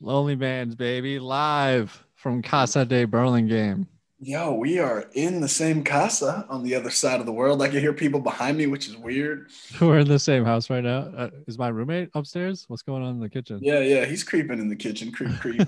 Lonely 0.00 0.36
Bands, 0.36 0.76
baby, 0.76 1.18
live 1.18 2.04
from 2.14 2.40
Casa 2.40 2.84
de 2.84 3.04
Burlingame. 3.04 3.86
Yo, 4.20 4.52
we 4.54 4.78
are 4.78 5.06
in 5.14 5.40
the 5.40 5.48
same 5.48 5.82
casa 5.82 6.46
on 6.48 6.62
the 6.62 6.74
other 6.74 6.90
side 6.90 7.18
of 7.18 7.26
the 7.26 7.32
world. 7.32 7.62
I 7.62 7.68
can 7.68 7.80
hear 7.80 7.92
people 7.92 8.20
behind 8.20 8.56
me, 8.56 8.66
which 8.66 8.88
is 8.88 8.96
weird. 8.96 9.50
We're 9.80 9.98
in 9.98 10.08
the 10.08 10.18
same 10.18 10.44
house 10.44 10.70
right 10.70 10.84
now. 10.84 11.10
Uh, 11.16 11.30
is 11.48 11.58
my 11.58 11.68
roommate 11.68 12.10
upstairs? 12.14 12.64
What's 12.68 12.82
going 12.82 13.02
on 13.02 13.10
in 13.10 13.20
the 13.20 13.28
kitchen? 13.28 13.58
Yeah, 13.60 13.80
yeah, 13.80 14.04
he's 14.04 14.22
creeping 14.22 14.60
in 14.60 14.68
the 14.68 14.76
kitchen. 14.76 15.10
Creep, 15.10 15.36
creep. 15.40 15.62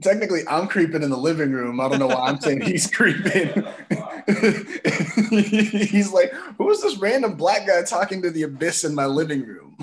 Technically, 0.00 0.42
I'm 0.48 0.68
creeping 0.68 1.02
in 1.02 1.10
the 1.10 1.16
living 1.16 1.50
room. 1.50 1.80
I 1.80 1.88
don't 1.88 1.98
know 1.98 2.08
why 2.08 2.28
I'm 2.28 2.40
saying 2.40 2.60
he's 2.60 2.88
creeping. 2.90 3.64
he's 5.86 6.12
like, 6.12 6.32
who 6.58 6.70
is 6.70 6.82
this 6.82 6.98
random 6.98 7.34
black 7.34 7.66
guy 7.66 7.82
talking 7.82 8.22
to 8.22 8.30
the 8.30 8.42
abyss 8.42 8.84
in 8.84 8.94
my 8.94 9.06
living 9.06 9.44
room? 9.44 9.76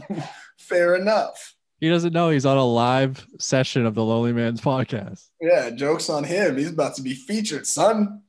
Fair 0.57 0.95
enough. 0.95 1.55
He 1.83 1.89
doesn't 1.89 2.13
know 2.13 2.29
he's 2.29 2.45
on 2.45 2.55
a 2.55 2.63
live 2.65 3.27
session 3.39 3.85
of 3.85 3.93
the 3.93 4.05
Lonely 4.05 4.31
Man's 4.31 4.61
podcast. 4.61 5.27
Yeah, 5.41 5.69
jokes 5.69 6.09
on 6.09 6.23
him. 6.23 6.55
He's 6.55 6.69
about 6.69 6.95
to 6.95 7.01
be 7.01 7.13
featured, 7.13 7.67
son. 7.67 8.21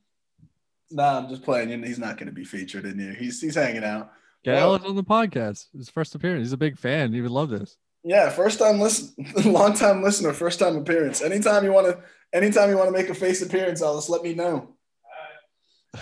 Nah, 0.91 1.19
I'm 1.19 1.29
just 1.29 1.41
playing. 1.41 1.81
He's 1.81 1.97
not 1.97 2.17
going 2.17 2.27
to 2.27 2.33
be 2.33 2.43
featured 2.43 2.83
in 2.85 2.99
here. 2.99 3.13
He's 3.13 3.39
he's 3.39 3.55
hanging 3.55 3.85
out. 3.85 4.11
Gail 4.43 4.71
Well- 4.71 4.75
is 4.75 4.83
on 4.83 4.97
the 4.97 5.05
podcast. 5.05 5.67
His 5.73 5.89
first 5.89 6.13
appearance. 6.15 6.47
He's 6.47 6.51
a 6.51 6.57
big 6.57 6.77
fan. 6.77 7.13
He 7.13 7.21
would 7.21 7.31
love 7.31 7.47
this. 7.47 7.77
Yeah, 8.03 8.29
first 8.29 8.59
time 8.59 8.81
listen, 8.81 9.15
long 9.45 9.73
time 9.73 10.03
listener, 10.03 10.33
first 10.33 10.59
time 10.59 10.75
appearance. 10.75 11.21
Anytime 11.21 11.63
you 11.63 11.71
want 11.71 11.87
to, 11.87 12.03
anytime 12.33 12.69
you 12.69 12.75
want 12.77 12.89
to 12.89 12.91
make 12.91 13.07
a 13.07 13.13
face 13.15 13.41
appearance, 13.41 13.81
Alice, 13.81 14.09
let 14.09 14.21
me 14.21 14.33
know. 14.33 14.75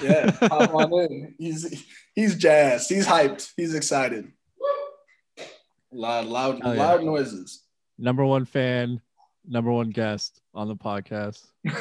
Yeah, 0.02 0.32
hop 0.32 0.74
on 0.74 0.92
in. 0.92 1.36
He's 1.38 1.86
he's 2.16 2.36
jazzed. 2.36 2.90
He's 2.90 3.06
hyped. 3.06 3.52
He's 3.56 3.76
excited. 3.76 4.32
Loud, 5.94 6.26
loud, 6.26 6.60
Oh, 6.64 6.74
yeah. 6.74 6.80
loud 6.80 7.04
noises. 7.04 7.62
Number 7.98 8.26
one 8.26 8.46
fan, 8.46 9.00
number 9.48 9.72
one 9.72 9.90
guest 9.92 10.42
on 10.54 10.68
the 10.68 10.76
podcast. 10.76 11.46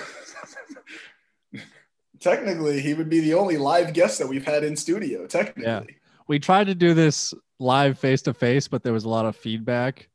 Technically, 2.21 2.81
he 2.81 2.95
would 2.95 3.09
be 3.09 3.21
the 3.21 3.35
only 3.35 3.57
live 3.57 3.93
guest 3.95 4.19
that 4.21 4.29
we've 4.29 4.45
had 4.45 4.63
in 4.63 4.77
studio. 4.77 5.27
Technically, 5.27 5.65
Yeah. 5.65 5.83
We 6.29 6.39
tried 6.39 6.69
to 6.69 6.75
do 6.75 6.95
this 6.95 7.35
live 7.59 7.99
face 7.99 8.23
to 8.23 8.33
face, 8.35 8.69
but 8.69 8.83
there 8.85 8.93
was 8.93 9.05
a 9.05 9.09
lot 9.09 9.27
of 9.27 9.35
feedback 9.35 10.09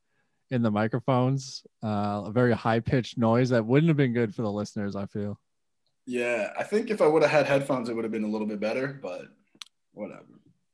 in 0.50 0.62
the 0.62 0.70
microphones, 0.70 1.62
uh, 1.84 2.22
a 2.26 2.30
very 2.32 2.54
high 2.54 2.80
pitched 2.80 3.18
noise 3.18 3.50
that 3.50 3.64
wouldn't 3.66 3.88
have 3.88 3.98
been 3.98 4.14
good 4.14 4.34
for 4.34 4.40
the 4.42 4.50
listeners. 4.50 4.96
I 4.96 5.04
feel. 5.06 5.38
yeah. 6.06 6.52
I 6.58 6.62
think 6.64 6.90
if 6.90 7.02
I 7.02 7.06
would 7.06 7.22
have 7.22 7.30
had 7.30 7.46
headphones, 7.46 7.90
it 7.90 7.94
would 7.94 8.04
have 8.04 8.12
been 8.12 8.24
a 8.24 8.28
little 8.28 8.46
bit 8.46 8.58
better. 8.58 8.98
But 9.02 9.26
whatever. 9.92 10.24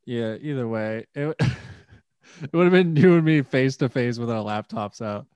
Yeah. 0.04 0.36
Either 0.40 0.68
way, 0.68 1.06
it, 1.16 1.36
it 2.42 2.52
would 2.52 2.64
have 2.64 2.72
been 2.72 2.96
you 2.96 3.14
and 3.16 3.24
me 3.24 3.42
face 3.42 3.76
to 3.78 3.88
face 3.88 4.18
with 4.18 4.30
our 4.30 4.44
laptops 4.44 5.00
out. 5.00 5.26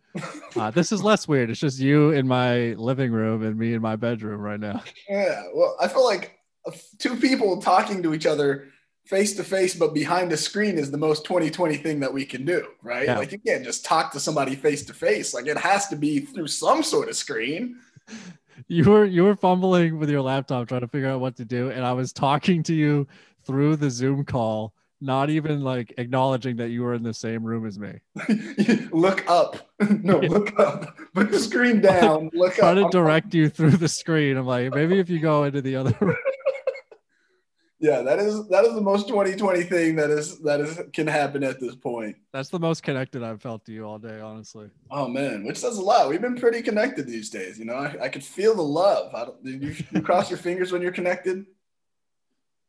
Uh, 0.57 0.71
this 0.71 0.91
is 0.91 1.03
less 1.03 1.29
weird. 1.29 1.51
It's 1.51 1.61
just 1.61 1.79
you 1.79 2.11
in 2.11 2.27
my 2.27 2.73
living 2.75 3.13
room 3.13 3.45
and 3.45 3.57
me 3.57 3.75
in 3.75 3.83
my 3.83 3.97
bedroom 3.97 4.41
right 4.41 4.59
now. 4.59 4.83
Yeah, 5.09 5.45
well, 5.55 5.77
I 5.81 5.89
feel 5.89 6.05
like 6.05 6.39
two 6.99 7.17
people 7.17 7.61
talking 7.61 8.03
to 8.03 8.15
each 8.15 8.27
other 8.27 8.69
face 9.09 9.35
to 9.37 9.45
face, 9.45 9.75
but 9.75 9.95
behind 9.95 10.33
a 10.33 10.37
screen 10.37 10.77
is 10.79 10.91
the 10.91 10.99
most 10.99 11.25
2020 11.25 11.77
thing 11.77 12.01
that 12.01 12.13
we 12.13 12.27
can 12.27 12.45
do, 12.45 12.67
right? 12.83 13.07
Yeah. 13.07 13.17
Like 13.17 13.33
you 13.33 13.39
can't 13.39 13.65
just 13.65 13.85
talk 13.85 14.13
to 14.13 14.21
somebody 14.21 14.55
face 14.55 14.85
to 14.85 14.95
face. 14.95 15.33
Like 15.33 15.47
it 15.47 15.57
has 15.57 15.89
to 15.89 15.97
be 15.97 16.21
through 16.21 16.49
some 16.49 16.83
sort 16.83 17.09
of 17.09 17.17
screen. 17.17 17.79
You 18.67 18.85
were 18.85 19.05
you 19.05 19.25
were 19.25 19.37
fumbling 19.37 19.99
with 19.99 20.11
your 20.11 20.21
laptop 20.21 20.69
trying 20.69 20.83
to 20.83 20.89
figure 20.89 21.09
out 21.09 21.21
what 21.21 21.37
to 21.37 21.45
do, 21.45 21.71
and 21.71 21.85
I 21.85 21.93
was 21.93 22.13
talking 22.13 22.63
to 22.65 22.75
you 22.75 23.07
through 23.45 23.77
the 23.77 23.89
Zoom 23.89 24.25
call, 24.25 24.75
not 25.01 25.31
even 25.31 25.63
like 25.63 25.95
acknowledging 25.99 26.57
that 26.57 26.71
you 26.71 26.83
were 26.83 26.95
in 26.95 27.03
the 27.03 27.15
same 27.15 27.45
room 27.45 27.67
as 27.67 27.79
me. 27.79 28.01
look 28.93 29.29
up. 29.29 29.57
No, 30.03 30.19
look 30.19 30.59
up. 30.59 30.97
Put 31.15 31.31
the 31.31 31.39
screen 31.39 31.81
down. 31.81 32.31
Look 32.35 32.55
up 32.55 32.59
Trying 32.59 32.85
to 32.85 32.89
direct 32.91 33.33
you 33.33 33.49
through 33.49 33.77
the 33.77 33.89
screen. 33.89 34.37
I'm 34.37 34.45
like, 34.45 34.75
maybe 34.75 34.99
if 34.99 35.09
you 35.09 35.21
go 35.21 35.45
into 35.45 35.63
the 35.63 35.77
other 35.77 35.97
room. 36.01 36.17
Yeah, 37.81 38.03
that 38.03 38.19
is 38.19 38.49
that 38.49 38.65
is 38.65 38.75
the 38.75 38.81
most 38.81 39.07
2020 39.07 39.63
thing 39.63 39.95
that 39.97 40.11
is 40.11 40.41
that 40.41 40.61
is 40.61 40.81
can 40.93 41.07
happen 41.07 41.45
at 41.45 41.61
this 41.61 41.77
point. 41.77 42.17
That's 42.33 42.49
the 42.49 42.59
most 42.59 42.83
connected 42.83 43.23
I've 43.23 43.41
felt 43.41 43.65
to 43.67 43.73
you 43.73 43.85
all 43.85 43.99
day, 43.99 44.21
honestly. 44.21 44.69
Oh 44.91 45.07
man, 45.07 45.45
which 45.45 45.59
says 45.59 45.79
a 45.79 45.83
lot. 45.83 46.09
We've 46.09 46.21
been 46.21 46.37
pretty 46.37 46.61
connected 46.61 47.07
these 47.07 47.31
days. 47.31 47.57
You 47.57 47.67
know, 47.67 47.75
I, 47.75 47.97
I 48.03 48.09
could 48.09 48.25
feel 48.25 48.57
the 48.57 48.63
love. 48.63 49.15
I 49.15 49.27
don't, 49.27 49.45
did 49.45 49.63
you, 49.63 49.77
you 49.93 50.03
cross 50.03 50.29
your 50.29 50.39
fingers 50.39 50.73
when 50.73 50.83
you're 50.83 50.91
connected? 50.91 51.47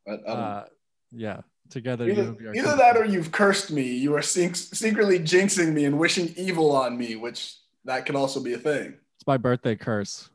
I, 0.07 0.11
I 0.11 0.31
Uh, 0.31 0.65
yeah, 1.11 1.41
together. 1.69 2.07
Either, 2.09 2.23
you- 2.23 2.37
we 2.39 2.45
are 2.47 2.55
either 2.55 2.75
that 2.75 2.97
or 2.97 3.05
you've 3.05 3.31
cursed 3.31 3.71
me. 3.71 3.83
You 3.83 4.15
are 4.15 4.21
sec- 4.21 4.55
secretly 4.55 5.19
jinxing 5.19 5.73
me 5.73 5.85
and 5.85 5.97
wishing 5.99 6.33
evil 6.37 6.71
on 6.75 6.97
me, 6.97 7.15
which 7.15 7.55
that 7.85 8.05
could 8.05 8.15
also 8.15 8.41
be 8.41 8.53
a 8.53 8.57
thing. 8.57 8.95
It's 9.17 9.27
my 9.27 9.37
birthday 9.37 9.75
curse. 9.75 10.29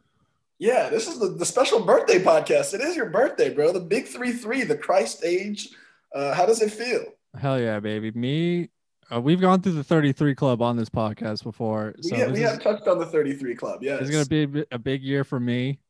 Yeah, 0.58 0.88
this 0.88 1.08
is 1.08 1.18
the, 1.18 1.28
the 1.30 1.44
special 1.44 1.84
birthday 1.84 2.22
podcast. 2.22 2.74
It 2.74 2.80
is 2.80 2.94
your 2.96 3.10
birthday, 3.10 3.52
bro. 3.52 3.72
The 3.72 3.80
big 3.80 4.06
three 4.06 4.32
three, 4.32 4.62
the 4.62 4.76
Christ 4.76 5.24
age. 5.24 5.70
Uh, 6.14 6.32
how 6.32 6.46
does 6.46 6.62
it 6.62 6.70
feel? 6.70 7.04
Hell 7.38 7.58
yeah, 7.60 7.80
baby. 7.80 8.12
Me, 8.12 8.68
uh, 9.12 9.20
we've 9.20 9.40
gone 9.40 9.60
through 9.60 9.72
the 9.72 9.82
33 9.82 10.34
club 10.36 10.62
on 10.62 10.76
this 10.76 10.88
podcast 10.88 11.42
before. 11.42 11.94
We, 11.96 12.08
So 12.10 12.16
have, 12.16 12.30
we 12.32 12.40
have 12.40 12.62
touched 12.62 12.86
on 12.86 12.98
the 13.00 13.06
33 13.06 13.56
club. 13.56 13.82
Yeah, 13.82 13.98
It's 14.00 14.10
gonna 14.10 14.24
be 14.26 14.60
a 14.60 14.76
a 14.76 14.78
big 14.78 15.02
year 15.02 15.24
for 15.24 15.40
me. 15.40 15.80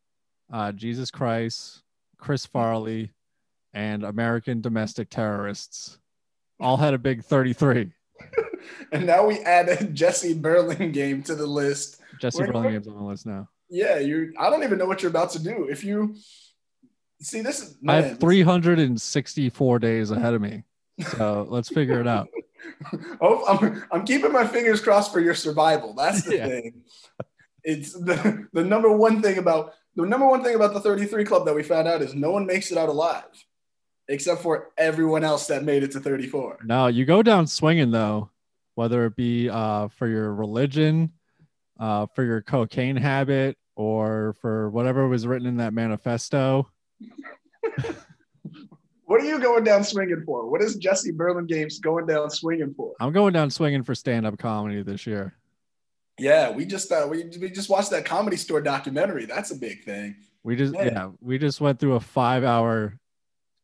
Uh, 0.52 0.72
Jesus 0.72 1.10
Christ, 1.10 1.82
Chris 2.16 2.46
Farley, 2.46 3.12
and 3.74 4.04
American 4.04 4.60
domestic 4.60 5.10
terrorists 5.10 5.98
all 6.60 6.76
had 6.76 6.94
a 6.94 6.98
big 6.98 7.24
33. 7.24 7.92
and 8.92 9.04
now 9.06 9.26
we 9.26 9.40
added 9.40 9.94
Jesse 9.94 10.34
Burlingame 10.34 11.22
to 11.24 11.34
the 11.34 11.46
list. 11.46 12.00
Jesse 12.20 12.38
We're- 12.38 12.52
Burlingame's 12.52 12.88
on 12.88 12.96
the 12.96 13.02
list 13.02 13.26
now. 13.26 13.48
Yeah, 13.68 13.98
you. 13.98 14.32
I 14.38 14.50
don't 14.50 14.62
even 14.62 14.78
know 14.78 14.86
what 14.86 15.02
you're 15.02 15.10
about 15.10 15.30
to 15.32 15.42
do. 15.42 15.66
If 15.68 15.82
you 15.84 16.14
see 17.20 17.40
this, 17.40 17.60
is 17.62 17.76
I 17.88 17.96
have 18.02 18.20
364 18.20 19.78
days 19.80 20.10
ahead 20.10 20.34
of 20.34 20.40
me, 20.42 20.62
so 21.16 21.46
let's 21.50 21.70
figure 21.70 22.00
it 22.00 22.06
out. 22.06 22.28
Oh, 23.20 23.44
I'm, 23.46 23.82
I'm 23.90 24.04
keeping 24.06 24.32
my 24.32 24.46
fingers 24.46 24.80
crossed 24.80 25.12
for 25.12 25.18
your 25.20 25.34
survival. 25.34 25.94
That's 25.94 26.22
the 26.22 26.36
Yeah. 26.36 26.46
thing. 26.46 26.82
It's 27.64 27.92
the, 27.94 28.46
the 28.52 28.62
number 28.64 28.94
one 28.94 29.22
thing 29.22 29.38
about 29.38 29.72
the 29.96 30.06
number 30.06 30.26
one 30.28 30.44
thing 30.44 30.54
about 30.54 30.74
the 30.74 30.80
33 30.80 31.24
club 31.24 31.46
that 31.46 31.54
we 31.54 31.62
found 31.62 31.88
out 31.88 32.02
is 32.02 32.14
no 32.14 32.30
one 32.30 32.46
makes 32.46 32.70
it 32.70 32.78
out 32.78 32.90
alive, 32.90 33.24
except 34.08 34.42
for 34.42 34.70
everyone 34.76 35.24
else 35.24 35.46
that 35.46 35.64
made 35.64 35.82
it 35.82 35.92
to 35.92 36.00
34. 36.00 36.58
No, 36.64 36.86
you 36.88 37.04
go 37.04 37.22
down 37.22 37.46
swinging 37.46 37.90
though, 37.90 38.30
whether 38.74 39.06
it 39.06 39.16
be 39.16 39.48
uh, 39.48 39.88
for 39.88 40.06
your 40.06 40.34
religion, 40.34 41.12
uh, 41.78 42.06
for 42.14 42.24
your 42.24 42.40
cocaine 42.42 42.96
habit, 42.96 43.56
or 43.76 44.34
for 44.40 44.70
whatever 44.70 45.08
was 45.08 45.26
written 45.26 45.46
in 45.46 45.56
that 45.56 45.72
manifesto. 45.72 46.68
What 49.06 49.20
are 49.20 49.26
you 49.26 49.38
going 49.38 49.64
down 49.64 49.84
swinging 49.84 50.22
for? 50.24 50.50
What 50.50 50.62
is 50.62 50.76
Jesse 50.76 51.12
Burlingame's 51.12 51.78
going 51.78 52.06
down 52.06 52.30
swinging 52.30 52.74
for? 52.74 52.94
I'm 53.00 53.12
going 53.12 53.32
down 53.32 53.50
swinging 53.50 53.82
for 53.82 53.94
stand-up 53.94 54.38
comedy 54.38 54.82
this 54.82 55.06
year. 55.06 55.34
Yeah, 56.18 56.50
we 56.50 56.64
just 56.64 56.90
uh, 56.90 57.06
we, 57.10 57.24
we 57.40 57.50
just 57.50 57.68
watched 57.68 57.90
that 57.90 58.04
comedy 58.04 58.36
store 58.36 58.60
documentary. 58.60 59.26
That's 59.26 59.50
a 59.50 59.56
big 59.56 59.84
thing. 59.84 60.16
We 60.42 60.56
just 60.56 60.74
Yeah. 60.74 60.84
yeah, 60.84 61.10
we 61.20 61.38
just 61.38 61.60
went 61.60 61.78
through 61.80 61.94
a 61.94 62.00
five 62.00 62.44
hour 62.44 62.98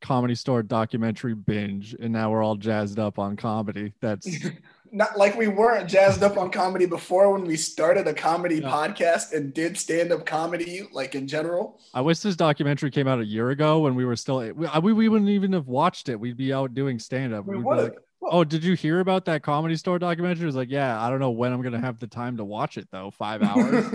comedy 0.01 0.35
store 0.35 0.63
documentary 0.63 1.35
binge 1.35 1.95
and 2.01 2.13
now 2.13 2.31
we're 2.31 2.43
all 2.43 2.57
jazzed 2.57 2.99
up 2.99 3.19
on 3.19 3.37
comedy. 3.37 3.93
That's 4.01 4.29
Not 4.93 5.17
like 5.17 5.37
we 5.37 5.47
weren't 5.47 5.89
jazzed 5.89 6.25
up 6.25 6.37
on 6.37 6.51
comedy 6.51 6.85
before 6.85 7.31
when 7.33 7.45
we 7.45 7.57
started 7.57 8.09
a 8.09 8.13
comedy 8.15 8.57
Yeah. 8.57 8.71
podcast 8.71 9.33
and 9.33 9.55
did 9.55 9.79
stand 9.79 10.11
up 10.11 10.27
comedy, 10.27 10.83
like 10.93 11.15
in 11.15 11.29
general. 11.29 11.79
I 11.95 12.01
wish 12.01 12.19
this 12.19 12.35
documentary 12.35 12.91
came 12.91 13.07
out 13.07 13.21
a 13.21 13.25
year 13.25 13.51
ago 13.51 13.79
when 13.79 13.95
we 13.95 14.05
were 14.05 14.17
still 14.17 14.39
we, 14.39 14.67
we, 14.83 14.93
we 14.93 15.09
wouldn't 15.09 15.31
even 15.31 15.53
have 15.53 15.69
watched 15.69 16.09
it. 16.09 16.19
We'd 16.19 16.37
be 16.37 16.53
out 16.53 16.75
doing 16.75 16.99
stand 16.99 17.33
up. 17.33 17.47
We 17.47 17.57
We'd 17.59 17.63
be 17.63 17.83
like, 17.83 17.95
oh, 18.21 18.43
did 18.43 18.65
you 18.65 18.75
hear 18.75 18.99
about 18.99 19.27
that 19.27 19.45
comedy 19.45 19.77
store 19.77 20.01
documentary? 20.01 20.49
It's 20.49 20.57
like, 20.57 20.71
yeah, 20.71 21.01
I 21.01 21.09
don't 21.09 21.21
know 21.21 21.31
when 21.31 21.53
I'm 21.53 21.63
gonna 21.63 21.79
have 21.81 22.01
the 22.01 22.09
time 22.09 22.37
to 22.39 22.45
watch 22.45 22.77
it 22.77 22.89
though. 22.91 23.13
Five 23.13 23.43
hours. 23.45 23.95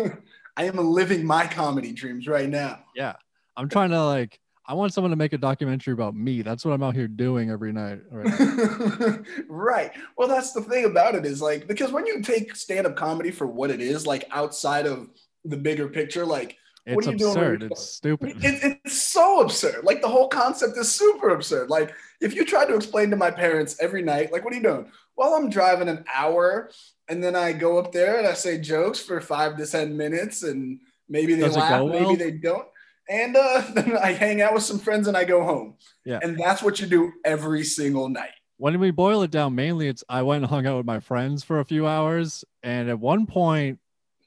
I 0.56 0.64
am 0.64 0.78
living 0.78 1.26
my 1.26 1.46
comedy 1.46 1.92
dreams 1.92 2.26
right 2.26 2.48
now. 2.48 2.80
yeah. 2.96 3.16
I'm 3.58 3.68
trying 3.68 3.90
to 3.90 4.04
like 4.06 4.40
I 4.68 4.74
want 4.74 4.94
someone 4.94 5.12
to 5.12 5.16
make 5.16 5.34
a 5.34 5.38
documentary 5.38 5.94
about 5.94 6.16
me. 6.16 6.42
That's 6.42 6.66
what 6.66 6.74
I'm 6.74 6.82
out 6.82 6.96
here 6.96 7.08
doing 7.08 7.52
every 7.52 7.72
night. 7.72 8.00
Right 8.10 9.20
right. 9.48 9.92
Well, 10.18 10.28
that's 10.28 10.54
the 10.54 10.62
thing 10.62 10.86
about 10.86 11.16
it 11.16 11.26
is 11.26 11.42
like 11.42 11.68
because 11.68 11.92
when 11.92 12.06
you 12.08 12.22
take 12.22 12.56
stand-up 12.56 12.96
comedy 12.96 13.32
for 13.32 13.46
what 13.46 13.70
it 13.70 13.80
is, 13.82 14.08
like 14.08 14.26
outside 14.32 14.88
of 14.88 15.10
the 15.44 15.58
bigger 15.58 15.88
picture, 15.88 16.26
like 16.26 16.58
It's 16.86 17.08
are 17.08 17.12
you 17.12 17.18
doing 17.18 17.32
absurd. 17.32 17.62
you're- 17.62 17.72
It's 17.74 17.86
stupid. 17.90 18.38
it, 18.44 18.80
it's 18.84 19.02
so 19.02 19.42
absurd. 19.42 19.84
Like 19.84 20.02
the 20.02 20.08
whole 20.10 20.30
concept 20.30 20.78
is 20.78 20.92
super 20.92 21.30
absurd. 21.30 21.70
Like 21.70 21.94
if 22.20 22.34
you 22.36 22.44
tried 22.44 22.66
to 22.66 22.76
explain 22.76 23.12
to 23.12 23.16
my 23.16 23.30
parents 23.30 23.78
every 23.80 24.02
night, 24.02 24.32
like 24.32 24.44
what 24.44 24.52
are 24.54 24.58
you 24.58 24.64
doing? 24.64 24.92
Well, 25.16 25.36
I'm 25.36 25.50
driving 25.50 25.90
an 25.90 26.06
hour 26.14 26.72
and 27.08 27.24
then 27.24 27.36
I 27.36 27.54
go 27.54 27.78
up 27.78 27.92
there 27.92 28.18
and 28.18 28.26
I 28.28 28.34
say 28.34 28.58
jokes 28.60 29.00
for 29.00 29.22
five 29.22 29.58
to 29.58 29.68
ten 29.68 29.96
minutes 29.96 30.42
and 30.42 30.80
maybe 31.08 31.36
they 31.36 31.42
Does 31.42 31.56
laugh, 31.56 31.84
well? 31.84 31.88
maybe 31.88 32.16
they 32.16 32.32
don't. 32.32 32.68
And 33.10 33.36
uh, 33.36 33.64
then 33.74 33.98
I 34.02 34.14
hang 34.14 34.42
out 34.42 34.54
with 34.54 34.64
some 34.64 34.80
friends 34.80 35.08
and 35.08 35.16
I 35.16 35.24
go 35.24 35.44
home. 35.44 35.76
Yeah. 36.06 36.20
And 36.22 36.38
that's 36.40 36.62
what 36.62 36.80
you 36.80 36.88
do 36.88 37.12
every 37.24 37.64
single 37.64 38.10
night. 38.10 38.32
when 38.58 38.80
we 38.80 38.92
boil 38.92 39.22
it 39.24 39.32
down, 39.32 39.56
mainly 39.56 39.88
it's 39.88 40.04
I 40.10 40.22
went 40.22 40.44
and 40.44 40.50
hung 40.50 40.66
out 40.66 40.78
with 40.78 40.86
my 40.86 41.00
friends 41.00 41.44
for 41.44 41.60
a 41.60 41.66
few 41.66 41.88
hours, 41.88 42.46
and 42.64 42.90
at 42.90 43.00
one 43.00 43.26
point, 43.26 43.80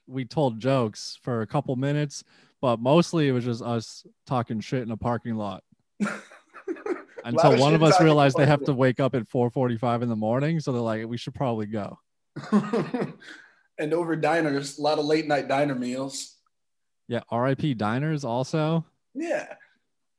we 0.07 0.25
told 0.25 0.59
jokes 0.59 1.19
for 1.21 1.41
a 1.41 1.47
couple 1.47 1.75
minutes, 1.75 2.23
but 2.61 2.79
mostly 2.79 3.27
it 3.27 3.31
was 3.31 3.45
just 3.45 3.61
us 3.61 4.05
talking 4.25 4.59
shit 4.59 4.83
in 4.83 4.91
a 4.91 4.97
parking 4.97 5.35
lot. 5.35 5.63
Until 7.25 7.59
one 7.59 7.75
of 7.75 7.83
us 7.83 7.99
realized 8.01 8.37
they 8.37 8.45
have 8.45 8.63
to 8.65 8.73
wake 8.73 8.99
up 8.99 9.13
at 9.13 9.29
4:45 9.29 10.03
in 10.03 10.09
the 10.09 10.15
morning, 10.15 10.59
so 10.59 10.71
they're 10.71 10.81
like, 10.81 11.05
we 11.07 11.17
should 11.17 11.35
probably 11.35 11.65
go. 11.65 11.99
and 13.77 13.93
over 13.93 14.15
diners, 14.15 14.77
a 14.77 14.81
lot 14.81 14.99
of 14.99 15.05
late 15.05 15.27
night 15.27 15.47
diner 15.47 15.75
meals. 15.75 16.38
Yeah, 17.09 17.21
RIP 17.31 17.75
diners 17.77 18.23
also. 18.23 18.85
Yeah. 19.13 19.47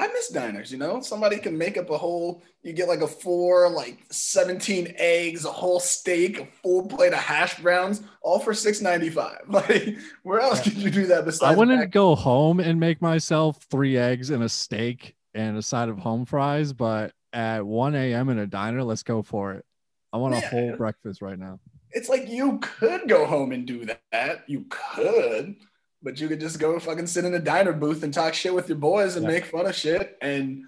I 0.01 0.09
miss 0.09 0.29
diners, 0.31 0.73
you 0.73 0.79
know? 0.79 1.01
Somebody 1.03 1.37
can 1.39 1.57
make 1.57 1.77
up 1.77 1.89
a 1.91 1.97
whole, 1.97 2.43
you 2.63 2.73
get 2.73 2.89
like 2.89 3.03
a 3.03 3.07
four, 3.07 3.69
like 3.71 3.99
17 4.11 4.95
eggs, 4.97 5.45
a 5.45 5.53
whole 5.53 5.79
steak, 5.79 6.41
a 6.41 6.47
full 6.47 6.87
plate 6.87 7.13
of 7.13 7.19
hash 7.21 7.59
browns, 7.61 8.03
all 8.23 8.39
for 8.41 8.53
$6.95. 8.53 9.39
Like, 9.49 9.99
where 10.25 10.41
else 10.41 10.59
Yeah. 10.67 10.73
could 10.73 10.83
you 10.83 10.91
do 10.91 11.07
that 11.09 11.27
besides? 11.27 11.55
I 11.55 11.57
wouldn't 11.57 11.79
back- 11.81 11.91
go 11.93 12.15
home 12.17 12.61
and 12.61 12.81
make 12.81 13.01
myself 13.01 13.63
three 13.71 13.97
eggs 13.99 14.31
and 14.31 14.43
a 14.43 14.49
steak 14.49 15.15
and 15.35 15.57
a 15.59 15.63
side 15.63 15.89
of 15.89 15.99
home 15.99 16.25
fries, 16.25 16.73
but 16.73 17.13
at 17.33 17.65
1 17.65 17.95
a.m. 17.95 18.31
in 18.31 18.39
a 18.39 18.47
diner, 18.47 18.83
let's 18.83 19.03
go 19.05 19.23
for 19.23 19.53
it. 19.53 19.65
I 20.13 20.17
want 20.17 20.35
a 20.35 20.41
whole 20.41 20.77
breakfast 20.77 21.23
right 21.23 21.39
now. 21.39 21.61
It's 21.93 22.09
like 22.09 22.27
you 22.29 22.59
could 22.61 23.07
go 23.07 23.27
home 23.27 23.53
and 23.53 23.67
do 23.67 23.87
that. 24.13 24.45
You 24.49 24.65
could, 24.71 25.57
but 26.03 26.21
you 26.21 26.29
could 26.29 26.41
just 26.41 26.59
go 26.59 26.79
fucking 26.79 27.07
sit 27.07 27.25
in 27.25 27.35
a 27.35 27.39
diner 27.39 27.73
booth 27.73 28.03
and 28.03 28.13
talk 28.13 28.35
shit 28.35 28.55
with 28.55 28.69
your 28.69 28.79
boys 28.79 29.17
and 29.17 29.25
Yeah. 29.25 29.33
make 29.33 29.45
fun 29.47 29.67
of 29.67 29.75
shit. 29.75 30.17
And 30.23 30.65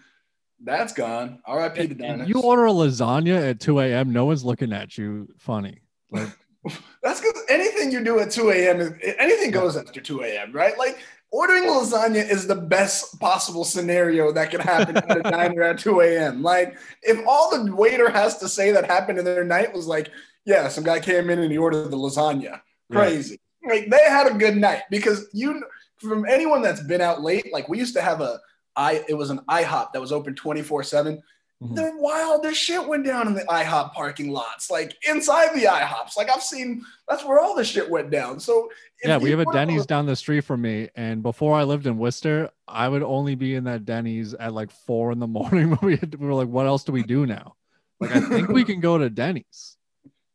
that's 0.63 0.93
gone. 0.93 1.41
RIP 1.49 1.75
to 1.75 1.83
If 1.83 1.99
diners. 1.99 2.29
you 2.29 2.41
order 2.41 2.67
a 2.67 2.71
lasagna 2.71 3.51
at 3.51 3.61
2 3.61 3.81
a.m., 3.81 4.13
no 4.13 4.27
one's 4.27 4.45
looking 4.45 4.73
at 4.73 4.97
you 4.99 5.29
funny. 5.39 5.79
Like, 6.11 6.29
That's 7.03 7.21
because 7.21 7.43
anything 7.49 7.91
you 7.91 8.05
do 8.05 8.21
at 8.21 8.31
2 8.31 8.51
a.m. 8.51 8.97
anything 9.19 9.51
goes 9.51 9.77
after 9.77 10.01
2 10.01 10.23
a.m. 10.23 10.53
Right? 10.53 10.79
Like 10.79 10.99
ordering 11.33 11.65
lasagna 11.65 12.29
is 12.31 12.47
the 12.47 12.55
best 12.55 13.19
possible 13.19 13.65
scenario 13.65 14.31
that 14.33 14.51
can 14.53 14.61
happen 14.61 14.97
at 14.99 15.17
a 15.17 15.23
diner 15.31 15.63
at 15.63 15.79
2 15.81 16.01
a.m. 16.03 16.41
Like 16.43 16.77
if 17.03 17.19
all 17.27 17.51
the 17.65 17.75
waiter 17.75 18.09
has 18.11 18.39
to 18.39 18.49
say 18.49 18.71
that 18.71 18.85
happened 18.87 19.19
in 19.19 19.25
their 19.25 19.43
night 19.45 19.73
was 19.75 19.87
like, 19.89 20.11
yeah, 20.45 20.69
some 20.69 20.85
guy 20.85 21.01
came 21.01 21.31
in 21.31 21.41
and 21.41 21.51
he 21.51 21.59
ordered 21.59 21.91
the 21.91 21.97
lasagna. 21.97 22.61
Crazy. 22.93 23.41
Like 23.67 23.89
they 23.91 24.03
had 24.09 24.27
a 24.27 24.35
good 24.35 24.57
night 24.57 24.83
because 24.91 25.29
you 25.33 25.63
from 25.99 26.27
anyone 26.27 26.63
that's 26.63 26.83
been 26.83 27.01
out 27.01 27.23
late, 27.23 27.53
like 27.53 27.69
we 27.69 27.79
used 27.79 27.95
to 27.95 28.03
have 28.03 28.21
a 28.21 28.41
I 28.77 29.05
it 29.09 29.15
was 29.15 29.31
an 29.31 29.41
IHOP 29.49 29.93
that 29.93 30.01
was 30.01 30.13
open 30.13 30.35
24-7 30.35 31.21
Mhm. 31.63 31.77
the 31.77 31.93
wildest 31.97 32.61
shit 32.61 32.89
went 32.89 33.07
down 33.07 33.29
in 33.29 33.35
the 33.35 33.45
IHOP 33.45 33.93
parking 33.93 34.33
lots, 34.33 34.69
like 34.69 34.97
inside 35.09 35.55
the 35.55 35.67
IHOPs. 35.67 36.17
Like 36.17 36.29
I've 36.29 36.43
seen, 36.43 36.85
that's 37.09 37.25
where 37.25 37.39
all 37.39 37.55
the 37.55 37.63
shit 37.65 37.89
went 37.89 38.11
down. 38.11 38.41
So 38.41 38.69
yeah, 39.05 39.17
we 39.19 39.31
have 39.31 39.39
a 39.39 39.45
Denny's 39.53 39.87
down 39.87 40.07
the 40.07 40.17
street 40.17 40.41
from 40.41 40.61
me. 40.63 40.89
And 40.97 41.23
before 41.23 41.57
I 41.57 41.63
lived 41.63 41.87
in 41.87 41.99
Worcester, 41.99 42.51
I 42.67 42.89
would 42.89 43.05
only 43.05 43.37
be 43.37 43.55
in 43.55 43.65
that 43.65 43.85
Denny's 43.85 44.35
at 44.35 44.53
like 44.53 44.73
four 44.73 45.13
in 45.13 45.21
the 45.21 45.27
morning. 45.39 45.71
When 45.71 45.79
we, 45.83 45.97
had, 45.97 46.13
we 46.17 46.27
were 46.27 46.35
like, 46.35 46.49
what 46.49 46.67
else 46.67 46.83
do 46.83 46.91
we 46.91 47.05
do 47.05 47.27
now? 47.27 47.55
Like, 48.01 48.11
I 48.11 48.21
think 48.23 48.49
we 48.49 48.65
can 48.65 48.81
go 48.81 48.99
to 48.99 49.09
Denny's. 49.09 49.72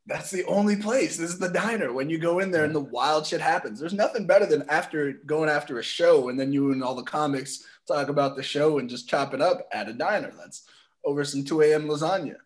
That's 0.08 0.32
the 0.32 0.46
only 0.46 0.78
place. 0.78 1.18
This 1.18 1.32
is 1.32 1.38
the 1.40 1.50
diner. 1.50 1.92
When 1.92 2.10
you 2.10 2.18
go 2.18 2.40
in 2.40 2.50
there 2.50 2.64
and 2.64 2.74
the 2.74 2.80
wild 2.80 3.28
shit 3.28 3.42
happens, 3.42 3.78
there's 3.80 3.94
nothing 3.94 4.26
better 4.26 4.46
than 4.46 4.64
after 4.70 5.14
going 5.26 5.50
after 5.50 5.80
a 5.80 5.84
show 5.84 6.30
and 6.30 6.40
then 6.40 6.54
you 6.54 6.72
and 6.72 6.82
all 6.82 6.96
the 6.96 7.04
comics 7.04 7.64
talk 7.88 8.08
about 8.08 8.36
the 8.38 8.44
show 8.44 8.80
and 8.80 8.90
just 8.90 9.10
chop 9.10 9.34
it 9.34 9.42
up 9.42 9.68
at 9.74 9.90
a 9.90 9.94
diner. 9.94 10.32
That's 10.38 10.64
over 11.04 11.26
some 11.26 11.44
2 11.44 11.62
a.m. 11.62 11.88
lasagna. 11.88 12.38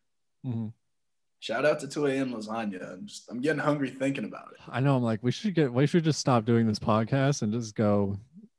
Mhm. 0.45 0.73
Shout 1.39 1.65
out 1.65 1.79
to 1.79 1.87
2 1.87 2.07
a.m. 2.07 2.33
lasagna. 2.33 2.93
I'm 2.93 3.05
just, 3.05 3.29
I'm 3.29 3.41
getting 3.41 3.59
hungry 3.61 3.89
thinking 3.91 4.25
about 4.25 4.49
it. 4.53 4.59
I 4.67 4.79
know. 4.79 4.95
I'm 4.95 5.03
like, 5.03 5.19
we 5.23 5.31
should 5.31 5.53
get, 5.55 5.71
we 5.71 5.85
should 5.87 6.03
just 6.03 6.19
stop 6.19 6.45
doing 6.45 6.65
this 6.67 6.79
podcast 6.79 7.41
and 7.43 7.53
just 7.53 7.75
go 7.75 8.17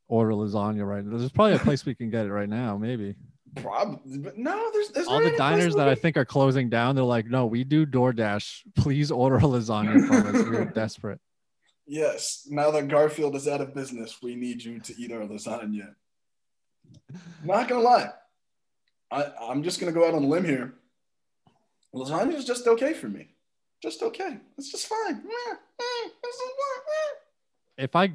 order 0.09 0.33
lasagna 0.33 0.87
right 0.87 1.05
now. 1.05 1.17
There's 1.17 1.31
probably 1.33 1.55
a 1.55 1.59
place 1.61 1.85
we 1.87 1.95
can 1.95 2.11
get 2.11 2.27
it 2.27 2.33
right 2.33 2.49
now, 2.49 2.77
maybe. 2.77 3.17
Probably, 3.57 4.19
but 4.19 4.39
no, 4.39 4.71
there's, 4.73 4.89
there's 4.89 5.07
All 5.09 5.21
the 5.23 5.37
diners 5.37 5.75
that 5.75 5.89
I 5.89 5.95
think 5.95 6.17
are 6.17 6.25
closing 6.25 6.71
down, 6.71 6.95
they're 6.95 7.05
like, 7.05 7.27
no, 7.27 7.47
we 7.47 7.65
do 7.65 7.85
DoorDash. 7.85 8.63
Please 8.77 9.11
order 9.11 9.37
a 9.37 9.43
lasagna 9.43 10.07
from 10.07 10.35
us. 10.35 10.43
We're 10.47 10.65
desperate. 10.75 11.21
Yes, 11.87 12.47
now 12.51 12.71
that 12.71 12.89
Garfield 12.89 13.37
is 13.37 13.47
out 13.47 13.61
of 13.61 13.75
business, 13.75 14.23
we 14.23 14.37
need 14.37 14.63
you 14.63 14.79
to 14.81 14.95
eat 14.99 15.13
our 15.13 15.21
lasagna. 15.21 15.95
Not 17.45 17.69
gonna 17.69 17.83
lie, 17.83 18.11
I, 19.11 19.27
I'm 19.43 19.63
just 19.63 19.81
gonna 19.81 19.93
go 19.93 20.07
out 20.09 20.15
on 20.15 20.25
a 20.25 20.27
limb 20.27 20.45
here. 20.45 20.75
Lasagna 21.95 22.35
is 22.35 22.47
just 22.47 22.67
okay 22.67 22.95
for 22.95 23.09
me. 23.09 23.35
Just 23.83 24.03
okay. 24.03 24.39
It's 24.57 24.71
just 24.71 24.87
fine. 24.87 25.23
It's 25.27 26.23
just 26.23 26.43
fine, 26.49 27.23
if 27.77 27.97
I 27.97 28.13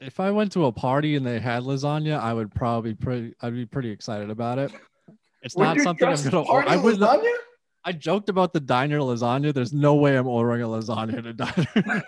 if 0.00 0.18
I 0.20 0.30
went 0.30 0.52
to 0.52 0.66
a 0.66 0.72
party 0.72 1.16
and 1.16 1.26
they 1.26 1.38
had 1.38 1.62
lasagna, 1.62 2.18
I 2.18 2.32
would 2.32 2.54
probably 2.54 2.94
pretty 2.94 3.34
I'd 3.40 3.54
be 3.54 3.66
pretty 3.66 3.90
excited 3.90 4.30
about 4.30 4.58
it. 4.58 4.72
It's. 5.42 5.56
Would 5.56 5.64
not 5.64 5.76
you 5.76 5.82
something 5.82 6.08
I'm 6.08 6.16
gonna 6.16 6.44
party 6.44 6.68
I 6.68 6.76
would 6.76 6.96
lasagna? 6.96 7.32
I 7.84 7.92
joked 7.92 8.28
about 8.28 8.52
the 8.52 8.60
diner 8.60 8.98
lasagna. 8.98 9.54
There's 9.54 9.72
no 9.72 9.94
way 9.94 10.16
I'm 10.16 10.26
ordering 10.26 10.62
a 10.62 10.66
lasagna 10.66 11.18
at 11.18 11.26
a 11.26 11.32
diner. 11.32 12.02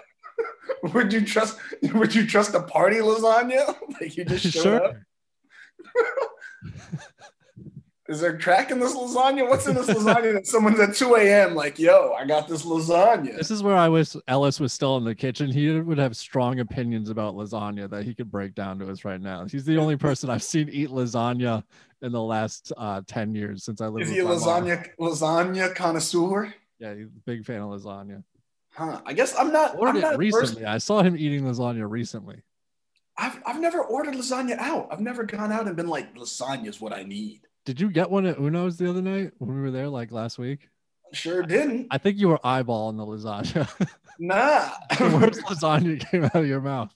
Would 0.95 1.13
you 1.13 1.25
trust? 1.25 1.59
Would 1.95 2.15
you 2.15 2.27
trust 2.27 2.55
a 2.55 2.63
party 2.63 2.97
lasagna? 2.97 3.77
like 4.01 4.17
you 4.17 4.25
just 4.25 4.45
showed 4.53 4.63
sure. 4.63 4.85
up? 4.85 4.97
Is 8.13 8.21
there 8.21 8.37
crack 8.37 8.71
in 8.71 8.79
this 8.79 8.95
lasagna? 8.95 9.49
What's 9.49 9.67
in 9.67 9.75
this 9.75 9.87
lasagna 9.87 10.35
that 10.35 10.47
someone's 10.47 10.79
at 10.79 10.95
2 10.95 11.15
a.m. 11.15 11.55
like, 11.55 11.79
yo, 11.79 12.13
I 12.13 12.27
got 12.27 12.47
this 12.47 12.63
lasagna? 12.63 13.35
This 13.39 13.51
is 13.51 13.63
where 13.63 13.75
I 13.75 13.89
wish 13.89 14.15
Ellis 14.29 14.61
was 14.61 14.71
still 14.75 14.99
in 14.99 15.05
the 15.05 15.15
kitchen. 15.15 15.51
He 15.51 15.81
would 15.81 15.97
have 15.97 16.15
strong 16.15 16.61
opinions 16.61 17.09
about 17.09 17.35
lasagna 17.37 17.89
that 17.89 18.05
he 18.05 18.15
could 18.15 18.31
break 18.31 18.55
down 18.55 18.79
to 18.81 18.91
us 18.91 19.07
right 19.07 19.19
now. 19.19 19.47
He's 19.47 19.65
the 19.65 19.79
only 19.79 19.97
person 19.97 20.29
I've 20.29 20.43
seen 20.43 20.69
eat 20.69 20.91
lasagna 20.91 21.65
in 22.03 22.13
the 22.13 22.21
last 22.21 22.71
uh, 22.77 23.01
10 23.07 23.35
years 23.35 23.65
since 23.65 23.81
I 23.81 23.87
lived 23.87 24.03
Is 24.03 24.11
he 24.11 24.19
a 24.19 24.25
my 24.25 24.37
mom. 24.37 24.41
lasagna 24.41 24.89
lasagna 25.01 25.75
connoisseur? 25.75 26.53
Yeah, 26.79 26.95
he's 26.95 27.07
a 27.07 27.21
big 27.25 27.47
fan 27.47 27.63
of 27.63 27.71
lasagna. 27.71 28.23
Huh. 28.75 29.01
I 29.07 29.15
guess 29.15 29.35
I'm 29.39 29.53
not. 29.53 29.79
Ordered 29.79 29.89
I'm 29.89 29.97
it 29.97 30.01
not 30.03 30.19
recently. 30.19 30.47
First, 30.65 30.65
I 30.67 30.77
saw 30.77 31.03
him 31.03 31.17
eating 31.17 31.45
lasagna 31.45 31.89
recently. 31.89 32.43
I've, 33.17 33.43
I've 33.47 33.61
never 33.61 33.81
ordered 33.81 34.17
lasagna 34.17 34.59
out. 34.59 34.89
I've 34.91 35.01
never 35.01 35.25
gone 35.25 35.51
out 35.51 35.67
and 35.67 35.75
been 35.77 35.89
like, 35.89 36.15
lasagna 36.15 36.67
is 36.69 36.79
what 36.79 36.93
I 36.93 37.05
need. 37.05 37.41
Did 37.65 37.81
you 37.81 37.91
get 37.91 38.11
one 38.11 38.27
at 38.27 38.39
Uno's 38.39 38.77
the 38.77 38.91
other 38.91 39.03
night 39.03 39.33
when 39.39 39.55
we 39.55 39.61
were 39.61 39.71
there, 39.71 39.89
like 39.89 40.11
last 40.11 40.39
week? 40.39 40.69
I 41.13 41.17
sure 41.17 41.43
didn't. 41.43 41.89
I 41.91 41.99
think 41.99 42.19
you 42.19 42.29
were 42.29 42.39
eyeballing 42.39 42.97
the 42.97 43.07
lasagna. 43.07 43.69
Nah. 44.19 44.71
the 44.99 45.19
worst 45.21 45.41
lasagna 45.47 45.99
came 46.11 46.25
out 46.25 46.37
of 46.37 46.47
your 46.47 46.61
mouth. 46.61 46.95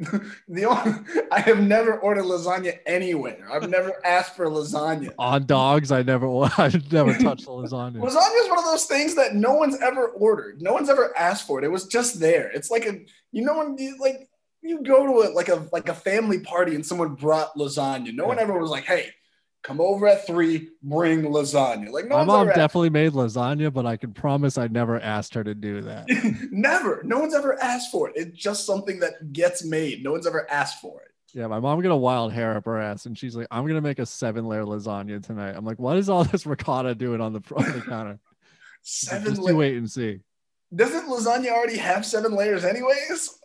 the 0.48 0.64
only, 0.64 0.92
I 1.30 1.40
have 1.40 1.60
never 1.60 1.98
ordered 1.98 2.24
lasagna 2.24 2.78
anywhere. 2.86 3.46
I've 3.52 3.68
never 3.68 3.94
asked 4.04 4.34
for 4.34 4.46
lasagna. 4.46 5.12
On 5.18 5.46
dogs, 5.46 5.92
I 5.92 6.02
never, 6.02 6.26
I 6.58 6.72
never 6.90 7.12
touched 7.18 7.44
the 7.44 7.52
lasagna. 7.52 7.98
Lasagna 7.98 8.42
is 8.42 8.48
one 8.48 8.58
of 8.58 8.64
those 8.64 8.86
things 8.86 9.14
that 9.14 9.36
no 9.36 9.52
one's 9.52 9.80
ever 9.80 10.08
ordered. 10.08 10.60
No 10.62 10.72
one's 10.72 10.88
ever 10.88 11.16
asked 11.16 11.46
for 11.46 11.58
it. 11.58 11.64
It 11.64 11.70
was 11.70 11.86
just 11.86 12.18
there. 12.18 12.50
It's 12.50 12.70
like 12.70 12.86
a 12.86 13.00
you 13.30 13.44
know 13.44 13.58
when 13.58 13.76
you 13.78 13.96
like 14.00 14.28
you 14.62 14.82
go 14.82 15.06
to 15.06 15.28
a 15.28 15.32
like 15.32 15.48
a 15.48 15.68
like 15.70 15.88
a 15.88 15.94
family 15.94 16.40
party 16.40 16.74
and 16.74 16.84
someone 16.84 17.14
brought 17.14 17.54
lasagna. 17.56 18.12
No 18.12 18.26
one 18.26 18.38
ever 18.38 18.58
was 18.58 18.70
like, 18.70 18.84
"Hey, 18.84 19.10
come 19.62 19.80
over 19.80 20.06
at 20.06 20.26
three, 20.26 20.70
bring 20.82 21.22
lasagna." 21.22 21.90
Like 21.90 22.06
no 22.06 22.18
My 22.18 22.24
mom 22.24 22.48
definitely 22.48 22.90
made 22.90 23.12
lasagna, 23.12 23.72
but 23.72 23.86
I 23.86 23.96
can 23.96 24.12
promise 24.12 24.58
I 24.58 24.68
never 24.68 25.00
asked 25.00 25.34
her 25.34 25.44
to 25.44 25.54
do 25.54 25.82
that. 25.82 26.06
never. 26.50 27.02
No 27.04 27.18
one's 27.18 27.34
ever 27.34 27.60
asked 27.62 27.90
for 27.90 28.08
it. 28.08 28.14
It's 28.16 28.38
just 28.38 28.66
something 28.66 29.00
that 29.00 29.32
gets 29.32 29.64
made. 29.64 30.02
No 30.02 30.12
one's 30.12 30.26
ever 30.26 30.50
asked 30.50 30.80
for 30.80 31.00
it. 31.02 31.08
Yeah, 31.34 31.46
my 31.46 31.60
mom 31.60 31.80
got 31.82 31.90
a 31.90 31.96
wild 31.96 32.32
hair 32.32 32.56
up 32.56 32.64
her 32.64 32.80
ass, 32.80 33.06
and 33.06 33.16
she's 33.16 33.36
like, 33.36 33.46
"I'm 33.50 33.66
gonna 33.66 33.80
make 33.80 33.98
a 33.98 34.06
seven 34.06 34.46
layer 34.46 34.64
lasagna 34.64 35.22
tonight." 35.24 35.54
I'm 35.56 35.64
like, 35.64 35.78
"What 35.78 35.98
is 35.98 36.08
all 36.08 36.24
this 36.24 36.46
ricotta 36.46 36.94
doing 36.94 37.20
on 37.20 37.32
the 37.34 37.42
on 37.54 37.64
the 37.64 37.82
counter?" 37.82 38.18
Seven. 38.82 39.24
Just 39.34 39.42
la- 39.42 39.52
wait 39.52 39.76
and 39.76 39.90
see. 39.90 40.20
Doesn't 40.74 41.06
lasagna 41.08 41.50
already 41.50 41.78
have 41.78 42.04
seven 42.04 42.32
layers, 42.34 42.64
anyways? 42.64 43.38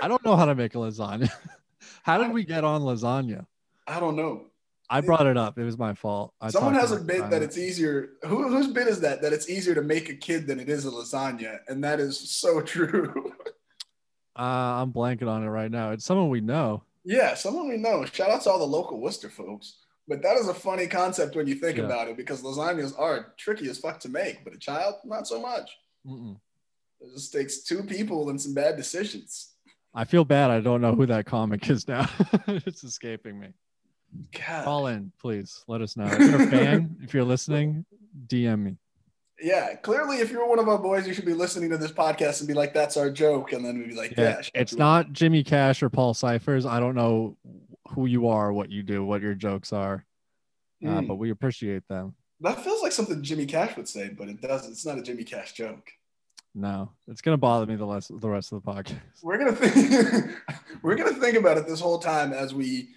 I 0.00 0.08
don't 0.08 0.24
know 0.24 0.36
how 0.36 0.44
to 0.44 0.54
make 0.54 0.74
a 0.74 0.78
lasagna. 0.78 1.28
How 2.02 2.18
did 2.18 2.32
we 2.32 2.44
get 2.44 2.62
on 2.62 2.82
lasagna? 2.82 3.46
I 3.86 4.00
don't 4.00 4.16
know. 4.16 4.46
I 4.90 5.00
brought 5.00 5.26
it 5.26 5.36
up. 5.38 5.58
It 5.58 5.64
was 5.64 5.78
my 5.78 5.94
fault. 5.94 6.34
I 6.40 6.50
Someone 6.50 6.74
has 6.74 6.92
a 6.92 7.00
bit 7.00 7.30
that 7.30 7.40
it's 7.42 7.56
easier. 7.56 8.10
Who, 8.26 8.48
whose 8.48 8.66
bit 8.68 8.88
is 8.88 9.00
that? 9.00 9.22
That 9.22 9.32
it's 9.32 9.48
easier 9.48 9.74
to 9.74 9.82
make 9.82 10.10
a 10.10 10.14
kid 10.14 10.46
than 10.46 10.60
it 10.60 10.68
is 10.68 10.84
a 10.84 10.90
lasagna, 10.90 11.60
and 11.68 11.82
that 11.84 11.98
is 11.98 12.18
so 12.30 12.60
true. 12.74 13.32
Uh, 14.38 14.42
I'm 14.82 14.92
blanking 14.92 15.28
on 15.28 15.42
it 15.44 15.48
right 15.48 15.70
now. 15.70 15.90
It's 15.92 16.04
someone 16.04 16.28
we 16.28 16.40
know. 16.40 16.82
yeah, 17.04 17.34
someone 17.34 17.68
we 17.68 17.76
know. 17.78 18.04
Shout 18.04 18.30
out 18.30 18.42
to 18.42 18.50
all 18.50 18.58
the 18.58 18.64
local 18.66 19.00
Worcester 19.00 19.28
folks. 19.30 19.78
But 20.08 20.20
that 20.22 20.36
is 20.36 20.48
a 20.48 20.54
funny 20.54 20.88
concept 20.88 21.36
when 21.36 21.46
you 21.46 21.54
think 21.54 21.78
Yeah. 21.78 21.84
about 21.84 22.08
it, 22.08 22.16
because 22.16 22.42
lasagnas 22.42 22.98
are 22.98 23.34
tricky 23.38 23.68
as 23.70 23.78
fuck 23.78 24.00
to 24.00 24.08
make, 24.08 24.42
but 24.44 24.52
a 24.52 24.58
child, 24.58 24.96
not 25.04 25.26
so 25.28 25.40
much. 25.40 25.70
Mm-mm. 26.06 26.36
It 27.00 27.14
just 27.14 27.32
takes 27.32 27.62
two 27.62 27.82
people 27.84 28.28
and 28.30 28.40
some 28.40 28.52
bad 28.52 28.76
decisions. 28.76 29.52
I 29.94 30.04
feel 30.04 30.24
bad. 30.24 30.50
I 30.50 30.60
don't 30.60 30.80
know 30.80 30.94
who 30.94 31.06
that 31.06 31.24
comic 31.26 31.68
is 31.70 31.86
now. 31.86 32.08
it's 32.48 32.82
escaping 32.84 33.38
me. 33.38 33.48
God. 34.46 34.64
Call 34.64 34.86
in, 34.88 35.12
please. 35.20 35.64
Let 35.68 35.80
us 35.80 35.96
know. 35.96 36.06
If 36.06 36.18
you're 36.18 36.42
a 36.42 36.46
fan, 36.50 36.96
if 37.02 37.14
you're 37.14 37.24
listening, 37.24 37.84
DM 38.26 38.58
me. 38.62 38.76
Yeah, 39.40 39.74
clearly, 39.74 40.18
if 40.18 40.30
you're 40.30 40.46
one 40.48 40.58
of 40.60 40.68
our 40.68 40.78
boys, 40.78 41.06
you 41.06 41.14
should 41.14 41.24
be 41.24 41.32
listening 41.34 41.70
to 41.70 41.76
this 41.78 41.90
podcast 41.90 42.40
and 42.40 42.46
be 42.48 42.54
like, 42.54 42.72
"That's 42.74 42.96
our 42.96 43.10
joke," 43.10 43.52
and 43.52 43.64
then 43.64 43.78
we'd 43.78 43.88
be 43.88 43.94
like, 43.96 44.12
"Yeah." 44.16 44.38
Yeah, 44.40 44.42
it's 44.54 44.74
not 44.74 45.12
Jimmy 45.12 45.42
Cash 45.42 45.82
or 45.82 45.90
Paul 45.90 46.14
Cyphers. 46.14 46.64
I 46.64 46.78
don't 46.78 46.94
know 46.94 47.36
who 47.88 48.06
you 48.06 48.28
are, 48.28 48.52
what 48.52 48.70
you 48.70 48.82
do, 48.84 49.04
what 49.04 49.20
your 49.22 49.34
jokes 49.34 49.72
are, 49.72 50.04
up." 50.84 50.88
uh, 50.88 51.00
Mm. 51.00 51.08
but 51.08 51.14
we 51.16 51.30
appreciate 51.30 51.86
them. 51.88 52.14
that 52.40 52.62
feels 52.62 52.82
like 52.82 52.92
something 52.92 53.22
Jimmy 53.22 53.46
Cash 53.46 53.76
would 53.76 53.88
say, 53.88 54.08
but 54.10 54.28
it 54.28 54.40
doesn't. 54.40 54.72
It's 54.72 54.84
not 54.86 54.98
a 54.98 55.02
Jimmy 55.02 55.24
Cash 55.24 55.52
joke. 55.54 55.90
No, 56.54 56.92
it's 57.08 57.20
gonna 57.22 57.36
bother 57.38 57.66
me 57.66 57.76
the 57.76 57.86
rest 57.86 58.12
the 58.20 58.28
rest 58.28 58.52
of 58.52 58.62
the 58.62 58.70
podcast. 58.70 59.00
We're 59.22 59.38
gonna 59.38 59.52
think. 59.56 60.30
we're 60.82 60.96
gonna 60.96 61.14
think 61.14 61.36
about 61.36 61.56
it 61.56 61.66
this 61.66 61.80
whole 61.80 61.98
time 61.98 62.32
as 62.32 62.52
we 62.54 62.90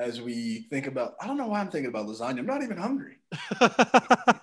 as 0.00 0.20
we 0.20 0.66
think 0.70 0.86
about. 0.86 1.14
I 1.20 1.26
don't 1.26 1.36
know 1.36 1.46
why 1.46 1.60
I'm 1.60 1.68
thinking 1.68 1.90
about 1.90 2.06
lasagna. 2.06 2.38
I'm 2.38 2.46
not 2.46 2.62
even 2.62 2.78
hungry. 2.78 3.18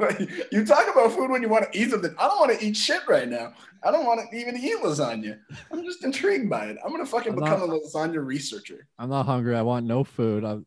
you 0.52 0.64
talk 0.64 0.88
about 0.90 1.12
food 1.12 1.30
when 1.30 1.42
you 1.42 1.48
want 1.48 1.70
to 1.70 1.78
eat 1.78 1.90
something. 1.90 2.14
I 2.18 2.28
don't 2.28 2.38
want 2.38 2.58
to 2.58 2.64
eat 2.64 2.76
shit 2.76 3.00
right 3.08 3.28
now. 3.28 3.54
I 3.82 3.90
don't 3.90 4.04
want 4.04 4.20
to 4.30 4.36
even 4.36 4.56
eat 4.56 4.76
lasagna. 4.82 5.38
I'm 5.72 5.84
just 5.84 6.04
intrigued 6.04 6.50
by 6.50 6.66
it. 6.66 6.76
I'm 6.84 6.90
gonna 6.90 7.06
fucking 7.06 7.32
I'm 7.32 7.38
become 7.38 7.60
not- 7.60 7.70
a 7.70 7.80
lasagna 7.80 8.24
researcher. 8.24 8.86
I'm 8.98 9.08
not 9.08 9.26
hungry. 9.26 9.56
I 9.56 9.62
want 9.62 9.86
no 9.86 10.04
food. 10.04 10.44
I 10.44 10.58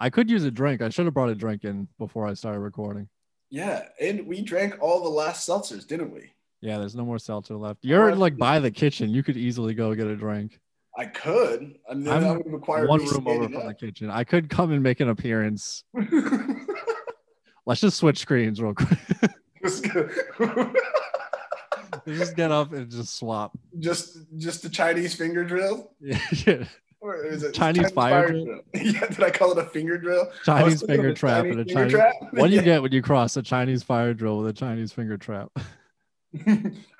I 0.00 0.10
could 0.10 0.30
use 0.30 0.44
a 0.44 0.50
drink. 0.50 0.82
I 0.82 0.88
should 0.88 1.04
have 1.04 1.14
brought 1.14 1.28
a 1.30 1.34
drink 1.34 1.64
in 1.64 1.88
before 1.98 2.26
I 2.26 2.34
started 2.34 2.60
recording. 2.60 3.08
Yeah, 3.50 3.84
and 4.00 4.26
we 4.26 4.42
drank 4.42 4.76
all 4.80 5.02
the 5.02 5.08
last 5.08 5.48
seltzers, 5.48 5.86
didn't 5.86 6.12
we? 6.12 6.32
Yeah, 6.60 6.78
there's 6.78 6.96
no 6.96 7.04
more 7.04 7.18
seltzer 7.18 7.56
left. 7.56 7.84
You're 7.84 8.14
like 8.14 8.36
by 8.38 8.58
the 8.58 8.70
kitchen. 8.70 9.10
You 9.10 9.22
could 9.22 9.36
easily 9.36 9.74
go 9.74 9.94
get 9.94 10.06
a 10.06 10.16
drink. 10.16 10.58
I 10.96 11.06
could. 11.06 11.76
I 11.90 11.94
mean, 11.94 12.08
I'm 12.08 12.22
that 12.22 12.36
would 12.36 12.52
require 12.52 12.86
One 12.86 13.04
room 13.04 13.26
over 13.26 13.48
from 13.48 13.66
the 13.66 13.74
kitchen. 13.74 14.10
I 14.10 14.24
could 14.24 14.48
come 14.48 14.70
and 14.72 14.82
make 14.82 15.00
an 15.00 15.08
appearance. 15.08 15.84
Let's 17.66 17.80
just 17.80 17.96
switch 17.96 18.18
screens 18.18 18.60
real 18.60 18.74
quick. 18.74 18.98
just, 19.64 19.84
just 22.06 22.36
get 22.36 22.52
up 22.52 22.72
and 22.72 22.90
just 22.90 23.16
swap. 23.16 23.56
just, 23.80 24.18
just 24.36 24.62
the 24.62 24.68
Chinese 24.68 25.14
finger 25.14 25.44
drill. 25.44 25.92
Yeah, 26.00 26.18
yeah. 26.46 26.64
Or 27.00 27.22
is 27.24 27.42
it 27.42 27.52
Chinese 27.54 27.90
fire 27.90 28.28
drill? 28.28 28.60
yeah, 28.74 29.06
did 29.06 29.22
I 29.22 29.30
call 29.30 29.52
it 29.52 29.58
a 29.58 29.68
finger 29.68 29.98
drill? 29.98 30.30
Chinese 30.44 30.82
finger 30.82 31.12
trap 31.12 31.44
and 31.44 31.60
a 31.60 31.64
Chinese. 31.64 31.92
trap. 31.92 32.14
What 32.32 32.46
do 32.48 32.52
you 32.52 32.58
Yeah. 32.60 32.64
get 32.64 32.82
when 32.82 32.92
you 32.92 33.02
cross 33.02 33.36
a 33.36 33.42
Chinese 33.42 33.82
fire 33.82 34.14
drill 34.14 34.38
with 34.38 34.48
a 34.48 34.52
Chinese 34.52 34.92
finger 34.92 35.18
trap? 35.18 35.50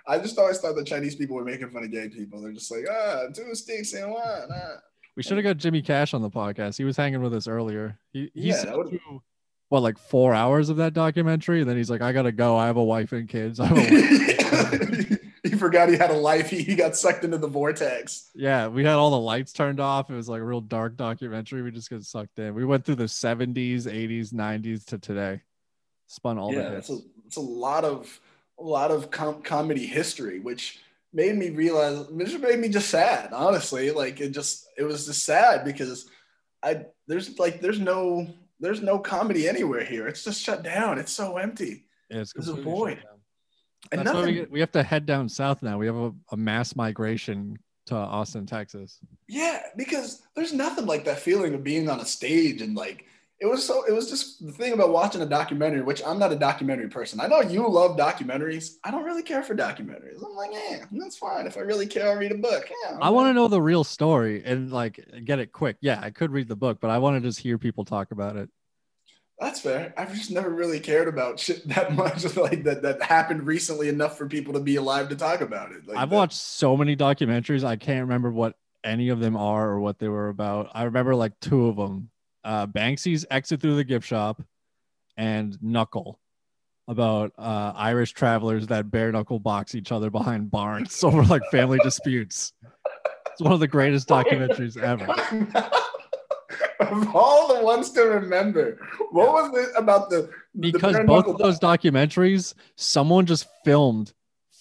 I 0.06 0.18
just 0.18 0.38
always 0.38 0.58
thought 0.58 0.76
the 0.76 0.84
Chinese 0.84 1.14
people 1.14 1.37
were 1.37 1.44
making 1.44 1.70
fun 1.70 1.84
of 1.84 1.90
gay 1.90 2.08
people. 2.08 2.40
They're 2.40 2.52
just 2.52 2.70
like, 2.70 2.84
ah, 2.90 3.25
two 3.34 3.54
sticks 3.54 3.92
and 3.94 4.11
one. 4.11 4.49
Ah. 4.52 4.76
We 5.16 5.23
should 5.23 5.37
have 5.37 5.44
got 5.44 5.56
Jimmy 5.58 5.80
Cash 5.80 6.12
on 6.12 6.23
the 6.23 6.30
podcast. 6.30 6.76
He 6.76 6.84
was 6.84 6.96
hanging 6.96 7.23
with 7.23 7.34
us 7.34 7.46
earlier. 7.46 7.99
He 8.12 8.30
he 8.34 8.49
Yeah, 8.49 8.62
through, 8.62 9.23
what 9.68 9.80
like 9.80 9.96
four 9.99 10.34
hours 10.34 10.68
of 10.68 10.76
that 10.78 10.92
documentary, 10.92 11.61
and 11.61 11.70
then 11.70 11.76
he's 11.76 11.90
like, 11.90 12.02
"I 12.02 12.12
gotta 12.12 12.32
go. 12.32 12.56
I 12.56 12.66
have 12.66 12.76
a 12.76 12.84
wife 12.84 13.12
and 13.12 13.28
kids." 13.28 13.61
I 13.61 13.66
have 13.66 13.78
a 13.78 13.80
wife." 13.80 15.18
he 15.44 15.50
forgot 15.50 15.88
he 15.88 15.96
had 15.96 16.11
a 16.11 16.16
life. 16.16 16.50
He, 16.50 16.62
he 16.62 16.75
got 16.75 16.96
sucked 16.96 17.25
into 17.25 17.38
the 17.38 17.46
vortex. 17.46 18.30
yeah, 18.34 18.66
we 18.66 18.84
had 18.84 18.94
all 18.94 19.11
the 19.11 19.18
lights 19.18 19.52
turned 19.52 19.78
off. 19.78 20.11
It 20.11 20.14
was 20.14 20.28
like 20.28 20.40
a 20.40 20.44
real 20.44 20.61
dark 20.61 20.96
documentary. 20.96 21.62
We 21.62 21.70
just 21.70 21.90
got 21.90 22.02
sucked 22.02 22.38
in. 22.40 22.54
We 22.54 22.64
went 22.64 22.84
through 22.84 22.96
the 22.96 23.04
'70s, 23.04 23.84
'80s, 23.84 24.32
'90s 24.32 24.84
to 24.87 24.99
today. 24.99 25.42
Spun 26.08 26.38
all 26.38 26.52
yeah, 26.52 26.70
the 26.70 26.76
it's 26.76 26.88
hits. 26.88 27.00
a, 27.00 27.06
it's 27.26 27.37
a 27.37 27.40
lot 27.40 27.84
of 27.84 28.20
a 28.58 28.62
lot 28.62 28.90
of 28.90 29.11
com- 29.11 29.42
comedy 29.42 29.87
history, 29.87 30.40
which 30.40 30.80
made 31.12 31.37
me 31.37 31.50
realize, 31.50 32.08
which 32.08 32.38
made 32.38 32.58
me 32.58 32.68
just 32.68 32.88
sad. 32.90 33.32
Honestly, 33.32 33.90
like 33.90 34.20
it 34.20 34.30
just 34.30 34.66
it 34.76 34.84
was 34.84 35.06
just 35.06 35.25
sad 35.25 35.64
because 35.64 36.08
I 36.62 36.87
there's 37.06 37.38
like 37.38 37.61
there's 37.61 37.80
no 37.80 38.26
there's 38.61 38.82
no 38.82 38.99
comedy 38.99 39.49
anywhere 39.49 39.84
here. 39.84 40.06
It's 40.06 40.25
just 40.25 40.42
shut 40.42 40.62
down. 40.62 40.99
It's 40.99 41.12
so 41.12 41.37
empty. 41.37 41.84
Yeah, 42.11 42.20
it's 42.20 42.32
there's 42.32 42.49
a 42.49 42.54
void. 42.54 43.02
And 43.92 44.00
That's 44.00 44.14
why 44.14 44.20
we, 44.20 44.20
nothing. 44.20 44.34
get, 44.34 44.50
we 44.50 44.61
have 44.61 44.73
to 44.73 44.82
head 44.82 45.04
down 45.04 45.28
south 45.28 45.62
now. 45.62 45.78
We 45.78 45.87
have 45.87 45.96
a, 45.96 46.12
a 46.32 46.37
mass 46.37 46.75
migration 46.75 47.58
to 47.87 47.94
Austin, 47.94 48.46
Texas. 48.46 48.99
Yeah, 49.28 49.61
because 49.76 50.23
there's 50.34 50.54
nothing 50.54 50.87
like 50.87 51.04
that 51.04 51.18
feeling 51.18 51.54
of 51.54 51.62
being 51.62 51.90
on 51.90 52.00
a 52.00 52.06
stage 52.06 52.62
and 52.62 52.75
like 52.75 53.04
it 53.44 53.50
was 53.50 53.62
so 53.62 53.84
it 53.84 53.92
was 53.92 54.08
just 54.08 54.44
the 54.44 54.52
thing 54.52 54.72
about 54.72 54.88
watching 54.88 55.20
a 55.20 55.26
documentary, 55.26 55.82
which 55.82 56.00
I'm 56.02 56.18
not 56.18 56.32
a 56.32 56.36
documentary 56.36 56.88
person. 56.88 57.20
I 57.20 57.26
know 57.26 57.42
you 57.42 57.68
love 57.68 57.94
documentaries. 57.98 58.76
I 58.82 58.90
don't 58.90 59.04
really 59.04 59.22
care 59.22 59.42
for 59.42 59.54
documentaries. 59.54 60.16
I'm 60.24 60.34
like, 60.34 60.50
yeah, 60.54 60.86
that's 60.90 61.18
fine. 61.18 61.46
If 61.46 61.58
I 61.58 61.60
really 61.60 61.86
care, 61.86 62.08
I'll 62.08 62.16
read 62.16 62.32
a 62.32 62.38
book. 62.38 62.70
Yeah. 62.88 62.96
I 63.02 63.10
want 63.10 63.28
to 63.28 63.34
know 63.34 63.48
the 63.48 63.60
real 63.60 63.84
story 63.84 64.42
and 64.46 64.72
like 64.72 64.98
get 65.26 65.40
it 65.40 65.52
quick. 65.52 65.76
Yeah, 65.82 66.00
I 66.02 66.08
could 66.08 66.30
read 66.30 66.48
the 66.48 66.56
book, 66.56 66.78
but 66.80 66.88
I 66.90 66.96
want 66.96 67.22
to 67.22 67.28
just 67.28 67.38
hear 67.38 67.58
people 67.58 67.84
talk 67.84 68.12
about 68.12 68.36
it. 68.36 68.48
That's 69.38 69.60
fair. 69.60 69.92
I've 69.98 70.14
just 70.14 70.30
never 70.30 70.48
really 70.48 70.80
cared 70.80 71.08
about 71.08 71.38
shit 71.38 71.68
that 71.74 71.94
much, 71.94 72.34
like 72.38 72.64
that 72.64 72.80
that 72.80 73.02
happened 73.02 73.46
recently 73.46 73.90
enough 73.90 74.16
for 74.16 74.26
people 74.26 74.54
to 74.54 74.60
be 74.60 74.76
alive 74.76 75.10
to 75.10 75.16
talk 75.16 75.42
about 75.42 75.70
it. 75.72 75.86
Like 75.86 75.98
I've 75.98 76.08
that- 76.08 76.16
watched 76.16 76.38
so 76.38 76.78
many 76.78 76.96
documentaries. 76.96 77.62
I 77.62 77.76
can't 77.76 78.08
remember 78.08 78.30
what 78.30 78.54
any 78.82 79.10
of 79.10 79.20
them 79.20 79.36
are 79.36 79.68
or 79.68 79.80
what 79.80 79.98
they 79.98 80.08
were 80.08 80.30
about. 80.30 80.70
I 80.72 80.84
remember 80.84 81.14
like 81.14 81.38
two 81.40 81.66
of 81.66 81.76
them. 81.76 82.08
Uh, 82.44 82.66
Banksy's 82.66 83.24
exit 83.30 83.60
through 83.60 83.76
the 83.76 83.84
gift 83.84 84.06
shop 84.06 84.42
and 85.16 85.56
Knuckle 85.62 86.20
about 86.86 87.32
uh, 87.38 87.72
Irish 87.74 88.12
travelers 88.12 88.66
that 88.66 88.90
bare 88.90 89.10
knuckle 89.10 89.38
box 89.38 89.74
each 89.74 89.90
other 89.90 90.10
behind 90.10 90.50
barns 90.50 91.02
over 91.04 91.22
like 91.24 91.42
family 91.50 91.78
disputes. 91.82 92.52
It's 93.32 93.40
one 93.40 93.52
of 93.52 93.60
the 93.60 93.68
greatest 93.68 94.08
documentaries 94.08 94.76
ever. 94.76 95.06
of 96.80 97.16
all 97.16 97.56
the 97.56 97.64
ones 97.64 97.90
to 97.92 98.02
remember, 98.02 98.78
what 99.10 99.32
was 99.32 99.66
it 99.66 99.70
about 99.76 100.10
the 100.10 100.28
because 100.60 100.96
both 101.06 101.26
of 101.26 101.38
those 101.38 101.58
documentaries 101.58 102.54
someone 102.76 103.26
just 103.26 103.48
filmed 103.64 104.12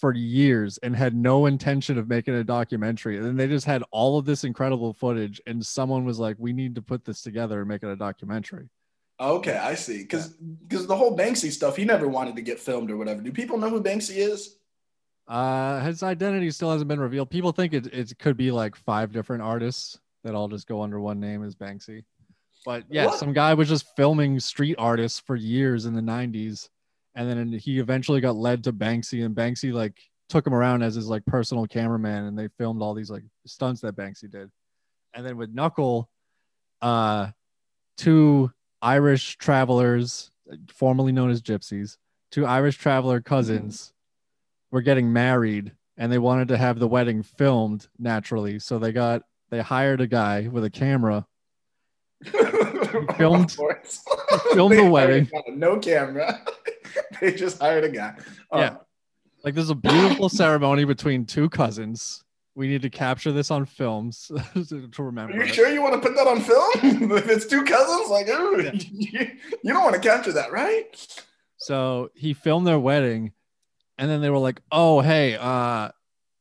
for 0.04 0.12
years 0.14 0.76
and 0.82 0.94
had 0.94 1.14
no 1.16 1.46
intention 1.46 1.96
of 1.96 2.08
making 2.08 2.34
a 2.34 2.44
documentary 2.44 3.16
and 3.16 3.24
then 3.24 3.36
they 3.36 3.48
just 3.48 3.64
had 3.64 3.82
all 3.90 4.18
of 4.18 4.26
this 4.26 4.44
incredible 4.44 4.92
footage 4.92 5.40
and 5.46 5.64
someone 5.64 6.04
was 6.04 6.18
like 6.18 6.36
we 6.38 6.52
need 6.52 6.74
to 6.74 6.82
put 6.82 7.06
this 7.06 7.22
together 7.22 7.60
and 7.60 7.68
make 7.68 7.82
it 7.82 7.88
a 7.88 7.96
documentary 7.96 8.68
Okay, 9.20 9.56
I 9.56 9.74
see. 9.76 9.98
Because 10.02 10.28
because 10.66 10.86
the 10.88 10.96
whole 10.96 11.16
Banksy 11.16 11.50
stuff, 11.52 11.76
he 11.76 11.84
never 11.84 12.08
wanted 12.08 12.34
to 12.36 12.42
get 12.42 12.58
filmed 12.58 12.90
or 12.90 12.96
whatever. 12.96 13.22
Do 13.22 13.30
people 13.30 13.56
know 13.56 13.70
who 13.70 13.80
Banksy 13.80 14.16
is? 14.16 14.56
uh 15.26 15.80
his 15.80 16.02
identity 16.02 16.50
still 16.50 16.70
hasn't 16.72 16.88
been 16.88 17.00
revealed 17.00 17.30
people 17.30 17.50
think 17.52 17.72
it, 17.72 17.86
it 17.86 18.18
could 18.18 18.36
be 18.36 18.50
like 18.50 18.76
five 18.76 19.10
different 19.12 19.42
artists 19.42 19.98
that 20.22 20.34
all 20.34 20.48
just 20.48 20.66
go 20.66 20.82
under 20.82 21.00
one 21.00 21.18
name 21.18 21.42
as 21.42 21.54
banksy 21.54 22.04
but 22.66 22.84
yeah 22.90 23.06
What? 23.06 23.18
some 23.18 23.32
guy 23.32 23.54
was 23.54 23.68
just 23.68 23.86
filming 23.96 24.38
street 24.38 24.74
artists 24.78 25.18
for 25.20 25.34
years 25.36 25.86
in 25.86 25.94
the 25.94 26.02
90s 26.02 26.68
and 27.14 27.28
then 27.28 27.52
he 27.52 27.78
eventually 27.78 28.20
got 28.20 28.36
led 28.36 28.64
to 28.64 28.72
banksy 28.72 29.24
and 29.24 29.34
banksy 29.34 29.72
like 29.72 29.96
took 30.28 30.46
him 30.46 30.54
around 30.54 30.82
as 30.82 30.94
his 30.94 31.06
like 31.06 31.24
personal 31.26 31.66
cameraman 31.66 32.24
and 32.24 32.38
they 32.38 32.48
filmed 32.58 32.82
all 32.82 32.94
these 32.94 33.10
like 33.10 33.24
stunts 33.46 33.80
that 33.80 33.96
banksy 33.96 34.30
did 34.30 34.50
and 35.14 35.24
then 35.24 35.36
with 35.36 35.50
knuckle 35.50 36.08
uh 36.82 37.28
two 37.96 38.50
irish 38.82 39.36
travelers 39.36 40.30
formerly 40.68 41.12
known 41.12 41.30
as 41.30 41.42
gypsies 41.42 41.98
two 42.30 42.46
irish 42.46 42.76
traveler 42.76 43.20
cousins 43.20 43.92
were 44.70 44.82
getting 44.82 45.12
married 45.12 45.72
and 45.96 46.10
they 46.10 46.18
wanted 46.18 46.48
to 46.48 46.56
have 46.56 46.78
the 46.78 46.88
wedding 46.88 47.22
filmed 47.22 47.86
naturally 47.98 48.58
so 48.58 48.78
they 48.78 48.92
got 48.92 49.22
they 49.50 49.60
hired 49.60 50.00
a 50.00 50.06
guy 50.06 50.48
with 50.48 50.64
a 50.64 50.70
camera 50.70 51.26
filmed- 53.16 53.56
filmed 54.52 54.78
the 54.78 54.84
wedding. 54.90 55.28
No 55.48 55.78
camera. 55.78 56.40
they 57.20 57.32
just 57.32 57.58
hired 57.60 57.84
a 57.84 57.88
guy. 57.88 58.14
Oh, 58.50 58.60
Yeah. 58.60 58.76
like 59.44 59.54
there's 59.54 59.70
a 59.70 59.74
beautiful 59.74 60.28
ceremony 60.42 60.84
between 60.84 61.24
two 61.26 61.48
cousins 61.48 62.22
we 62.56 62.68
need 62.68 62.82
to 62.82 62.90
capture 62.90 63.32
this 63.32 63.50
on 63.50 63.64
films 63.66 64.30
to 64.54 65.02
remember. 65.02 65.32
Are 65.32 65.36
you 65.38 65.42
it. 65.42 65.54
sure 65.54 65.68
you 65.68 65.82
want 65.82 65.94
to 65.94 66.00
put 66.00 66.14
that 66.16 66.28
on 66.28 66.40
film? 66.40 67.10
if 67.12 67.28
it's 67.28 67.46
two 67.46 67.64
cousins, 67.64 68.08
like, 68.10 68.28
ooh, 68.28 68.62
Yeah. 68.62 68.70
you, 68.74 69.30
you 69.64 69.72
don't 69.72 69.82
want 69.82 69.94
to 69.96 70.00
capture 70.00 70.30
that, 70.34 70.52
right? 70.52 70.84
So 71.56 72.10
he 72.14 72.32
filmed 72.32 72.64
their 72.64 72.78
wedding, 72.78 73.32
and 73.98 74.08
then 74.08 74.20
they 74.20 74.30
were 74.30 74.38
like, 74.38 74.60
"Oh, 74.70 75.00
hey, 75.00 75.34
uh, 75.34 75.88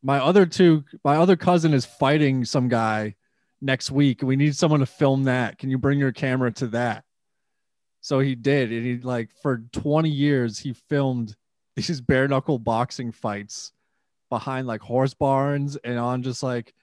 my 0.03 0.19
other 0.19 0.45
two, 0.45 0.83
my 1.03 1.15
other 1.17 1.36
cousin 1.36 1.74
is 1.74 1.83
fighting 1.86 2.45
some 2.45 2.67
guy 2.67 3.15
next 3.60 3.89
week. 3.89 4.22
We 4.22 4.36
need 4.36 4.55
someone 4.55 4.81
to 4.81 4.86
film 4.86 5.24
that. 5.24 5.57
Can 5.57 5.72
you 5.72 5.79
bring 5.79 5.98
your 5.98 6.12
camera 6.12 6.51
to 6.53 6.67
that?" 6.67 7.05
So 8.03 8.19
he 8.19 8.36
did, 8.36 8.69
and 8.74 8.86
he 8.86 8.98
like 8.98 9.31
for 9.41 9.63
20 9.72 10.10
years 10.10 10.60
he 10.60 10.74
filmed 10.74 11.38
these 11.77 12.01
bare 12.10 12.27
knuckle 12.27 12.60
boxing 12.60 13.13
fights 13.13 13.72
behind 14.29 14.67
like 14.67 14.81
horse 14.81 15.13
barns 15.13 15.77
and 15.77 15.98
on 15.98 16.22
just 16.22 16.43
like 16.43 16.74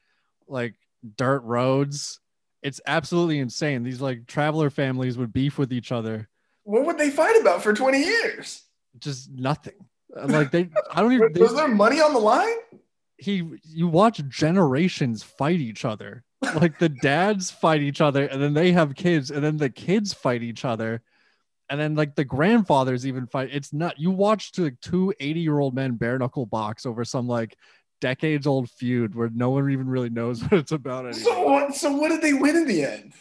like 0.48 0.74
dirt 1.16 1.40
roads. 1.40 2.20
It's 2.62 2.80
absolutely 2.86 3.38
insane. 3.38 3.82
These 3.82 4.00
like 4.00 4.26
traveler 4.26 4.70
families 4.70 5.18
would 5.18 5.32
beef 5.32 5.58
with 5.58 5.72
each 5.74 5.92
other 5.92 6.28
What 6.64 6.86
would 6.86 6.96
they 6.98 7.10
fight 7.10 7.38
about 7.40 7.62
for 7.62 7.74
20 7.74 8.02
years? 8.02 8.62
just 8.98 9.30
nothing. 9.30 9.74
Like 10.14 10.50
they, 10.50 10.70
I 10.90 11.02
don't 11.02 11.12
even. 11.12 11.32
Was 11.38 11.52
They, 11.52 11.56
there 11.56 11.68
money 11.68 12.00
on 12.00 12.14
the 12.14 12.18
line? 12.18 12.56
He, 13.20 13.46
you 13.62 13.86
watch 13.86 14.26
generations 14.28 15.22
fight 15.22 15.60
each 15.60 15.84
other. 15.84 16.24
Like 16.54 16.78
the 16.78 16.88
dads 17.02 17.50
fight 17.50 17.82
each 17.82 18.00
other, 18.00 18.26
and 18.26 18.42
then 18.42 18.54
they 18.54 18.72
have 18.72 18.94
kids, 18.94 19.30
and 19.30 19.44
then 19.44 19.58
the 19.58 19.68
kids 19.68 20.14
fight 20.14 20.42
each 20.42 20.64
other, 20.64 21.02
and 21.68 21.78
then 21.78 21.94
like 21.94 22.14
the 22.14 22.24
grandfathers 22.24 23.06
even 23.06 23.26
fight. 23.26 23.50
It's 23.52 23.72
not 23.72 23.98
you 23.98 24.10
watch 24.10 24.52
like 24.58 24.80
two 24.80 25.12
80 25.20 25.40
year 25.40 25.58
old 25.58 25.74
men 25.74 25.96
bare 25.96 26.18
knuckle 26.18 26.46
box 26.46 26.86
over 26.86 27.04
some 27.04 27.28
like 27.28 27.56
decades 28.00 28.46
old 28.46 28.70
feud 28.70 29.14
where 29.14 29.30
no 29.34 29.50
one 29.50 29.70
even 29.70 29.86
really 29.86 30.08
knows 30.08 30.42
what 30.48 30.54
it's 30.54 30.72
about 30.72 31.06
anymore. 31.06 31.22
So 31.22 31.42
what? 31.42 31.74
So 31.74 31.92
what 31.92 32.08
did 32.08 32.22
they 32.22 32.32
win 32.32 32.56
in 32.56 32.66
the 32.66 32.84
end? 32.84 33.12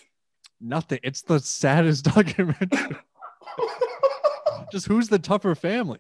Nothing. 0.62 1.00
It's 1.03 1.22
the 1.22 1.41
saddest 1.41 2.06
documentary. 2.15 2.98
just 4.72 4.88
who's 4.88 5.10
the 5.10 5.20
tougher 5.20 5.56
family? 5.56 6.00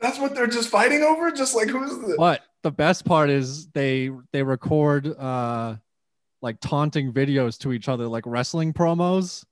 That's 0.00 0.18
what 0.18 0.34
they're 0.34 0.46
just 0.46 0.70
fighting 0.70 1.02
over. 1.02 1.30
Just 1.30 1.54
like 1.54 1.68
who's 1.68 1.90
the? 1.98 2.16
But 2.16 2.40
the 2.62 2.70
best 2.70 3.04
part 3.04 3.30
is 3.30 3.68
they 3.68 4.10
they 4.32 4.42
record 4.42 5.06
uh 5.06 5.76
like 6.40 6.58
taunting 6.60 7.12
videos 7.12 7.56
to 7.58 7.72
each 7.72 7.88
other, 7.88 8.06
like 8.06 8.24
wrestling 8.26 8.72
promos. 8.72 9.44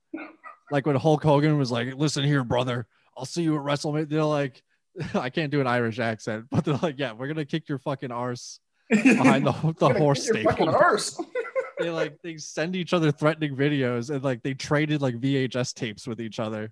Like 0.71 0.85
when 0.85 0.95
Hulk 0.95 1.23
Hogan 1.23 1.57
was 1.57 1.71
like, 1.71 1.95
"Listen 1.95 2.23
here, 2.23 2.43
brother, 2.43 2.87
I'll 3.17 3.25
see 3.25 3.43
you 3.43 3.55
at 3.57 3.63
WrestleMania." 3.63 4.09
They're 4.09 4.23
like, 4.23 4.61
I 5.13 5.29
can't 5.29 5.51
do 5.51 5.61
an 5.61 5.67
Irish 5.67 5.99
accent, 5.99 6.45
but 6.51 6.65
they're 6.65 6.77
like, 6.77 6.95
"Yeah, 6.97 7.13
we're 7.13 7.27
gonna 7.27 7.45
kick 7.45 7.67
your 7.69 7.79
fucking 7.79 8.11
arse 8.11 8.59
behind 8.89 9.45
the 9.45 9.51
the 9.79 9.93
horse 9.93 10.29
kick 10.29 10.43
your 10.43 10.51
fucking 10.51 10.99
stable." 10.99 11.31
they 11.79 11.89
like 11.89 12.21
they 12.21 12.37
send 12.37 12.75
each 12.75 12.93
other 12.93 13.11
threatening 13.11 13.55
videos 13.55 14.09
and 14.09 14.23
like 14.23 14.43
they 14.43 14.53
traded 14.53 15.01
like 15.01 15.15
VHS 15.15 15.73
tapes 15.73 16.07
with 16.07 16.21
each 16.21 16.39
other. 16.39 16.71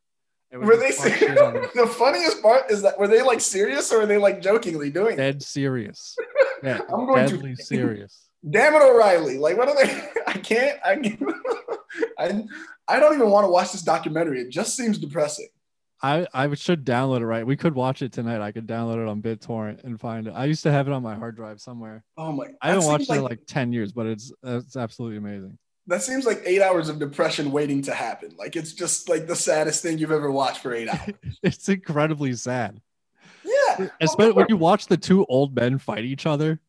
Were 0.51 0.77
they 0.77 0.91
serious? 0.91 1.39
it. 1.39 1.73
the 1.75 1.87
funniest 1.87 2.41
part 2.41 2.71
is 2.71 2.81
that 2.81 2.97
were 2.97 3.07
they 3.07 3.21
like 3.21 3.41
serious 3.41 3.91
or 3.91 3.99
were 3.99 4.05
they 4.05 4.17
like 4.17 4.41
jokingly 4.41 4.89
doing 4.89 5.13
it? 5.13 5.17
dead 5.17 5.43
serious? 5.43 6.15
Yeah, 6.63 6.79
I'm 6.93 7.05
going 7.05 7.27
to- 7.27 7.55
serious. 7.63 8.25
Damn 8.49 8.73
it, 8.73 8.81
O'Reilly! 8.81 9.37
Like, 9.37 9.57
what 9.57 9.67
are 9.67 9.75
they? 9.75 10.09
I 10.27 10.33
can't. 10.33 10.79
I 10.85 10.95
can't. 10.95 11.21
I, 12.17 12.43
I 12.87 12.99
don't 12.99 13.13
even 13.13 13.29
want 13.29 13.45
to 13.45 13.49
watch 13.49 13.73
this 13.73 13.81
documentary. 13.81 14.39
It 14.41 14.49
just 14.49 14.77
seems 14.77 14.97
depressing. 14.97 15.49
I 16.01 16.25
I 16.33 16.53
should 16.53 16.85
download 16.85 17.19
it 17.19 17.25
right. 17.25 17.45
We 17.45 17.57
could 17.57 17.75
watch 17.75 18.01
it 18.01 18.13
tonight. 18.13 18.41
I 18.41 18.51
could 18.53 18.65
download 18.65 19.03
it 19.03 19.09
on 19.09 19.21
BitTorrent 19.21 19.83
and 19.83 19.99
find 19.99 20.27
it. 20.27 20.31
I 20.31 20.45
used 20.45 20.63
to 20.63 20.71
have 20.71 20.87
it 20.87 20.93
on 20.93 21.03
my 21.03 21.15
hard 21.15 21.35
drive 21.35 21.59
somewhere. 21.59 22.05
Oh 22.17 22.31
my! 22.31 22.45
I 22.61 22.69
haven't 22.69 22.85
watched 22.85 23.09
it 23.09 23.17
in 23.17 23.23
like 23.23 23.41
ten 23.45 23.73
years, 23.73 23.91
but 23.91 24.05
it's 24.05 24.31
it's 24.43 24.77
absolutely 24.77 25.17
amazing. 25.17 25.57
That 25.89 26.01
seems 26.01 26.25
like 26.25 26.41
eight 26.45 26.61
hours 26.61 26.89
of 26.89 26.99
depression 26.99 27.51
waiting 27.51 27.81
to 27.83 27.93
happen. 27.93 28.33
Like 28.37 28.55
it's 28.55 28.73
just 28.73 29.09
like 29.09 29.27
the 29.27 29.35
saddest 29.35 29.83
thing 29.83 29.97
you've 29.97 30.11
ever 30.11 30.31
watched 30.31 30.61
for 30.61 30.73
eight 30.73 30.87
hours. 30.87 31.13
It's 31.43 31.69
incredibly 31.69 32.33
sad, 32.33 32.81
Yeah, 33.43 33.87
especially 34.01 34.33
when 34.33 34.45
you 34.49 34.57
watch 34.57 34.87
the 34.87 34.97
two 34.97 35.25
old 35.25 35.55
men 35.55 35.77
fight 35.77 36.05
each 36.05 36.25
other. 36.25 36.59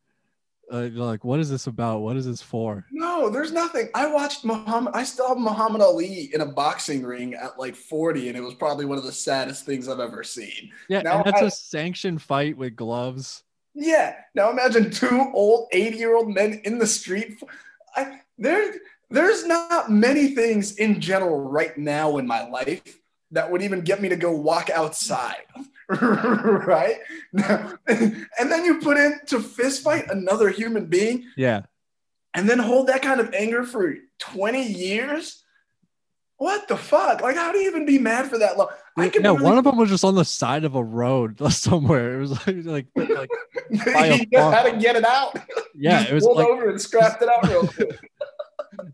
Uh, 0.73 0.83
you're 0.83 1.05
like, 1.05 1.25
what 1.25 1.41
is 1.41 1.51
this 1.51 1.67
about? 1.67 1.99
What 2.01 2.17
is 2.17 2.27
this 2.27 2.41
for? 2.41 2.87
No, 2.93 3.29
there's 3.29 3.51
nothing. 3.51 3.89
I 3.93 4.07
watched 4.07 4.45
Muhammad. 4.45 4.93
I 4.95 5.03
still 5.03 5.27
have 5.27 5.37
Muhammad 5.39 5.81
Ali 5.83 6.31
in 6.33 6.43
a 6.43 6.47
boxing 6.47 7.03
ring 7.03 7.35
at 7.35 7.59
like 7.59 7.75
40, 7.75 8.29
and 8.29 8.37
it 8.37 8.41
was 8.41 8.55
probably 8.55 8.85
one 8.85 8.97
of 8.97 9.03
the 9.03 9.11
saddest 9.11 9.67
things 9.67 9.89
I've 9.89 9.99
ever 9.99 10.23
seen. 10.23 10.71
Yeah, 10.89 11.03
Now 11.03 11.17
and 11.17 11.25
that's 11.27 11.43
I- 11.43 11.47
a 11.47 11.51
sanctioned 11.51 12.23
fight 12.23 12.57
with 12.57 12.77
gloves. 12.77 13.43
Yeah. 13.75 14.15
Now 14.37 14.51
imagine 14.51 14.91
two 14.93 15.31
old 15.35 15.69
80 15.73 15.97
year 15.97 16.15
old 16.17 16.29
men 16.33 16.61
in 16.65 16.79
the 16.79 16.87
street. 16.87 17.43
I, 17.97 18.21
there, 18.39 18.75
there's 19.11 19.45
not 19.47 19.91
many 19.91 20.29
things 20.35 20.77
in 20.77 21.01
general 21.01 21.41
right 21.41 21.77
now 21.77 22.17
in 22.19 22.27
my 22.27 22.49
life 22.49 22.99
that 23.33 23.51
would 23.51 23.63
even 23.63 23.81
get 23.83 24.01
me 24.01 24.09
to 24.09 24.17
go 24.17 24.33
walk 24.33 24.71
outside. 24.71 25.45
right? 25.89 26.97
And 27.33 28.27
then 28.51 28.65
you 28.65 28.81
put 28.81 28.97
in 28.97 29.19
to 29.27 29.41
fist 29.41 29.83
fight 29.83 30.05
another 30.09 30.49
human 30.49 30.87
being 30.87 31.25
Yeah, 31.37 31.63
and 32.35 32.49
then 32.49 32.59
hold 32.61 32.87
that 32.87 33.03
kind 33.03 33.21
of 33.21 33.35
anger 33.35 33.65
for 33.65 33.97
20 34.21 34.63
years. 34.63 35.43
What 36.37 36.69
the 36.69 36.77
fuck? 36.77 37.21
Like, 37.21 37.37
how 37.37 37.53
do 37.53 37.59
you 37.59 37.69
even 37.69 37.85
be 37.85 37.99
mad 37.99 38.31
for 38.31 38.39
that 38.39 38.57
long? 38.57 38.69
I 38.97 39.09
can 39.11 39.23
no, 39.23 39.35
really- 39.35 39.45
one 39.45 39.59
of 39.59 39.65
them 39.65 39.77
was 39.77 39.91
just 39.91 40.05
on 40.05 40.15
the 40.15 40.25
side 40.25 40.65
of 40.65 40.75
a 40.75 40.83
road 40.83 41.39
somewhere. 41.53 42.17
It 42.17 42.21
was 42.21 42.47
like 42.47 42.87
like, 42.97 43.11
like 43.11 43.31
by 43.95 44.07
a 44.07 44.17
he 44.17 44.27
just 44.27 44.55
had 44.55 44.71
to 44.71 44.79
get 44.79 44.97
it 44.97 45.05
out. 45.05 45.37
yeah, 45.75 45.99
Just 46.01 46.11
it 46.11 46.15
was 46.15 46.25
pulled 46.25 46.37
like 46.39 46.47
over 46.47 46.71
and 46.71 46.81
scrapped 46.81 47.21
it 47.23 47.29
out 47.29 47.47
real 47.49 47.67
quick. 47.67 47.99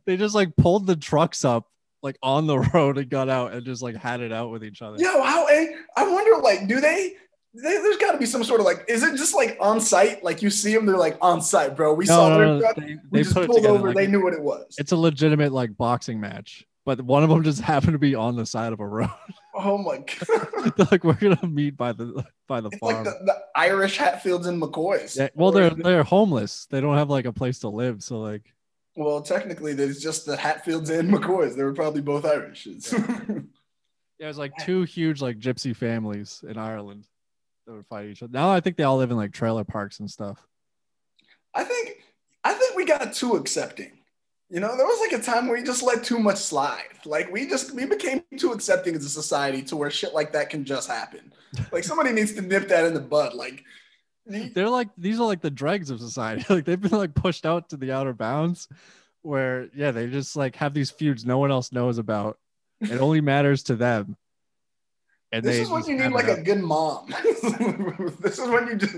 They 0.04 0.16
just 0.16 0.34
like 0.34 0.54
pulled 0.56 0.86
the 0.86 0.96
trucks 0.96 1.44
up 1.44 1.66
like 2.02 2.18
on 2.22 2.46
the 2.46 2.58
road 2.74 2.98
and 2.98 3.08
got 3.10 3.28
out 3.28 3.52
and 3.52 3.64
just 3.64 3.82
like 3.82 3.96
had 3.96 4.20
it 4.20 4.32
out 4.32 4.50
with 4.50 4.64
each 4.64 4.82
other. 4.82 4.96
Yo, 4.98 5.22
how? 5.22 5.46
eh, 5.46 5.66
I 5.96 6.06
wonder, 6.10 6.40
like, 6.42 6.68
do 6.68 6.80
they? 6.80 7.14
they 7.54 7.62
there's 7.62 7.96
got 7.96 8.12
to 8.12 8.18
be 8.18 8.26
some 8.26 8.44
sort 8.44 8.60
of 8.60 8.66
like, 8.66 8.84
is 8.86 9.02
it 9.02 9.16
just 9.16 9.34
like 9.34 9.56
on 9.60 9.80
site? 9.80 10.22
Like 10.22 10.42
you 10.42 10.50
see 10.50 10.74
them, 10.74 10.84
they're 10.86 10.96
like 10.98 11.16
on 11.22 11.40
site, 11.40 11.74
bro. 11.74 11.94
We 11.94 12.04
No, 12.04 12.14
saw 12.14 12.28
no, 12.28 12.38
their 12.38 12.46
no, 12.48 12.60
truck. 12.60 12.76
they, 12.76 12.84
we 12.84 12.98
they 13.10 13.22
just 13.22 13.34
pulled 13.34 13.48
together. 13.56 13.68
over. 13.78 13.86
like, 13.88 13.96
they 13.96 14.06
knew 14.06 14.22
what 14.22 14.34
it 14.34 14.42
was. 14.42 14.74
it's 14.78 14.92
a 14.92 14.96
legitimate 14.96 15.52
like 15.52 15.74
boxing 15.76 16.20
match, 16.20 16.66
but 16.84 17.00
one 17.00 17.22
of 17.24 17.30
them 17.30 17.42
just 17.42 17.60
happened 17.72 17.94
to 17.94 17.98
be 17.98 18.14
on 18.14 18.36
the 18.36 18.44
side 18.44 18.72
of 18.74 18.80
a 18.80 18.86
road. 18.86 19.10
Oh 19.58 19.78
my 19.78 19.96
god! 19.96 20.90
Like, 20.92 21.02
we're 21.02 21.14
gonna 21.14 21.46
meet 21.46 21.78
by 21.78 21.92
the 21.92 22.22
by 22.46 22.60
the 22.60 22.68
It's 22.70 22.82
like 22.82 23.04
the, 23.04 23.12
the 23.24 23.36
Irish 23.54 23.96
Hatfields 23.96 24.46
and 24.46 24.60
McCoys. 24.60 25.16
yeah, 25.16 25.30
well, 25.34 25.50
they're 25.50 25.70
they're 25.70 26.02
homeless. 26.02 26.66
They 26.70 26.82
don't 26.82 26.98
have 26.98 27.08
like 27.08 27.24
a 27.24 27.32
place 27.32 27.60
to 27.60 27.70
live, 27.70 28.02
so 28.02 28.20
like 28.20 28.52
well, 28.96 29.20
technically, 29.20 29.74
there's 29.74 30.00
just 30.00 30.26
the 30.26 30.36
Hatfields 30.36 30.90
and 30.90 31.10
McCoys. 31.10 31.54
They 31.54 31.62
were 31.62 31.74
probably 31.74 32.00
both 32.02 32.24
Irish. 32.24 32.66
It's- 32.66 32.92
yeah, 34.18 34.24
it 34.24 34.26
was 34.26 34.38
like 34.38 34.52
two 34.58 34.82
huge 34.82 35.20
like 35.22 35.38
gypsy 35.38 35.76
families 35.76 36.42
in 36.48 36.56
Ireland 36.58 37.06
that 37.66 37.74
would 37.74 37.86
fight 37.86 38.06
each 38.06 38.22
other. 38.22 38.32
Now 38.32 38.50
I 38.50 38.60
think 38.60 38.76
they 38.76 38.84
all 38.84 38.96
live 38.96 39.10
in 39.10 39.16
like 39.16 39.32
trailer 39.32 39.64
parks 39.64 40.00
and 40.00 40.10
stuff. 40.10 40.38
I 41.54 41.64
think 41.64 42.02
I 42.44 42.52
think 42.54 42.76
we 42.76 42.84
got 42.84 43.12
too 43.12 43.34
accepting. 43.36 43.92
You 44.48 44.60
know, 44.60 44.76
there 44.76 44.86
was 44.86 45.00
like 45.10 45.20
a 45.20 45.24
time 45.24 45.48
where 45.48 45.58
we 45.58 45.64
just 45.64 45.82
let 45.82 46.04
too 46.04 46.20
much 46.20 46.36
slide. 46.36 46.84
Like 47.04 47.32
we 47.32 47.48
just 47.48 47.74
we 47.74 47.84
became 47.84 48.22
too 48.38 48.52
accepting 48.52 48.94
as 48.94 49.04
a 49.04 49.08
society 49.10 49.62
to 49.64 49.76
where 49.76 49.90
shit 49.90 50.14
like 50.14 50.32
that 50.32 50.50
can 50.50 50.64
just 50.64 50.88
happen. 50.88 51.32
Like 51.72 51.82
somebody 51.84 52.12
needs 52.12 52.32
to 52.34 52.42
nip 52.42 52.68
that 52.68 52.84
in 52.86 52.94
the 52.94 53.00
bud. 53.00 53.34
Like 53.34 53.52
you- 53.54 53.64
They're 54.26 54.68
like 54.68 54.88
these 54.98 55.20
are 55.20 55.26
like 55.26 55.40
the 55.40 55.50
dregs 55.50 55.90
of 55.90 56.00
society. 56.00 56.44
Like 56.52 56.64
they've 56.64 56.80
been 56.80 56.90
like 56.90 57.14
pushed 57.14 57.46
out 57.46 57.70
to 57.70 57.76
the 57.76 57.92
outer 57.92 58.12
bounds, 58.12 58.68
where 59.22 59.68
yeah, 59.74 59.90
they 59.90 60.08
just 60.08 60.36
like 60.36 60.56
have 60.56 60.74
these 60.74 60.90
feuds 60.90 61.24
no 61.24 61.38
one 61.38 61.50
else 61.50 61.72
knows 61.72 61.98
about. 61.98 62.38
It 62.80 63.00
only 63.00 63.20
matters 63.20 63.62
to 63.64 63.76
them. 63.76 64.16
And 65.32 65.44
this 65.44 65.58
is 65.58 65.68
when 65.68 65.84
you 65.84 65.96
need 65.96 66.12
like 66.12 66.28
it 66.28 66.38
a 66.38 66.42
good 66.42 66.60
mom. 66.60 67.08
this 68.20 68.38
is 68.38 68.48
when 68.48 68.68
you 68.68 68.76
just 68.76 68.96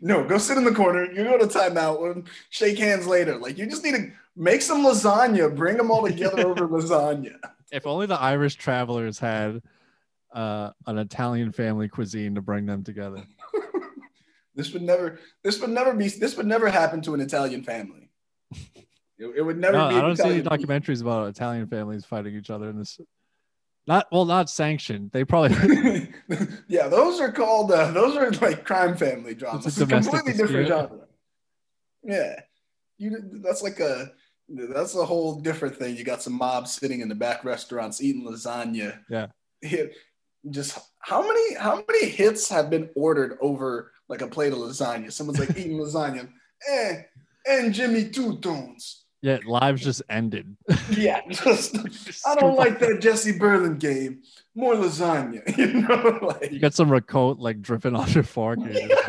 no 0.00 0.24
go 0.24 0.38
sit 0.38 0.56
in 0.56 0.64
the 0.64 0.74
corner. 0.74 1.04
You 1.10 1.24
go 1.24 1.38
to 1.38 1.46
timeout 1.46 2.12
and 2.12 2.28
shake 2.48 2.78
hands 2.78 3.06
later. 3.06 3.36
Like 3.36 3.58
you 3.58 3.66
just 3.66 3.84
need 3.84 3.94
to 3.94 4.10
make 4.36 4.62
some 4.62 4.84
lasagna. 4.84 5.54
Bring 5.54 5.76
them 5.76 5.90
all 5.90 6.06
together 6.06 6.46
over 6.48 6.66
lasagna. 6.68 7.36
if 7.70 7.86
only 7.86 8.06
the 8.06 8.18
Irish 8.20 8.56
travelers 8.56 9.18
had 9.18 9.62
uh, 10.32 10.70
an 10.86 10.98
Italian 10.98 11.52
family 11.52 11.88
cuisine 11.88 12.34
to 12.36 12.40
bring 12.42 12.66
them 12.66 12.82
together. 12.82 13.22
This 14.60 14.74
would 14.74 14.82
never. 14.82 15.18
This 15.42 15.58
would 15.62 15.70
never 15.70 15.94
be. 15.94 16.08
This 16.08 16.36
would 16.36 16.46
never 16.46 16.68
happen 16.68 17.00
to 17.02 17.14
an 17.14 17.20
Italian 17.22 17.62
family. 17.62 18.10
It, 19.18 19.26
it 19.36 19.42
would 19.42 19.56
never 19.58 19.78
No, 19.78 19.88
be. 19.88 19.94
I 19.96 20.00
don't 20.02 20.16
see 20.16 20.22
any 20.24 20.38
Italian- 20.40 20.68
documentaries 20.68 21.00
about 21.00 21.28
Italian 21.28 21.66
families 21.66 22.04
fighting 22.04 22.34
each 22.36 22.50
other 22.50 22.68
in 22.68 22.78
this. 22.78 23.00
Not 23.86 24.06
well, 24.12 24.26
not 24.26 24.50
sanctioned. 24.50 25.12
They 25.12 25.24
probably 25.24 26.12
yeah, 26.68 26.88
those 26.88 27.20
are 27.20 27.32
called. 27.32 27.72
Uh, 27.72 27.90
those 27.92 28.14
are 28.18 28.30
like 28.32 28.66
crime 28.66 28.98
family 28.98 29.34
dramas. 29.34 29.66
It's 29.66 29.78
It's 29.78 29.90
a 29.90 29.94
completely 29.94 30.34
different 30.34 30.68
genre. 30.68 31.06
Yeah, 32.02 32.40
you. 32.98 33.16
That's 33.42 33.62
like 33.62 33.80
a. 33.80 34.12
That's 34.50 34.94
a 34.94 35.06
whole 35.06 35.40
different 35.40 35.76
thing. 35.76 35.96
You 35.96 36.04
got 36.04 36.20
some 36.22 36.34
mobs 36.34 36.72
sitting 36.72 37.00
in 37.00 37.08
the 37.08 37.14
back 37.14 37.44
restaurants 37.44 38.02
eating 38.02 38.26
lasagna. 38.30 38.98
Yeah. 39.08 39.28
Just 40.50 40.78
how 40.98 41.22
many 41.26 41.54
how 41.54 41.82
many 41.88 42.06
hits 42.08 42.48
have 42.48 42.68
been 42.68 42.90
ordered 42.94 43.38
over 43.40 43.92
like 44.10 44.20
a 44.20 44.26
plate 44.26 44.52
of 44.52 44.58
lasagna? 44.58 45.10
Someone's 45.10 45.38
like 45.38 45.50
eating 45.56 45.78
lasagna. 45.78 46.28
Eh, 46.70 46.94
and 47.48 47.72
Jimmy 47.72 48.10
Two 48.10 48.36
Tones. 48.40 49.06
yeah, 49.22 49.38
lives 49.46 49.82
just 49.82 50.02
ended. 50.10 50.54
Yeah, 50.90 51.22
just 51.30 51.74
I 52.26 52.34
don't 52.34 52.54
like 52.54 52.78
that 52.80 53.00
Jesse 53.00 53.32
Burlingame. 53.38 54.20
More 54.54 54.74
lasagna, 54.74 55.40
you 55.56 55.72
know, 55.80 56.18
like 56.20 56.52
You 56.52 56.58
got 56.60 56.74
some 56.74 56.92
ricotta 56.92 57.40
like 57.40 57.62
dripping 57.62 57.96
off 57.96 58.14
your 58.14 58.24
fork. 58.24 58.58
and 58.58 58.74
you're 58.74 58.88
just 58.88 59.08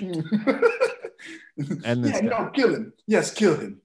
like, 0.00 0.62
And 1.84 2.04
yeah, 2.04 2.12
this 2.12 2.22
no, 2.22 2.50
kill 2.54 2.74
him. 2.76 2.92
Yes, 3.08 3.32
kill 3.34 3.56
him. 3.56 3.80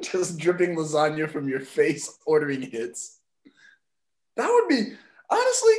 Just 0.00 0.38
dripping 0.38 0.74
lasagna 0.76 1.30
from 1.30 1.48
your 1.48 1.60
face, 1.60 2.18
ordering 2.26 2.62
hits. 2.62 3.18
That 4.36 4.48
would 4.50 4.68
be 4.68 4.92
honestly. 5.30 5.74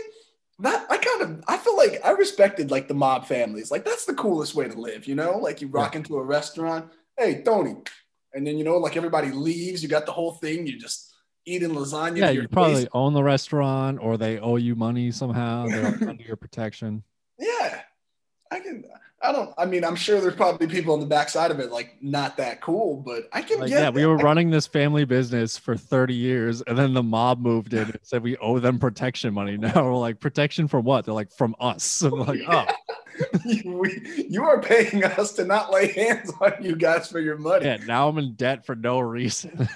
That 0.61 0.85
I 0.89 0.97
kind 0.97 1.21
of 1.21 1.43
I 1.47 1.57
feel 1.57 1.75
like 1.75 1.99
I 2.03 2.11
respected 2.11 2.71
like 2.71 2.87
the 2.87 2.93
mob 2.93 3.25
families. 3.25 3.71
Like 3.71 3.83
that's 3.83 4.05
the 4.05 4.13
coolest 4.13 4.55
way 4.55 4.67
to 4.67 4.79
live, 4.79 5.07
you 5.07 5.15
know. 5.15 5.37
Like 5.37 5.61
you 5.61 5.67
rock 5.67 5.95
into 5.95 6.17
a 6.17 6.23
restaurant, 6.23 6.91
hey 7.17 7.41
Tony, 7.43 7.77
and 8.33 8.45
then 8.45 8.57
you 8.57 8.63
know 8.63 8.77
like 8.77 8.95
everybody 8.95 9.31
leaves. 9.31 9.81
You 9.81 9.89
got 9.89 10.05
the 10.05 10.11
whole 10.11 10.33
thing. 10.33 10.67
You 10.67 10.77
just 10.79 11.13
eating 11.45 11.71
lasagna. 11.71 12.17
yeah, 12.17 12.29
you 12.29 12.47
probably 12.47 12.83
face. 12.83 12.89
own 12.93 13.13
the 13.13 13.23
restaurant 13.23 13.99
or 14.01 14.17
they 14.17 14.39
owe 14.39 14.57
you 14.57 14.75
money 14.75 15.11
somehow. 15.11 15.67
They're 15.67 15.85
under 16.09 16.23
your 16.23 16.35
protection. 16.35 17.03
Yeah. 17.39 17.81
I 18.51 18.59
can. 18.59 18.83
I 19.23 19.31
don't. 19.31 19.53
I 19.57 19.65
mean, 19.65 19.83
I'm 19.83 19.95
sure 19.95 20.19
there's 20.19 20.35
probably 20.35 20.67
people 20.67 20.93
on 20.93 20.99
the 20.99 21.05
backside 21.05 21.51
of 21.51 21.59
it 21.59 21.71
like 21.71 21.95
not 22.01 22.37
that 22.37 22.59
cool, 22.61 22.97
but 23.05 23.29
I 23.31 23.41
can 23.41 23.59
Like, 23.59 23.69
get. 23.69 23.79
yeah, 23.81 23.89
we 23.89 24.05
were 24.05 24.17
running 24.17 24.49
this 24.49 24.65
family 24.65 25.05
business 25.05 25.57
for 25.57 25.75
30 25.77 26.13
years, 26.15 26.61
and 26.63 26.77
then 26.77 26.93
the 26.93 27.03
mob 27.03 27.39
moved 27.39 27.73
in 27.73 27.83
and 27.83 27.99
said 28.01 28.23
we 28.23 28.35
owe 28.37 28.57
them 28.59 28.79
protection 28.79 29.33
money. 29.33 29.57
Now 29.57 29.73
we're 29.75 29.93
like, 29.95 30.19
protection 30.19 30.67
from 30.67 30.85
what? 30.85 31.05
They're 31.05 31.13
like, 31.13 31.31
from 31.31 31.55
us. 31.59 32.01
We're 32.11 32.19
like, 32.19 32.39
oh, 32.47 32.65
you, 33.45 33.77
we, 33.77 34.25
you 34.29 34.43
are 34.43 34.59
paying 34.61 35.03
us 35.03 35.33
to 35.33 35.45
not 35.45 35.71
lay 35.71 35.91
hands 35.91 36.31
on 36.41 36.53
you 36.61 36.75
guys 36.75 37.07
for 37.09 37.19
your 37.19 37.37
money. 37.37 37.65
yeah. 37.65 37.77
Now 37.85 38.09
I'm 38.09 38.17
in 38.17 38.33
debt 38.33 38.65
for 38.65 38.75
no 38.75 38.99
reason. 38.99 39.69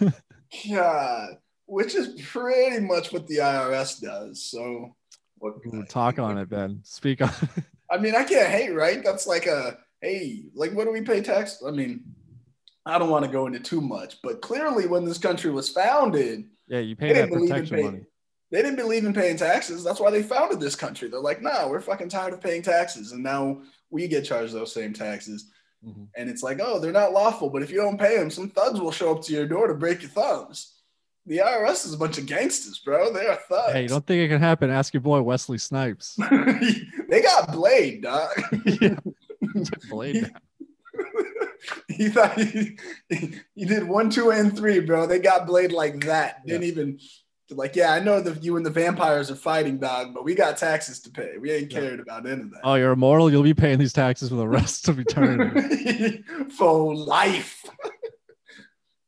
God, 0.73 1.38
which 1.67 1.93
is 1.95 2.19
pretty 2.21 2.79
much 2.79 3.12
what 3.13 3.27
the 3.27 3.38
IRS 3.38 4.01
does. 4.01 4.43
So, 4.43 4.95
what 5.38 5.55
Ooh, 5.67 5.84
Talk 5.88 6.17
on 6.17 6.38
it, 6.38 6.49
Ben. 6.49 6.79
Speak 6.84 7.21
on. 7.21 7.29
I 7.89 7.98
mean, 7.98 8.15
I 8.15 8.24
can't 8.24 8.50
hate, 8.50 8.74
right? 8.74 9.04
That's 9.04 9.28
like 9.28 9.45
a 9.45 9.78
hey, 10.02 10.45
like 10.54 10.74
what 10.74 10.86
do 10.86 10.91
we 10.91 11.02
pay 11.02 11.21
tax? 11.21 11.62
I 11.65 11.71
mean, 11.71 12.04
I 12.86 13.00
don't 13.00 13.10
want 13.10 13.26
to 13.26 13.32
go 13.32 13.48
into 13.48 13.60
too 13.60 13.82
much, 13.82 14.21
but 14.21 14.41
clearly, 14.41 14.88
when 14.88 15.06
this 15.06 15.17
country 15.17 15.52
was 15.52 15.69
founded, 15.69 16.45
yeah, 16.67 16.80
you 16.80 16.95
pay 16.95 17.10
that 17.10 17.13
didn't 17.13 17.30
believe 17.30 17.43
in 17.43 17.50
protection 17.50 17.76
paying. 17.76 17.86
money. 17.86 18.04
They 18.52 18.62
didn't 18.62 18.78
believe 18.78 19.06
in 19.06 19.13
paying 19.13 19.38
taxes. 19.38 19.84
That's 19.84 20.00
why 20.00 20.12
they 20.12 20.24
founded 20.24 20.60
this 20.60 20.76
country. 20.76 21.10
They're 21.10 21.19
like, 21.19 21.41
nah, 21.41 21.67
we're 21.67 21.82
fucking 21.82 22.10
tired 22.10 22.34
of 22.34 22.41
paying 22.41 22.62
taxes, 22.62 23.12
and 23.12 23.24
now 23.24 23.62
we 23.89 24.08
get 24.08 24.26
charged 24.26 24.54
those 24.54 24.74
same 24.74 24.93
taxes. 24.93 25.52
Mhm. 25.86 26.08
And 26.15 26.30
it's 26.30 26.43
like, 26.43 26.60
oh, 26.62 26.80
they're 26.80 26.91
not 26.91 27.12
lawful, 27.12 27.50
but 27.50 27.63
if 27.63 27.71
you 27.71 27.78
don't 27.78 28.00
pay 28.00 28.17
them, 28.17 28.30
some 28.30 28.50
thugs 28.50 28.80
will 28.80 28.91
show 28.91 29.15
up 29.15 29.24
to 29.24 29.34
your 29.34 29.48
door 29.48 29.67
to 29.67 29.74
break 29.74 30.02
your 30.02 30.12
thumbs. 30.12 30.75
The 31.28 31.38
IRS 31.40 31.86
is 31.86 31.94
a 31.94 31.98
bunch 31.98 32.18
of 32.20 32.26
gangsters, 32.28 32.80
bro. 32.80 33.12
They 33.12 33.26
are 33.26 33.36
thugs. 33.50 33.74
Hey, 33.74 33.82
you 33.84 33.88
don't 33.88 34.06
think 34.06 34.22
it 34.22 34.28
can 34.28 34.40
happen? 34.40 34.70
Ask 34.70 34.94
your 34.94 35.02
boy 35.02 35.22
Wesley 35.22 35.58
Snipes. 35.58 36.16
they 37.10 37.22
got 37.22 37.52
Blade, 37.52 38.04
dog. 38.04 38.30
Yeah. 38.82 38.96
Blade 39.90 40.24
down. 40.24 40.42
he 41.90 42.10
thought 42.10 42.40
he, 42.40 42.78
he 43.10 43.66
did 43.66 43.84
one, 43.88 44.10
two, 44.10 44.32
and 44.32 44.56
three, 44.56 44.80
bro. 44.80 45.06
They 45.08 45.20
got 45.20 45.46
Blade 45.48 45.72
like 45.72 46.04
that. 46.06 46.46
Didn't 46.46 46.64
even 46.64 47.00
like, 47.52 47.76
yeah, 47.76 47.92
I 47.94 48.00
know 48.00 48.22
that 48.22 48.44
you 48.44 48.58
and 48.58 48.66
the 48.66 48.70
vampires 48.72 49.30
are 49.30 49.36
fighting, 49.36 49.78
dog, 49.78 50.14
but 50.14 50.24
we 50.24 50.34
got 50.36 50.58
taxes 50.58 51.00
to 51.02 51.10
pay. 51.12 51.34
We 51.40 51.52
ain't 51.52 51.72
Yeah. 51.72 51.80
cared 51.80 52.00
about 52.00 52.26
any 52.28 52.42
of 52.42 52.52
that. 52.52 52.62
Oh, 52.64 52.76
you're 52.76 52.92
immortal. 52.92 53.32
You'll 53.32 53.44
be 53.44 53.54
paying 53.54 53.78
these 53.78 53.94
taxes 53.94 54.30
for 54.30 54.36
the 54.36 54.48
rest 54.48 54.88
of 54.90 55.00
eternity. 55.00 56.24
for 56.58 56.96
life. 56.96 57.64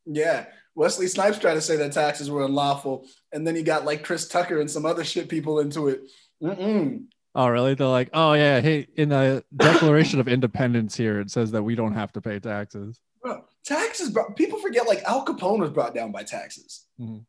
yeah. 0.06 0.46
Wesley 0.78 1.08
Snipes 1.08 1.40
tried 1.40 1.56
to 1.56 1.62
say 1.62 1.76
that 1.78 1.92
taxes 1.92 2.30
were 2.30 2.46
unlawful, 2.46 3.08
and 3.34 3.46
then 3.46 3.56
he 3.56 3.64
got 3.64 3.84
like 3.84 4.04
Chris 4.04 4.28
Tucker 4.28 4.62
and 4.62 4.70
some 4.70 4.86
other 4.86 5.04
shit 5.04 5.28
people 5.28 5.60
into 5.60 5.88
it. 5.88 6.04
Mm-mm. 6.42 7.06
oh, 7.34 7.48
really? 7.48 7.74
They're 7.74 7.88
like, 7.88 8.12
oh 8.14 8.34
yeah, 8.34 8.62
hey, 8.62 8.88
in 8.96 9.10
the 9.10 9.44
Declaration 9.56 10.20
of 10.20 10.28
Independence 10.28 10.96
here, 10.96 11.20
it 11.20 11.32
says 11.32 11.50
that 11.52 11.64
we 11.64 11.74
don't 11.74 11.96
have 11.96 12.14
to 12.14 12.22
pay 12.22 12.40
taxes. 12.40 13.02
Bro, 13.24 13.46
taxes, 13.66 14.12
bro. 14.12 14.30
People 14.36 14.60
forget 14.60 14.88
like 14.88 15.02
Al 15.04 15.26
Capone 15.26 15.60
was 15.60 15.72
brought 15.72 15.96
down 15.96 16.12
by 16.12 16.22
taxes. 16.22 16.86
Mhm. 17.02 17.26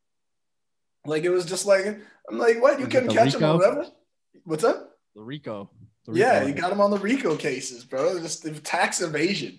Like 1.06 1.24
it 1.24 1.30
was 1.30 1.46
just 1.46 1.64
like 1.64 1.86
I'm 1.86 2.38
like, 2.38 2.60
what? 2.60 2.78
You 2.78 2.84
Was 2.84 2.92
couldn't 2.92 3.14
catch 3.14 3.34
him 3.34 3.42
or 3.44 3.56
whatever. 3.56 3.86
What's 4.44 4.64
up? 4.64 4.90
The 5.14 5.22
RICO. 5.22 5.70
The 6.04 6.12
Yeah, 6.12 6.44
you 6.44 6.52
got 6.52 6.70
him 6.70 6.82
on 6.82 6.90
the 6.90 6.98
RICO 6.98 7.34
cases, 7.36 7.82
bro. 7.84 8.20
Just 8.20 8.44
tax 8.62 9.00
evasion. 9.00 9.58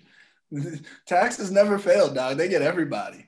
Taxes 1.06 1.50
never 1.50 1.76
fail, 1.76 2.12
dog. 2.12 2.36
They 2.36 2.48
get 2.48 2.62
everybody. 2.62 3.26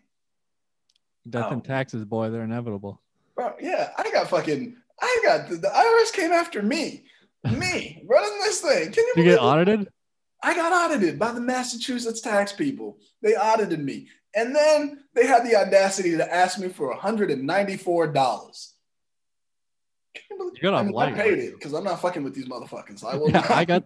Death 1.28 1.46
Oh. 1.48 1.52
and 1.52 1.64
taxes, 1.64 2.04
boy, 2.04 2.30
they're 2.30 2.42
inevitable. 2.42 3.00
Bro, 3.36 3.54
yeah, 3.60 3.90
I 3.96 4.10
got 4.10 4.28
fucking, 4.28 4.76
I 5.00 5.20
got 5.24 5.48
the, 5.48 5.56
the 5.56 5.68
IRS 5.68 6.12
came 6.12 6.32
after 6.32 6.62
me, 6.62 7.04
me 7.44 8.02
running 8.08 8.38
this 8.40 8.60
thing. 8.60 8.92
Can 8.92 9.04
you 9.04 9.12
you 9.18 9.22
get 9.24 9.34
it? 9.34 9.38
audited? 9.40 9.88
I 10.42 10.54
got 10.54 10.72
audited 10.72 11.18
by 11.18 11.30
the 11.32 11.40
Massachusetts 11.40 12.20
tax 12.20 12.52
people. 12.52 12.98
They 13.22 13.34
audited 13.36 13.78
me, 13.84 14.08
and 14.34 14.54
then 14.54 15.04
they 15.14 15.26
had 15.26 15.44
the 15.44 15.54
audacity 15.56 16.16
to 16.16 16.34
ask 16.34 16.58
me 16.58 16.68
for 16.68 16.92
$194. 16.94 18.68
You're 20.60 20.70
gonna 20.72 20.76
I, 20.76 20.82
mean, 20.82 20.96
I 20.98 21.12
paid 21.12 21.38
it 21.38 21.54
because 21.54 21.72
I'm 21.72 21.84
not 21.84 22.00
fucking 22.00 22.22
with 22.24 22.34
these 22.34 22.46
motherfuckers. 22.48 23.04
I 23.04 23.16
will. 23.18 23.30
Yeah. 23.30 23.46
I 23.48 23.64
got 23.64 23.84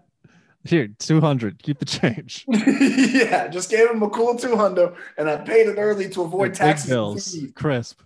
here 0.68 0.88
200. 0.98 1.62
Keep 1.62 1.78
the 1.78 1.84
change. 1.84 2.44
yeah, 2.48 3.48
just 3.48 3.70
gave 3.70 3.90
him 3.90 4.02
a 4.02 4.10
cool 4.10 4.36
200 4.36 4.94
and 5.18 5.28
I 5.28 5.36
paid 5.36 5.66
it 5.68 5.76
early 5.78 6.08
to 6.10 6.22
avoid 6.22 6.50
Big 6.52 6.54
taxes. 6.54 6.88
bills, 6.90 7.36
crisp. 7.54 8.00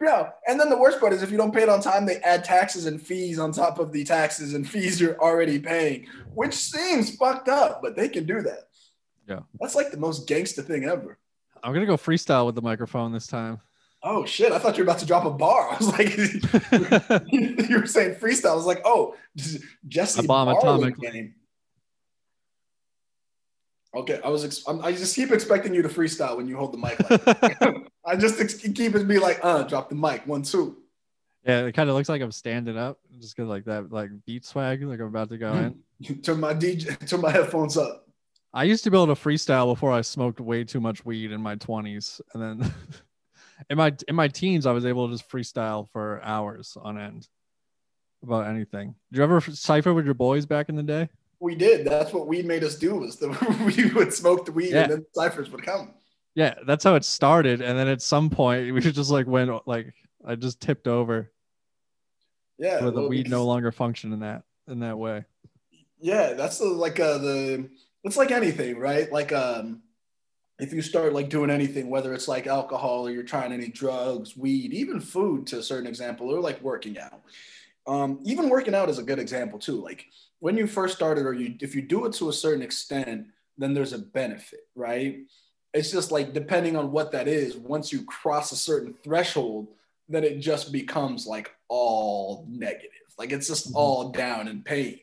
Yeah, 0.00 0.30
and 0.46 0.60
then 0.60 0.70
the 0.70 0.78
worst 0.78 1.00
part 1.00 1.12
is 1.12 1.22
if 1.24 1.30
you 1.32 1.36
don't 1.36 1.52
pay 1.52 1.62
it 1.62 1.68
on 1.68 1.80
time, 1.80 2.06
they 2.06 2.18
add 2.18 2.44
taxes 2.44 2.86
and 2.86 3.02
fees 3.02 3.40
on 3.40 3.50
top 3.50 3.80
of 3.80 3.90
the 3.90 4.04
taxes 4.04 4.54
and 4.54 4.68
fees 4.68 5.00
you're 5.00 5.18
already 5.20 5.58
paying, 5.58 6.06
which 6.34 6.54
seems 6.54 7.16
fucked 7.16 7.48
up, 7.48 7.82
but 7.82 7.96
they 7.96 8.08
can 8.08 8.24
do 8.24 8.40
that. 8.42 8.68
Yeah. 9.28 9.40
That's 9.60 9.74
like 9.74 9.90
the 9.90 9.96
most 9.96 10.28
gangster 10.28 10.62
thing 10.62 10.84
ever. 10.84 11.18
I'm 11.64 11.74
gonna 11.74 11.86
go 11.86 11.96
freestyle 11.96 12.46
with 12.46 12.54
the 12.54 12.62
microphone 12.62 13.12
this 13.12 13.26
time. 13.26 13.60
Oh 14.02 14.24
shit, 14.24 14.52
I 14.52 14.60
thought 14.60 14.78
you 14.78 14.84
were 14.84 14.90
about 14.90 15.00
to 15.00 15.06
drop 15.06 15.24
a 15.24 15.30
bar. 15.30 15.68
I 15.72 15.76
was 15.76 15.88
like, 15.88 16.16
you 17.32 17.80
were 17.80 17.86
saying 17.86 18.14
freestyle. 18.16 18.52
I 18.52 18.54
was 18.54 18.66
like, 18.66 18.82
oh, 18.84 19.16
Jesse 19.88 20.20
A 20.20 20.22
bomb 20.22 20.46
Marlin 20.46 20.92
atomically. 20.92 21.32
Okay, 23.94 24.20
I 24.24 24.28
was. 24.28 24.44
Ex- 24.44 24.64
I'm, 24.66 24.84
I 24.84 24.92
just 24.92 25.16
keep 25.16 25.32
expecting 25.32 25.72
you 25.74 25.82
to 25.82 25.88
freestyle 25.88 26.36
when 26.36 26.46
you 26.46 26.56
hold 26.56 26.72
the 26.72 26.78
mic. 26.78 26.98
Like 27.10 27.82
I 28.06 28.16
just 28.16 28.40
ex- 28.40 28.54
keep 28.54 28.94
it 28.94 29.08
be 29.08 29.18
like, 29.18 29.40
uh, 29.42 29.62
drop 29.62 29.88
the 29.88 29.94
mic, 29.94 30.26
one, 30.26 30.42
two. 30.42 30.76
yeah, 31.44 31.60
it 31.64 31.72
kind 31.72 31.88
of 31.88 31.96
looks 31.96 32.08
like 32.08 32.20
I'm 32.20 32.32
standing 32.32 32.76
up, 32.76 32.98
just 33.18 33.36
cause 33.36 33.46
like 33.46 33.64
that 33.64 33.90
like 33.90 34.10
beat 34.26 34.44
swag, 34.44 34.82
like 34.82 35.00
I'm 35.00 35.06
about 35.06 35.30
to 35.30 35.38
go 35.38 35.52
in. 35.54 35.78
Turn 36.22 36.38
my 36.38 36.54
DJ, 36.54 37.08
turn 37.08 37.20
my 37.20 37.30
headphones 37.30 37.76
up. 37.76 38.04
I 38.54 38.64
used 38.64 38.84
to 38.84 38.90
be 38.90 38.96
able 38.96 39.14
to 39.14 39.20
freestyle 39.20 39.72
before 39.72 39.92
I 39.92 40.00
smoked 40.00 40.40
way 40.40 40.64
too 40.64 40.80
much 40.80 41.04
weed 41.04 41.32
in 41.32 41.40
my 41.40 41.56
20s, 41.56 42.20
and 42.34 42.42
then 42.42 42.72
in 43.70 43.78
my 43.78 43.94
in 44.06 44.14
my 44.14 44.28
teens, 44.28 44.66
I 44.66 44.72
was 44.72 44.84
able 44.84 45.08
to 45.08 45.14
just 45.14 45.28
freestyle 45.30 45.88
for 45.88 46.20
hours 46.22 46.76
on 46.80 46.98
end 46.98 47.26
about 48.22 48.46
anything. 48.46 48.94
Did 49.10 49.18
you 49.18 49.24
ever 49.24 49.40
cipher 49.40 49.94
with 49.94 50.04
your 50.04 50.14
boys 50.14 50.44
back 50.46 50.68
in 50.68 50.76
the 50.76 50.82
day? 50.82 51.08
We 51.40 51.54
did. 51.54 51.86
That's 51.86 52.12
what 52.12 52.26
weed 52.26 52.46
made 52.46 52.64
us 52.64 52.74
do. 52.74 52.96
Was 52.96 53.16
the 53.16 53.28
we 53.76 53.90
would 53.92 54.12
smoke 54.12 54.44
the 54.44 54.52
weed 54.52 54.70
Yeah. 54.72 54.82
and 54.84 54.92
then 54.92 55.06
ciphers 55.14 55.50
would 55.50 55.62
come. 55.62 55.94
Yeah, 56.34 56.54
that's 56.66 56.84
how 56.84 56.94
it 56.94 57.04
started, 57.04 57.60
and 57.60 57.78
then 57.78 57.88
at 57.88 58.02
some 58.02 58.30
point 58.30 58.72
we 58.74 58.80
just 58.80 59.10
like 59.10 59.26
went 59.26 59.66
like 59.66 59.94
I 60.24 60.34
just 60.34 60.60
tipped 60.60 60.88
over 60.88 61.30
Yeah, 62.58 62.80
where 62.82 62.90
the 62.90 63.00
well, 63.00 63.08
weed 63.08 63.30
no 63.30 63.44
longer 63.44 63.72
functioned 63.72 64.12
in 64.12 64.20
that 64.20 64.42
in 64.66 64.80
that 64.80 64.98
way. 64.98 65.24
Yeah, 66.00 66.34
that's 66.34 66.58
the, 66.58 66.66
like 66.66 67.00
uh, 67.00 67.18
the. 67.18 67.68
It's 68.04 68.16
like 68.16 68.30
anything, 68.30 68.78
right? 68.78 69.10
Like 69.10 69.32
um, 69.32 69.82
if 70.60 70.72
you 70.72 70.80
start 70.82 71.12
like 71.12 71.28
doing 71.28 71.50
anything, 71.50 71.90
whether 71.90 72.14
it's 72.14 72.28
like 72.28 72.46
alcohol 72.46 73.06
or 73.06 73.10
you're 73.10 73.24
trying 73.24 73.52
any 73.52 73.68
drugs, 73.68 74.36
weed, 74.36 74.72
even 74.72 75.00
food 75.00 75.46
to 75.48 75.58
a 75.58 75.62
certain 75.62 75.86
example, 75.88 76.30
or 76.32 76.40
like 76.40 76.60
working 76.62 76.98
out. 76.98 77.22
Um, 77.86 78.20
even 78.24 78.48
working 78.48 78.74
out 78.74 78.88
is 78.88 78.98
a 78.98 79.02
good 79.02 79.18
example 79.18 79.58
too. 79.58 79.82
Like 79.82 80.06
when 80.40 80.56
you 80.56 80.66
first 80.66 80.94
started, 80.96 81.26
or 81.26 81.32
you 81.32 81.54
if 81.60 81.74
you 81.74 81.82
do 81.82 82.06
it 82.06 82.12
to 82.14 82.28
a 82.28 82.32
certain 82.32 82.62
extent, 82.62 83.26
then 83.56 83.74
there's 83.74 83.92
a 83.92 83.98
benefit, 83.98 84.66
right? 84.74 85.20
It's 85.74 85.90
just 85.90 86.10
like 86.12 86.32
depending 86.32 86.76
on 86.76 86.92
what 86.92 87.12
that 87.12 87.28
is. 87.28 87.56
Once 87.56 87.92
you 87.92 88.04
cross 88.04 88.52
a 88.52 88.56
certain 88.56 88.94
threshold, 89.04 89.68
then 90.08 90.24
it 90.24 90.38
just 90.40 90.72
becomes 90.72 91.26
like 91.26 91.50
all 91.68 92.46
negative. 92.48 92.90
Like 93.18 93.32
it's 93.32 93.48
just 93.48 93.72
Mhm. 93.72 93.76
all 93.76 94.08
down 94.10 94.48
and 94.48 94.64
pain 94.64 95.00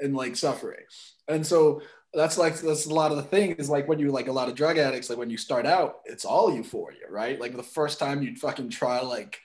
and 0.00 0.14
like 0.16 0.36
suffering. 0.36 0.84
And 1.28 1.46
so 1.46 1.82
that's 2.14 2.38
like 2.38 2.58
that's 2.60 2.86
a 2.86 2.94
lot 2.94 3.10
of 3.10 3.16
the 3.18 3.22
thing 3.24 3.52
is 3.56 3.68
like 3.68 3.88
when 3.88 3.98
you 3.98 4.10
like 4.10 4.28
a 4.28 4.32
lot 4.32 4.48
of 4.48 4.54
drug 4.54 4.78
addicts, 4.78 5.10
like 5.10 5.18
when 5.18 5.30
you 5.30 5.36
start 5.36 5.66
out, 5.66 6.00
it's 6.06 6.24
all 6.24 6.54
euphoria, 6.54 7.10
right? 7.10 7.38
Like 7.40 7.56
the 7.56 7.62
first 7.62 7.98
time 7.98 8.22
you 8.22 8.36
fucking 8.36 8.70
try 8.70 9.00
like 9.00 9.40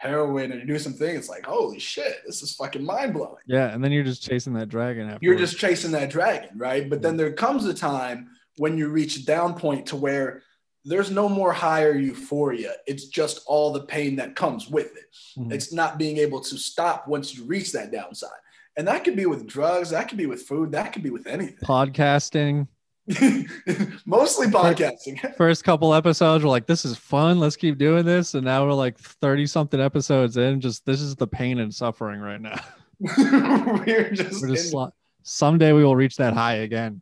heroin 0.00 0.50
and 0.50 0.60
you 0.60 0.66
do 0.66 0.78
something, 0.78 1.14
it's 1.14 1.28
like, 1.28 1.44
holy 1.44 1.78
shit, 1.78 2.22
this 2.26 2.42
is 2.42 2.54
fucking 2.54 2.84
mind 2.84 3.12
blowing. 3.12 3.36
Yeah, 3.46 3.72
and 3.72 3.84
then 3.84 3.92
you're 3.92 4.04
just 4.04 4.22
chasing 4.22 4.54
that 4.54 4.68
dragon 4.68 5.08
after. 5.08 5.24
You're 5.24 5.36
just 5.36 5.58
chasing 5.58 5.92
that 5.92 6.10
dragon, 6.10 6.50
right? 6.56 6.88
But 6.88 7.02
then 7.02 7.16
there 7.16 7.32
comes 7.32 7.66
a 7.66 7.74
time 7.74 8.30
when 8.56 8.78
you 8.78 8.88
reach 8.88 9.16
a 9.18 9.24
down 9.24 9.54
point 9.54 9.86
to 9.86 9.96
where 9.96 10.42
there's 10.86 11.10
no 11.10 11.28
more 11.28 11.52
higher 11.52 11.94
euphoria. 11.94 12.72
It's 12.86 13.08
just 13.08 13.42
all 13.46 13.72
the 13.72 13.82
pain 13.82 14.16
that 14.16 14.34
comes 14.34 14.68
with 14.68 14.96
it. 14.96 15.14
Mhm. 15.38 15.52
It's 15.52 15.72
not 15.72 15.98
being 15.98 16.16
able 16.16 16.40
to 16.40 16.56
stop 16.56 17.06
once 17.06 17.36
you 17.36 17.44
reach 17.44 17.72
that 17.72 17.92
downside. 17.92 18.30
And 18.78 18.88
that 18.88 19.04
could 19.04 19.16
be 19.16 19.26
with 19.26 19.46
drugs, 19.46 19.90
that 19.90 20.08
could 20.08 20.16
be 20.16 20.24
with 20.26 20.42
food, 20.42 20.72
that 20.72 20.94
could 20.94 21.02
be 21.02 21.10
with 21.10 21.26
anything. 21.26 21.58
podcasting. 21.62 22.68
Mostly 24.06 24.46
podcasting. 24.46 25.34
First 25.36 25.64
couple 25.64 25.92
episodes, 25.92 26.44
we're 26.44 26.50
like, 26.50 26.66
"This 26.66 26.84
is 26.84 26.96
fun. 26.96 27.40
Let's 27.40 27.56
keep 27.56 27.78
doing 27.78 28.04
this." 28.04 28.34
And 28.34 28.44
now 28.44 28.64
we're 28.64 28.72
like 28.72 28.98
thirty 28.98 29.46
something 29.46 29.80
episodes 29.80 30.36
in. 30.36 30.60
Just 30.60 30.86
this 30.86 31.00
is 31.00 31.16
the 31.16 31.26
pain 31.26 31.58
and 31.58 31.74
suffering 31.74 32.20
right 32.20 32.40
now. 32.40 32.60
We're 33.00 34.10
just, 34.10 34.42
We're 34.42 34.54
just 34.54 34.74
sli- 34.74 34.92
someday 35.22 35.72
we 35.72 35.82
will 35.82 35.96
reach 35.96 36.16
that 36.16 36.34
high 36.34 36.56
again. 36.56 37.00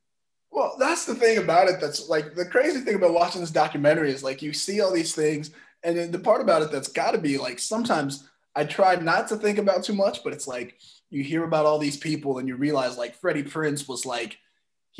Well, 0.51 0.77
that's 0.79 1.05
the 1.05 1.15
thing 1.15 1.39
about 1.39 1.69
it. 1.69 1.81
That's 1.81 2.09
like 2.09 2.35
the 2.35 2.47
crazy 2.47 2.81
thing 2.81 2.95
about 2.95 3.13
watching 3.13 3.41
this 3.41 3.51
documentary 3.51 4.13
is 4.13 4.23
like 4.23 4.41
you 4.41 4.53
see 4.53 4.81
all 4.81 4.93
these 4.93 5.15
things, 5.15 5.51
and 5.83 5.99
then 5.99 6.13
the 6.13 6.21
part 6.21 6.41
about 6.41 6.63
it 6.63 6.71
that's 6.71 6.89
got 6.89 7.11
to 7.11 7.19
be 7.19 7.37
like 7.37 7.59
sometimes 7.59 8.29
I 8.55 8.65
try 8.65 8.95
not 8.97 9.29
to 9.29 9.37
think 9.37 9.59
about 9.59 9.85
too 9.85 9.93
much, 9.93 10.25
but 10.25 10.33
it's 10.33 10.49
like 10.49 10.79
you 11.11 11.23
hear 11.23 11.45
about 11.45 11.67
all 11.67 11.79
these 11.79 11.97
people 11.97 12.39
and 12.39 12.49
you 12.49 12.57
realize 12.57 12.97
like 12.97 13.15
Freddie 13.15 13.43
Prinze 13.43 13.89
was 13.89 14.07
like 14.07 14.39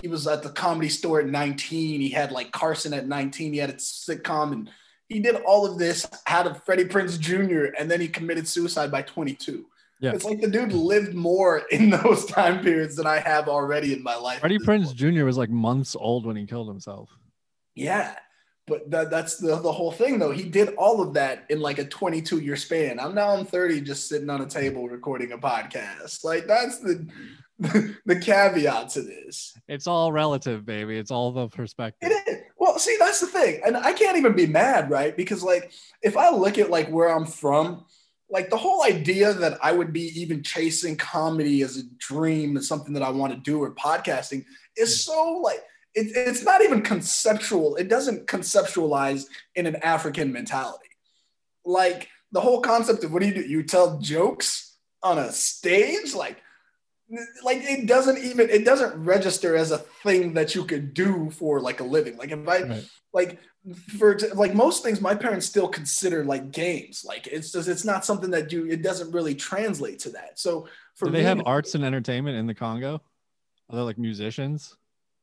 he 0.01 0.09
was 0.09 0.27
at 0.27 0.43
the 0.43 0.51
comedy 0.51 0.89
store 0.89 1.21
at 1.21 1.27
19. 1.27 2.01
He 2.01 2.09
had 2.09 2.33
like 2.33 2.53
Carson 2.53 2.95
at 2.95 3.07
19. 3.07 3.53
He 3.53 3.59
had 3.59 3.71
a 3.71 3.75
sitcom 3.75 4.53
and 4.53 4.71
he 5.09 5.21
did 5.21 5.37
all 5.37 5.67
of 5.67 5.79
this, 5.79 6.07
had 6.27 6.47
a 6.47 6.55
Freddie 6.55 6.85
Prinze 6.85 7.19
Jr., 7.19 7.75
and 7.79 7.91
then 7.91 8.01
he 8.01 8.09
committed 8.09 8.47
suicide 8.47 8.91
by 8.91 9.03
22. 9.03 9.65
Yeah. 10.01 10.13
It's 10.13 10.25
like 10.25 10.41
the 10.41 10.49
dude 10.49 10.73
lived 10.73 11.15
more 11.15 11.59
in 11.71 11.91
those 11.91 12.27
time 12.27 12.63
periods 12.63 12.97
than 12.97 13.07
I 13.07 13.19
have 13.19 13.49
already 13.49 13.93
in 13.93 14.03
my 14.03 14.17
life. 14.17 14.41
Freddie 14.41 14.59
Prinze 14.59 14.95
Jr. 14.95 15.25
was 15.25 15.39
like 15.39 15.51
months 15.51 15.97
old 15.99 16.27
when 16.27 16.37
he 16.37 16.47
killed 16.47 16.69
himself. 16.69 17.11
Yeah. 17.75 18.15
But 18.67 18.91
that, 18.91 19.11
that's 19.11 19.39
the, 19.39 19.57
the 19.57 19.73
whole 19.73 19.93
thing, 19.93 20.19
though. 20.19 20.31
He 20.31 20.43
did 20.43 20.75
all 20.75 21.01
of 21.01 21.15
that 21.15 21.47
in 21.49 21.61
like 21.61 21.79
a 21.79 21.85
22 21.85 22.41
year 22.41 22.55
span. 22.55 23.01
I'm 23.01 23.15
now 23.15 23.31
I'm 23.31 23.47
30, 23.47 23.81
just 23.81 24.11
sitting 24.11 24.29
on 24.29 24.43
a 24.43 24.47
table 24.47 24.87
recording 24.89 25.33
a 25.33 25.39
podcast. 25.39 26.23
Like 26.23 26.47
that's 26.47 26.79
the 26.81 27.09
the 28.07 28.21
caveat 28.21 28.91
to 28.91 29.03
this. 29.03 29.59
It's 29.67 29.89
all 29.89 30.13
relative, 30.13 30.65
baby. 30.65 30.97
It's 30.97 31.11
all 31.11 31.33
the 31.33 31.49
perspective. 31.49 32.11
It 32.11 32.29
is. 32.29 32.43
Well, 32.57 32.79
see, 32.79 32.97
that's 33.01 33.21
the 33.21 33.27
thing. 33.27 33.61
And 33.67 33.77
I 33.77 33.93
can't 33.93 34.17
even 34.17 34.35
be 34.35 34.47
mad, 34.47 34.91
right? 34.91 35.17
Because 35.17 35.43
like 35.43 35.73
if 36.03 36.17
I 36.17 36.31
look 36.31 36.59
at 36.59 36.71
like 36.71 36.89
where 36.89 37.09
I'm 37.09 37.27
from, 37.27 37.85
like 38.31 38.51
the 38.51 38.57
whole 38.57 38.85
idea 38.85 39.33
that 39.33 39.59
I 39.63 39.73
would 39.73 39.93
be 39.93 40.21
even 40.21 40.43
chasing 40.43 40.97
comedy 40.97 41.63
as 41.63 41.79
a 41.79 41.83
dream 41.99 42.57
is 42.57 42.69
something 42.69 42.93
that 42.93 43.03
I 43.03 43.11
want 43.11 43.33
to 43.33 43.41
do 43.41 43.63
or 43.63 43.75
podcasting 43.75 44.45
is 44.77 44.91
mm. 44.91 44.99
so 44.99 45.41
like 45.43 45.61
it, 45.95 46.13
it's 46.15 46.45
not 46.45 46.63
even 46.63 46.83
conceptual. 46.83 47.75
It 47.77 47.89
doesn't 47.89 48.29
conceptualize 48.29 49.27
in 49.57 49.67
an 49.67 49.77
African 49.77 50.33
mentality. 50.33 50.91
Like 51.65 52.09
the 52.31 52.41
whole 52.41 52.61
concept 52.61 53.03
of 53.03 53.13
what 53.13 53.23
do 53.23 53.29
you 53.29 53.35
do? 53.35 53.41
You 53.41 53.63
tell 53.65 53.99
jokes 53.99 54.77
on 55.03 55.19
a 55.19 55.33
stage, 55.33 56.15
like 56.15 56.37
like 57.43 57.59
it 57.63 57.87
doesn't 57.87 58.19
even 58.19 58.51
it 58.51 58.65
doesn't 58.65 59.03
register 59.03 59.57
as 59.57 59.71
a 59.71 59.79
thing 59.79 60.35
that 60.35 60.55
you 60.55 60.65
could 60.65 60.93
do 60.93 61.31
for 61.31 61.61
like 61.61 61.81
a 61.81 61.85
living. 61.85 62.17
Like 62.17 62.31
if 62.31 62.47
i 62.47 62.63
right. 62.63 62.89
like 63.13 63.39
for 63.99 64.19
like 64.35 64.55
most 64.55 64.83
things 64.83 65.01
my 65.01 65.15
parents 65.15 65.47
still 65.47 65.69
consider 65.69 66.25
like 66.25 66.51
games. 66.51 67.05
Like 67.07 67.27
it's 67.27 67.53
just 67.53 67.69
it's 67.69 67.85
not 67.85 68.05
something 68.05 68.31
that 68.31 68.53
you 68.53 68.67
it 68.67 68.83
doesn't 68.83 69.13
really 69.13 69.35
translate 69.35 70.01
to 70.01 70.11
that. 70.11 70.39
So 70.39 70.69
for 70.97 71.07
do 71.07 71.13
they 71.13 71.19
me, 71.19 71.25
have 71.25 71.43
arts 71.47 71.75
and 71.75 71.85
entertainment 71.85 72.37
in 72.37 72.47
the 72.47 72.55
congo? 72.55 73.01
Are 73.71 73.77
they 73.77 73.83
like 73.83 73.99
musicians? 73.99 74.77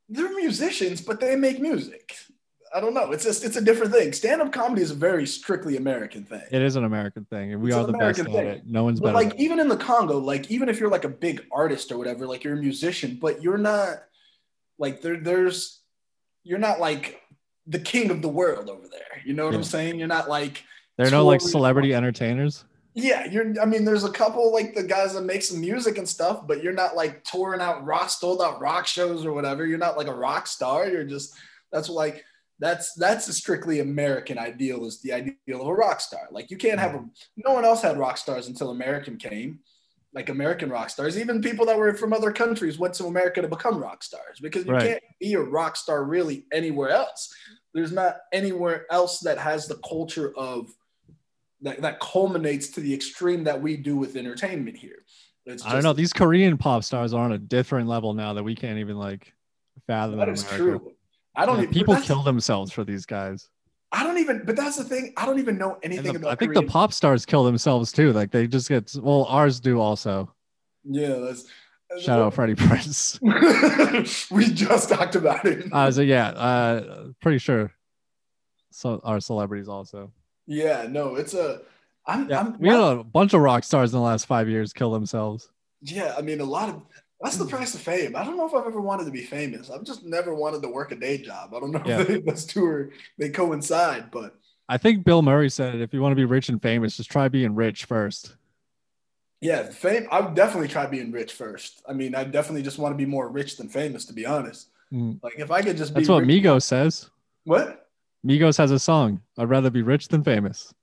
They're 0.10 0.36
musicians 0.36 1.02
but 1.02 1.20
they 1.20 1.36
make 1.36 1.60
music 1.60 2.16
I 2.76 2.82
don't 2.82 2.94
know. 2.94 3.14
It's 3.14 3.24
just 3.24 3.46
it's 3.46 3.56
a 3.56 3.62
different 3.62 3.94
thing. 3.94 4.12
Stand 4.12 4.42
up 4.42 4.52
comedy 4.52 4.82
is 4.82 4.92
a 4.92 4.96
very 4.96 5.26
strictly 5.26 5.78
American 5.78 6.26
thing. 6.26 6.42
It 6.52 6.62
is 6.62 6.76
an 6.76 6.84
American 6.84 7.24
thing, 7.24 7.54
and 7.54 7.62
we 7.62 7.70
it's 7.70 7.78
are 7.78 7.86
the 7.86 7.94
American 7.94 8.26
best 8.26 8.36
thing. 8.36 8.48
at 8.48 8.58
it. 8.58 8.68
No 8.68 8.84
one's 8.84 9.00
but 9.00 9.14
better. 9.14 9.30
Like 9.30 9.40
even 9.40 9.62
in 9.62 9.70
the 9.70 9.78
Congo, 9.78 10.18
like 10.18 10.52
even 10.52 10.68
if 10.68 10.78
you're 10.78 10.90
like 10.90 11.06
a 11.06 11.10
big 11.10 11.46
artist 11.54 11.94
or 11.94 11.98
whatever, 11.98 12.28
like 12.28 12.44
you're 12.44 12.56
a 12.56 12.62
musician, 12.62 13.18
but 13.22 13.42
you're 13.42 13.58
not 13.58 14.04
like 14.78 15.02
there. 15.02 15.16
There's 15.16 15.80
you're 16.44 16.60
not 16.60 16.82
like 16.82 17.22
the 17.66 17.80
king 17.80 18.12
of 18.12 18.22
the 18.22 18.28
world 18.28 18.70
over 18.70 18.90
there. 18.90 19.22
You 19.24 19.34
know 19.34 19.46
what 19.46 19.54
yeah. 19.54 19.60
I'm 19.60 19.64
saying? 19.64 19.98
You're 19.98 20.10
not 20.10 20.28
like 20.28 20.62
there 20.98 21.08
are 21.08 21.12
no 21.12 21.26
like 21.26 21.40
celebrity 21.40 21.94
entertainers. 21.94 22.66
Yeah, 22.94 23.26
you're. 23.26 23.54
I 23.62 23.66
mean, 23.66 23.86
there's 23.86 24.04
a 24.04 24.12
couple 24.12 24.52
like 24.52 24.76
the 24.76 24.84
guys 24.84 25.14
that 25.14 25.24
make 25.24 25.44
some 25.44 25.62
music 25.62 25.98
and 25.98 26.08
stuff, 26.08 26.46
but 26.46 26.62
you're 26.62 26.74
not 26.74 26.98
like 26.98 27.24
touring 27.24 27.62
out 27.62 27.86
rock, 27.86 28.10
sold 28.10 28.42
out 28.42 28.60
rock 28.60 28.86
shows 28.86 29.26
or 29.26 29.32
whatever. 29.32 29.66
You're 29.66 29.78
not 29.78 29.96
like 29.96 30.08
a 30.08 30.14
rock 30.14 30.46
star. 30.46 30.90
You're 30.90 31.06
just 31.06 31.36
that's 31.72 31.88
like 31.88 32.26
that's 32.60 32.94
that's 32.94 33.28
a 33.28 33.34
strictly 33.34 33.80
American 33.80 34.38
ideal 34.38 34.86
is 34.86 35.02
the 35.02 35.14
ideal 35.14 35.62
of 35.62 35.68
a 35.68 35.74
rock 35.74 36.00
star. 36.00 36.28
Like 36.32 36.50
you 36.50 36.58
can't 36.58 36.80
have 36.80 36.96
a 36.96 37.06
no 37.38 37.54
one 37.54 37.66
else 37.66 37.82
had 37.82 37.98
rock 37.98 38.18
stars 38.18 38.48
until 38.48 38.72
American 38.72 39.18
came. 39.18 39.60
Like 40.14 40.30
American 40.30 40.70
rock 40.70 40.90
stars, 40.90 41.20
even 41.20 41.42
people 41.42 41.66
that 41.66 41.78
were 41.78 41.94
from 41.94 42.14
other 42.14 42.32
countries 42.32 42.80
went 42.80 42.94
to 42.94 43.06
America 43.06 43.42
to 43.42 43.50
become 43.50 43.78
rock 43.84 44.02
stars 44.02 44.40
because 44.42 44.66
you 44.66 44.72
right. 44.72 44.88
can't 44.88 45.04
be 45.20 45.34
a 45.34 45.42
rock 45.42 45.76
star 45.76 46.06
really 46.06 46.46
anywhere 46.54 46.90
else. 46.90 47.34
There's 47.74 47.92
not 47.92 48.20
anywhere 48.32 48.86
else 48.90 49.20
that 49.20 49.38
has 49.38 49.68
the 49.68 49.76
culture 49.86 50.34
of 50.38 50.70
that, 51.64 51.82
that 51.82 52.00
culminates 52.00 52.70
to 52.70 52.80
the 52.80 52.94
extreme 52.94 53.44
that 53.44 53.62
we 53.62 53.76
do 53.76 53.98
with 53.98 54.16
entertainment 54.16 54.78
here. 54.78 55.04
Just, 55.46 55.68
I 55.68 55.74
don't 55.74 55.84
know. 55.84 55.92
These 55.92 56.14
Korean 56.14 56.58
pop 56.58 56.86
stars 56.86 57.14
are 57.14 57.22
on 57.22 57.34
a 57.34 57.38
different 57.38 57.90
level 57.90 58.14
now 58.14 58.34
that 58.34 58.44
we 58.44 58.56
can't 58.56 58.80
even 58.80 58.98
like 58.98 59.34
fathom. 59.86 60.18
That 60.18 60.30
is 60.30 60.44
America. 60.44 60.80
true. 60.80 60.96
I 61.36 61.46
don't. 61.46 61.58
Yeah, 61.58 61.64
even, 61.64 61.74
people 61.74 61.96
kill 61.98 62.24
themselves 62.24 62.72
for 62.72 62.84
these 62.84 63.06
guys. 63.06 63.50
I 63.92 64.04
don't 64.04 64.18
even. 64.18 64.44
But 64.46 64.56
that's 64.56 64.78
the 64.78 64.84
thing. 64.84 65.14
I 65.18 65.26
don't 65.26 65.40
even 65.40 65.58
know 65.58 65.78
anything 65.84 66.14
the, 66.14 66.20
about. 66.20 66.32
I 66.32 66.36
think 66.36 66.54
Korean. 66.54 66.66
the 66.66 66.72
pop 66.72 66.94
stars 66.94 67.26
kill 67.26 67.44
themselves 67.44 67.92
too. 67.92 68.14
Like 68.14 68.32
they 68.32 68.48
just 68.48 68.70
get. 68.70 68.94
Well, 69.02 69.26
ours 69.26 69.60
do 69.60 69.80
also. 69.80 70.34
Yeah, 70.84 71.16
that's. 71.16 71.46
Shout 72.00 72.20
out 72.20 72.34
Freddie 72.34 72.56
Prinze. 72.56 73.22
we 74.32 74.52
just 74.52 74.90
talked 74.90 75.16
about 75.16 75.46
it. 75.46 75.72
Uh, 75.72 75.92
so 75.92 76.02
yeah, 76.02 76.30
uh, 76.30 77.08
pretty 77.22 77.38
sure. 77.38 77.72
So 78.72 79.00
our 79.04 79.20
celebrities 79.20 79.70
also. 79.70 80.12
Yeah, 80.48 80.88
no, 80.90 81.16
it's 81.16 81.34
a. 81.34 81.62
I'm, 82.08 82.30
yeah, 82.30 82.40
I'm, 82.40 82.60
we 82.60 82.70
had 82.70 82.80
a 82.80 83.04
bunch 83.04 83.34
of 83.34 83.42
rock 83.42 83.64
stars 83.64 83.94
in 83.94 83.98
the 83.98 84.04
last 84.04 84.26
five 84.26 84.50
years 84.50 84.74
kill 84.74 84.92
themselves. 84.92 85.50
Yeah, 85.82 86.14
I 86.18 86.22
mean, 86.22 86.40
a 86.40 86.46
lot 86.46 86.70
of 86.70 86.82
that's 87.22 87.38
the 87.38 87.46
price 87.46 87.74
of 87.74 87.82
fame. 87.82 88.16
I 88.16 88.24
don't 88.24 88.38
know 88.38 88.46
if 88.46 88.54
I've 88.54 88.68
ever 88.68 88.82
wanted 88.82 89.06
to 89.06 89.12
be 89.12 89.24
famous. 89.24 89.70
I've 89.70 89.84
just 89.84 90.04
never 90.04 90.36
wanted 90.36 90.62
to 90.64 90.70
work 90.70 90.92
a 90.92 90.96
day 90.96 91.18
job. 91.18 91.54
I 91.54 91.60
don't 91.60 91.72
know 91.72 91.82
yeah. 91.86 92.02
if 92.02 92.26
those 92.26 92.46
two 92.46 92.66
are 92.66 92.92
they 93.18 93.30
coincide, 93.30 94.12
but 94.12 94.36
I 94.68 94.78
think 94.78 95.06
Bill 95.06 95.22
Murray 95.22 95.50
said 95.50 95.76
if 95.76 95.94
you 95.94 96.02
want 96.02 96.12
to 96.12 96.18
be 96.18 96.26
rich 96.26 96.50
and 96.50 96.62
famous, 96.62 96.98
just 96.98 97.12
try 97.12 97.28
being 97.28 97.56
rich 97.56 97.86
first. 97.86 98.36
Yeah, 99.42 99.64
fame. 99.64 100.08
I 100.12 100.22
would 100.22 100.34
definitely 100.34 100.70
try 100.70 100.88
being 100.88 101.12
rich 101.12 101.34
first. 101.34 101.84
I 101.88 101.94
mean, 101.94 102.16
I 102.16 102.24
definitely 102.24 102.64
just 102.64 102.80
want 102.80 102.94
to 102.94 102.98
be 102.98 103.06
more 103.06 103.30
rich 103.30 103.58
than 103.58 103.70
famous, 103.70 104.06
to 104.06 104.14
be 104.14 104.26
honest. 104.26 104.70
Mm. 104.92 105.20
Like 105.22 105.36
if 105.38 105.52
I 105.52 105.62
could 105.62 105.78
just 105.78 105.94
be 105.94 106.02
That's 106.02 106.10
what 106.10 106.26
rich, 106.26 106.44
Migos 106.44 106.64
says. 106.64 107.10
What? 107.44 107.90
Migos 108.26 108.58
has 108.58 108.72
a 108.72 108.80
song. 108.80 109.22
I'd 109.38 109.50
rather 109.50 109.70
be 109.70 109.84
rich 109.84 110.08
than 110.08 110.24
famous. 110.24 110.74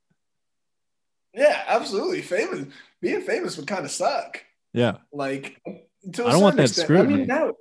Yeah, 1.33 1.63
absolutely. 1.67 2.21
Famous 2.21 2.67
being 3.01 3.21
famous 3.21 3.57
would 3.57 3.67
kind 3.67 3.83
of 3.83 3.91
suck. 3.91 4.43
Yeah. 4.71 4.97
Like 5.11 5.59
I 6.07 6.31
don't 6.31 6.41
want 6.41 6.57
that 6.57 6.63
extent. 6.63 6.85
scrutiny. 6.85 7.13
I 7.13 7.17
mean, 7.17 7.27
now, 7.27 7.51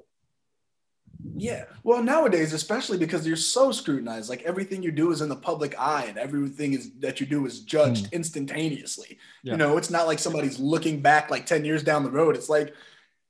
yeah. 1.35 1.65
Well, 1.85 2.03
nowadays, 2.03 2.53
especially 2.53 2.99
because 2.99 3.27
you're 3.27 3.37
so 3.37 3.73
scrutinized, 3.73 4.29
like 4.29 4.43
everything 4.43 4.83
you 4.83 4.91
do 4.91 5.13
is 5.13 5.21
in 5.21 5.29
the 5.29 5.37
public 5.37 5.79
eye 5.79 6.07
and 6.09 6.19
everything 6.19 6.73
is 6.75 6.93
that 7.01 7.21
you 7.21 7.27
do 7.27 7.47
is 7.47 7.61
judged 7.61 8.07
mm. 8.07 8.13
instantaneously. 8.13 9.19
Yeah. 9.43 9.53
You 9.53 9.59
know, 9.59 9.77
it's 9.77 9.91
not 9.91 10.07
like 10.07 10.19
somebody's 10.19 10.59
looking 10.59 11.01
back 11.01 11.31
like 11.31 11.47
10 11.47 11.65
years 11.65 11.83
down 11.83 12.03
the 12.03 12.11
road. 12.11 12.37
It's 12.37 12.49
like, 12.49 12.75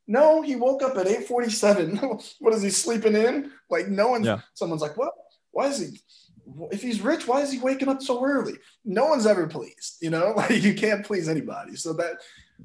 no, 0.07 0.42
he 0.42 0.57
woke 0.57 0.83
up 0.83 0.96
at 0.96 1.07
847. 1.07 1.96
what 2.38 2.55
is 2.55 2.62
he 2.62 2.70
sleeping 2.70 3.14
in? 3.14 3.51
Like 3.70 3.88
no 3.88 4.09
one's 4.09 4.27
yeah. 4.27 4.40
someone's 4.55 4.83
like, 4.83 4.96
what? 4.96 5.12
Why 5.51 5.66
is 5.66 5.79
he 5.79 6.01
if 6.70 6.83
he's 6.83 7.01
rich, 7.01 7.27
why 7.27 7.40
is 7.40 7.53
he 7.53 7.59
waking 7.59 7.88
up 7.88 8.03
so 8.03 8.25
early? 8.25 8.55
No 8.85 9.07
one's 9.07 9.27
ever 9.27 9.46
pleased, 9.46 9.98
you 10.01 10.11
know, 10.11 10.33
like 10.37 10.62
you 10.62 10.75
can't 10.75 11.05
please 11.05 11.29
anybody. 11.29 11.77
So 11.77 11.92
that 11.94 12.16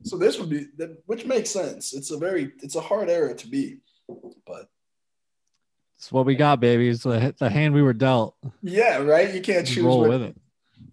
so 0.04 0.18
this 0.18 0.40
would 0.40 0.50
be 0.50 0.68
that, 0.78 1.02
which 1.06 1.26
makes 1.26 1.50
sense. 1.50 1.94
It's 1.94 2.12
a 2.12 2.18
very, 2.18 2.52
it's 2.62 2.76
a 2.76 2.82
hard 2.82 3.10
era 3.10 3.36
to 3.36 3.48
be, 3.48 3.80
but 4.46 4.70
it's 5.98 6.12
what 6.12 6.26
we 6.26 6.36
got, 6.36 6.60
baby. 6.60 6.90
It's 6.90 7.04
the, 7.04 7.36
the 7.40 7.50
hand 7.50 7.74
we 7.74 7.82
were 7.82 7.94
dealt. 7.94 8.36
Yeah, 8.62 8.98
right. 8.98 9.34
You 9.34 9.42
can't 9.42 9.66
choose. 9.66 9.84
Roll 9.84 10.02
what, 10.02 10.10
with 10.10 10.22
it. 10.22 10.38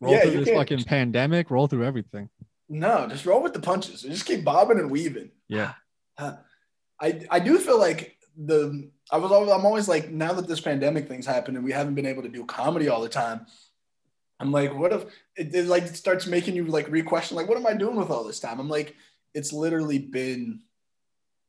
Roll 0.00 0.12
yeah, 0.14 0.22
through 0.22 0.44
this 0.44 0.54
fucking 0.54 0.84
pandemic. 0.84 1.50
Roll 1.50 1.66
through 1.66 1.84
everything. 1.84 2.30
No, 2.68 3.06
just 3.08 3.26
roll 3.26 3.42
with 3.42 3.52
the 3.52 3.60
punches. 3.60 4.02
Just 4.02 4.24
keep 4.24 4.44
bobbing 4.44 4.78
and 4.78 4.90
weaving. 4.90 5.30
Yeah. 5.48 5.74
I 6.18 7.26
I 7.30 7.38
do 7.38 7.58
feel 7.58 7.78
like 7.78 8.16
the 8.36 8.90
I 9.10 9.18
was 9.18 9.30
always 9.30 9.50
I'm 9.50 9.66
always 9.66 9.88
like 9.88 10.10
now 10.10 10.32
that 10.32 10.48
this 10.48 10.60
pandemic 10.60 11.06
thing's 11.06 11.26
happened 11.26 11.56
and 11.56 11.64
we 11.64 11.72
haven't 11.72 11.94
been 11.94 12.06
able 12.06 12.22
to 12.22 12.28
do 12.28 12.44
comedy 12.46 12.88
all 12.88 13.02
the 13.02 13.08
time. 13.08 13.46
I'm 14.40 14.52
like, 14.52 14.74
what 14.74 14.92
if 14.92 15.04
it, 15.36 15.54
it 15.54 15.66
like 15.66 15.86
starts 15.88 16.26
making 16.26 16.56
you 16.56 16.64
like 16.64 16.90
re-question, 16.90 17.36
like, 17.36 17.48
what 17.48 17.58
am 17.58 17.66
I 17.66 17.74
doing 17.74 17.96
with 17.96 18.10
all 18.10 18.24
this 18.24 18.40
time? 18.40 18.60
I'm 18.60 18.68
like, 18.68 18.94
it's 19.34 19.52
literally 19.52 19.98
been 19.98 20.60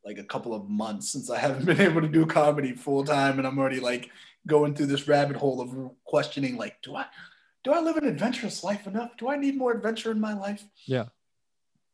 like 0.04 0.18
a 0.18 0.24
couple 0.24 0.54
of 0.54 0.70
months 0.70 1.12
since 1.12 1.30
I 1.30 1.40
haven't 1.40 1.66
been 1.66 1.82
able 1.82 2.02
to 2.02 2.08
do 2.08 2.26
comedy 2.26 2.74
full 2.74 3.04
time, 3.04 3.38
and 3.38 3.48
I'm 3.48 3.58
already 3.58 3.80
like 3.80 4.10
going 4.48 4.76
through 4.76 4.88
this 4.88 5.08
rabbit 5.08 5.36
hole 5.36 5.62
of 5.62 5.92
questioning, 6.06 6.58
like, 6.58 6.82
do 6.82 6.96
I 6.96 7.06
do 7.64 7.74
I 7.74 7.80
live 7.80 7.98
an 7.98 8.06
adventurous 8.06 8.64
life 8.64 8.86
enough? 8.86 9.18
Do 9.18 9.28
I 9.28 9.38
need 9.38 9.58
more 9.58 9.72
adventure 9.72 10.12
in 10.12 10.20
my 10.20 10.34
life? 10.34 10.64
Yeah. 10.86 11.06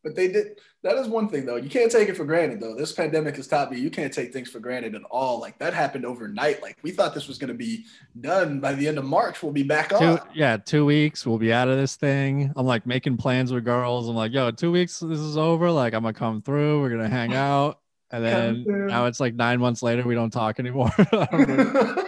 But 0.04 0.16
they 0.16 0.28
did. 0.28 0.60
That 0.84 0.96
is 0.98 1.08
one 1.08 1.30
thing, 1.30 1.46
though. 1.46 1.58
You 1.58 1.70
can't 1.70 1.92
take 1.92 2.10
it 2.10 2.18
for 2.18 2.26
granted, 2.26 2.60
though. 2.60 2.74
This 2.76 2.92
pandemic 2.92 3.36
has 3.36 3.46
taught 3.46 3.72
me 3.72 3.80
you 3.80 3.92
can't 3.92 4.12
take 4.12 4.34
things 4.34 4.50
for 4.50 4.60
granted 4.60 4.96
at 4.96 5.04
all. 5.12 5.40
Like 5.40 5.60
that 5.60 5.76
happened 5.76 6.06
overnight. 6.06 6.62
Like 6.62 6.78
we 6.82 6.90
thought 6.90 7.14
this 7.14 7.28
was 7.28 7.38
going 7.38 7.50
to 7.50 7.54
be 7.54 7.86
done 8.20 8.60
by 8.60 8.74
the 8.74 8.88
end 8.88 8.98
of 8.98 9.06
March. 9.06 9.44
We'll 9.44 9.52
be 9.52 9.62
back 9.62 9.90
two, 9.90 9.96
on. 9.96 10.20
Yeah, 10.34 10.58
two 10.58 10.86
weeks. 10.86 11.26
We'll 11.26 11.38
be 11.38 11.54
out 11.54 11.68
of 11.68 11.78
this 11.78 11.98
thing. 11.98 12.52
I'm 12.56 12.66
like 12.66 12.88
making 12.88 13.18
plans 13.18 13.54
with 13.54 13.64
girls. 13.64 14.10
I'm 14.10 14.16
like, 14.16 14.32
yo, 14.32 14.50
two 14.50 14.72
weeks. 14.72 15.00
This 15.00 15.20
is 15.20 15.38
over. 15.38 15.70
Like 15.70 15.94
I'm 15.94 16.02
gonna 16.02 16.14
come 16.14 16.42
through. 16.42 16.82
We're 16.82 16.90
gonna 16.90 17.10
hang 17.10 17.34
out. 17.34 17.78
And 18.14 18.26
then 18.26 18.66
now 18.88 19.06
it's 19.06 19.22
like 19.22 19.36
nine 19.36 19.62
months 19.62 19.82
later. 19.82 20.04
We 20.04 20.16
don't 20.16 20.32
talk 20.32 20.60
anymore. 20.60 20.92
oh 21.00 22.04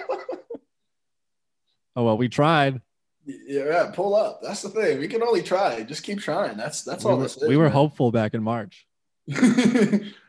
well, 1.96 2.18
we 2.18 2.28
tried. 2.28 2.82
Yeah, 3.26 3.92
pull 3.94 4.16
up. 4.16 4.42
That's 4.42 4.62
the 4.62 4.70
thing. 4.70 5.00
We 5.00 5.08
can 5.08 5.24
only 5.24 5.42
try. 5.44 5.84
Just 5.84 6.04
keep 6.04 6.20
trying. 6.20 6.58
That's 6.58 6.84
that's 6.84 7.06
we 7.06 7.12
all 7.12 7.18
were, 7.18 7.24
this 7.24 7.38
is. 7.38 7.48
We 7.48 7.58
were 7.58 7.64
man. 7.66 7.72
hopeful 7.74 8.12
back 8.12 8.34
in 8.34 8.44
March. 8.44 8.86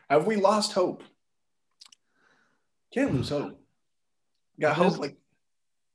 Have 0.09 0.25
we 0.25 0.35
lost 0.37 0.73
hope? 0.73 1.03
Can't 2.93 3.13
lose 3.13 3.29
hope. 3.29 3.59
Got 4.59 4.75
hope 4.77 4.99
like 4.99 5.17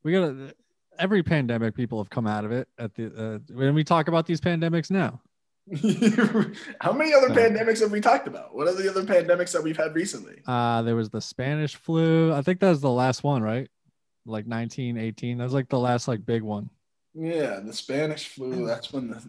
we 0.03 0.11
gotta 0.11 0.53
every 0.99 1.23
pandemic 1.23 1.75
people 1.75 1.97
have 1.97 2.09
come 2.11 2.27
out 2.27 2.45
of 2.45 2.51
it 2.51 2.67
at 2.77 2.93
the 2.93 3.07
uh, 3.07 3.39
when 3.55 3.73
we 3.73 3.83
talk 3.83 4.07
about 4.07 4.27
these 4.27 4.39
pandemics 4.39 4.91
now 4.91 5.19
how 6.79 6.91
many 6.91 7.13
other 7.13 7.29
Yeah. 7.29 7.49
pandemics 7.49 7.79
have 7.81 7.91
we 7.91 8.01
talked 8.01 8.27
about? 8.27 8.53
What 8.53 8.67
are 8.67 8.73
the 8.75 8.89
other 8.89 9.03
pandemics 9.03 9.51
that 9.53 9.63
we've 9.63 9.77
had 9.77 9.95
recently? 9.95 10.41
uh 10.45 10.81
there 10.83 10.95
was 10.95 11.09
the 11.09 11.21
spanish 11.21 11.75
flu 11.75 12.31
i 12.33 12.41
think 12.43 12.59
that 12.59 12.69
was 12.69 12.81
the 12.81 12.89
last 12.91 13.23
one 13.23 13.41
right 13.41 13.67
like 14.25 14.45
1918 14.45 15.37
that 15.39 15.43
was 15.43 15.53
like 15.53 15.69
the 15.69 15.79
last 15.79 16.07
like 16.07 16.23
big 16.25 16.43
one 16.43 16.69
Yeah, 17.13 17.59
the 17.59 17.73
Spanish 17.73 18.27
flu. 18.27 18.65
That's 18.65 18.91
when 18.93 19.09
the 19.09 19.21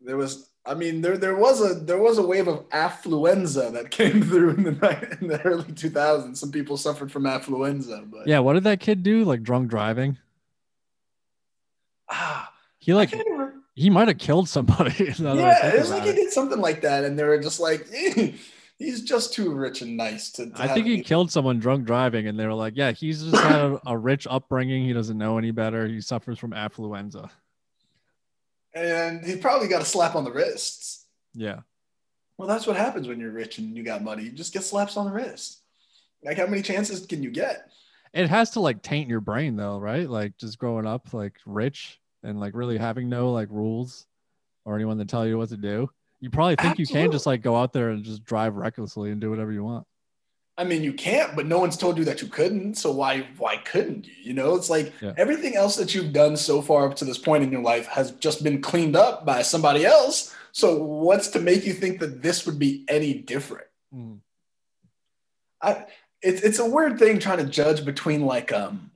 there 0.00 0.16
was. 0.16 0.48
I 0.64 0.74
mean, 0.74 1.00
there 1.00 1.18
there 1.18 1.34
was 1.34 1.60
a 1.60 1.74
there 1.74 1.98
was 1.98 2.18
a 2.18 2.26
wave 2.26 2.46
of 2.46 2.68
affluenza 2.68 3.72
that 3.72 3.90
came 3.98 4.22
through 4.22 4.50
in 4.50 4.62
the 4.64 5.18
in 5.20 5.26
the 5.28 5.40
early 5.42 5.64
2000s. 5.64 6.36
Some 6.36 6.52
people 6.52 6.76
suffered 6.76 7.10
from 7.10 7.24
affluenza, 7.24 8.08
but 8.10 8.26
yeah 8.26 8.38
what 8.38 8.52
did 8.52 8.64
that 8.64 8.78
kid 8.78 9.02
do 9.02 9.24
like 9.24 9.42
drunk 9.42 9.68
driving 9.68 10.16
ah, 12.08 12.52
he 12.78 12.94
like 12.94 13.12
he 13.74 13.90
might 13.90 14.08
have 14.08 14.18
killed 14.18 14.48
somebody 14.48 15.14
now 15.18 15.34
that 15.34 15.44
I 15.44 15.66
Yeah, 15.68 15.74
it 15.74 15.78
was 15.78 15.90
like 15.90 16.02
about 16.02 16.14
he 16.14 16.20
did 16.22 16.32
something 16.32 16.60
like 16.60 16.82
that, 16.82 17.04
and 17.04 17.18
they 17.18 17.24
were 17.24 17.38
just 17.38 17.60
like, 17.60 17.86
he's 18.82 19.02
just 19.02 19.32
too 19.32 19.54
rich 19.54 19.82
and 19.82 19.96
nice 19.96 20.30
to. 20.32 20.50
to 20.50 20.62
I 20.62 20.68
think 20.68 20.86
he 20.86 21.02
killed 21.02 21.30
someone 21.30 21.58
drunk 21.58 21.86
driving, 21.86 22.26
and 22.26 22.38
they 22.38 22.46
were 22.46 22.54
like, 22.54 22.74
"Yeah, 22.76 22.92
he's 22.92 23.22
just 23.24 23.42
had 23.42 23.60
a, 23.60 23.80
a 23.86 23.96
rich 23.96 24.26
upbringing. 24.28 24.84
He 24.84 24.92
doesn't 24.92 25.16
know 25.16 25.38
any 25.38 25.50
better. 25.50 25.86
He 25.86 26.00
suffers 26.00 26.38
from 26.38 26.52
affluenza." 26.52 27.30
and 28.74 29.24
he 29.24 29.36
probably 29.36 29.68
got 29.68 29.82
a 29.82 29.84
slap 29.84 30.14
on 30.14 30.24
the 30.24 30.32
wrists. 30.32 31.06
Yeah, 31.34 31.60
Well, 32.36 32.48
that's 32.48 32.66
what 32.66 32.76
happens 32.76 33.08
when 33.08 33.20
you're 33.20 33.32
rich 33.32 33.58
and 33.58 33.76
you 33.76 33.82
got 33.82 34.02
money. 34.02 34.24
You 34.24 34.32
just 34.32 34.52
get 34.52 34.64
slaps 34.64 34.96
on 34.96 35.06
the 35.06 35.12
wrist. 35.12 35.60
Like, 36.24 36.36
how 36.36 36.46
many 36.46 36.62
chances 36.62 37.04
can 37.06 37.22
you 37.22 37.30
get? 37.30 37.70
it 38.12 38.28
has 38.28 38.50
to 38.50 38.60
like 38.60 38.82
taint 38.82 39.08
your 39.08 39.20
brain 39.20 39.56
though, 39.56 39.78
right? 39.78 40.08
Like 40.08 40.36
just 40.36 40.58
growing 40.58 40.86
up 40.86 41.14
like 41.14 41.34
rich 41.46 41.98
and 42.22 42.38
like 42.38 42.54
really 42.54 42.76
having 42.76 43.08
no 43.08 43.32
like 43.32 43.48
rules 43.50 44.06
or 44.64 44.74
anyone 44.74 44.98
to 44.98 45.04
tell 45.04 45.26
you 45.26 45.38
what 45.38 45.48
to 45.48 45.56
do. 45.56 45.88
You 46.22 46.30
probably 46.30 46.54
think 46.54 46.78
you 46.78 46.86
can 46.86 47.10
just 47.10 47.26
like 47.26 47.42
go 47.42 47.56
out 47.56 47.72
there 47.72 47.90
and 47.90 48.04
just 48.04 48.24
drive 48.24 48.54
recklessly 48.54 49.10
and 49.10 49.20
do 49.20 49.28
whatever 49.28 49.50
you 49.50 49.64
want. 49.64 49.84
I 50.56 50.62
mean, 50.62 50.84
you 50.84 50.92
can't, 50.92 51.34
but 51.34 51.46
no 51.46 51.58
one's 51.58 51.76
told 51.76 51.98
you 51.98 52.04
that 52.04 52.22
you 52.22 52.28
couldn't. 52.28 52.76
So 52.76 52.92
why 52.92 53.26
why 53.38 53.56
couldn't 53.56 54.06
you? 54.06 54.12
You 54.22 54.34
know, 54.34 54.54
it's 54.54 54.70
like 54.70 54.92
Yeah. 55.00 55.14
everything 55.16 55.56
else 55.56 55.74
that 55.76 55.96
you've 55.96 56.12
done 56.12 56.36
so 56.36 56.62
far 56.62 56.86
up 56.86 56.94
to 56.96 57.04
this 57.04 57.18
point 57.18 57.42
in 57.42 57.50
your 57.50 57.60
life 57.62 57.88
has 57.88 58.12
just 58.12 58.44
been 58.44 58.62
cleaned 58.62 58.94
up 58.94 59.26
by 59.26 59.42
somebody 59.42 59.84
else. 59.84 60.32
So 60.52 60.80
what's 60.80 61.26
to 61.28 61.40
make 61.40 61.66
you 61.66 61.72
think 61.72 61.98
that 61.98 62.22
this 62.22 62.46
would 62.46 62.58
be 62.58 62.84
any 62.88 63.14
different? 63.14 63.66
Mm. 63.92 64.20
I 65.60 65.86
it's 66.22 66.42
it's 66.42 66.60
a 66.60 66.70
weird 66.70 67.00
thing 67.00 67.18
trying 67.18 67.38
to 67.38 67.46
judge 67.50 67.84
between 67.84 68.26
like 68.26 68.52
um 68.52 68.91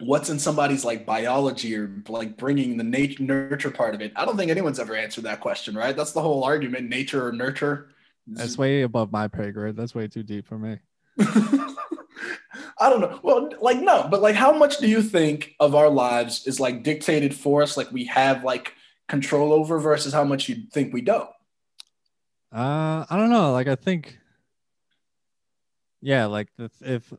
what's 0.00 0.30
in 0.30 0.38
somebody's 0.38 0.84
like 0.84 1.06
biology 1.06 1.76
or 1.76 2.02
like 2.08 2.36
bringing 2.36 2.76
the 2.76 2.84
nature 2.84 3.22
nurture 3.22 3.70
part 3.70 3.94
of 3.94 4.00
it. 4.00 4.12
I 4.16 4.24
don't 4.24 4.36
think 4.36 4.50
anyone's 4.50 4.80
ever 4.80 4.96
answered 4.96 5.24
that 5.24 5.40
question, 5.40 5.74
right? 5.74 5.96
That's 5.96 6.12
the 6.12 6.22
whole 6.22 6.44
argument, 6.44 6.88
nature 6.88 7.26
or 7.26 7.32
nurture. 7.32 7.90
That's 8.26 8.58
way 8.58 8.82
above 8.82 9.12
my 9.12 9.28
pay 9.28 9.50
grade. 9.50 9.76
That's 9.76 9.94
way 9.94 10.08
too 10.08 10.22
deep 10.22 10.46
for 10.46 10.58
me. 10.58 10.78
I 11.18 12.88
don't 12.88 13.00
know. 13.00 13.20
Well, 13.22 13.50
like 13.60 13.80
no, 13.80 14.08
but 14.10 14.22
like 14.22 14.34
how 14.34 14.52
much 14.52 14.78
do 14.78 14.88
you 14.88 15.02
think 15.02 15.54
of 15.60 15.74
our 15.74 15.90
lives 15.90 16.46
is 16.46 16.58
like 16.60 16.82
dictated 16.82 17.34
for 17.34 17.62
us 17.62 17.76
like 17.76 17.90
we 17.92 18.04
have 18.06 18.44
like 18.44 18.72
control 19.08 19.52
over 19.52 19.78
versus 19.78 20.12
how 20.12 20.24
much 20.24 20.48
you 20.48 20.64
think 20.72 20.92
we 20.94 21.02
don't? 21.02 21.28
Uh, 22.52 23.04
I 23.08 23.16
don't 23.16 23.30
know. 23.30 23.52
Like 23.52 23.68
I 23.68 23.74
think, 23.74 24.18
yeah, 26.02 26.26
like 26.26 26.48
if 26.58 26.72
if 26.82 27.12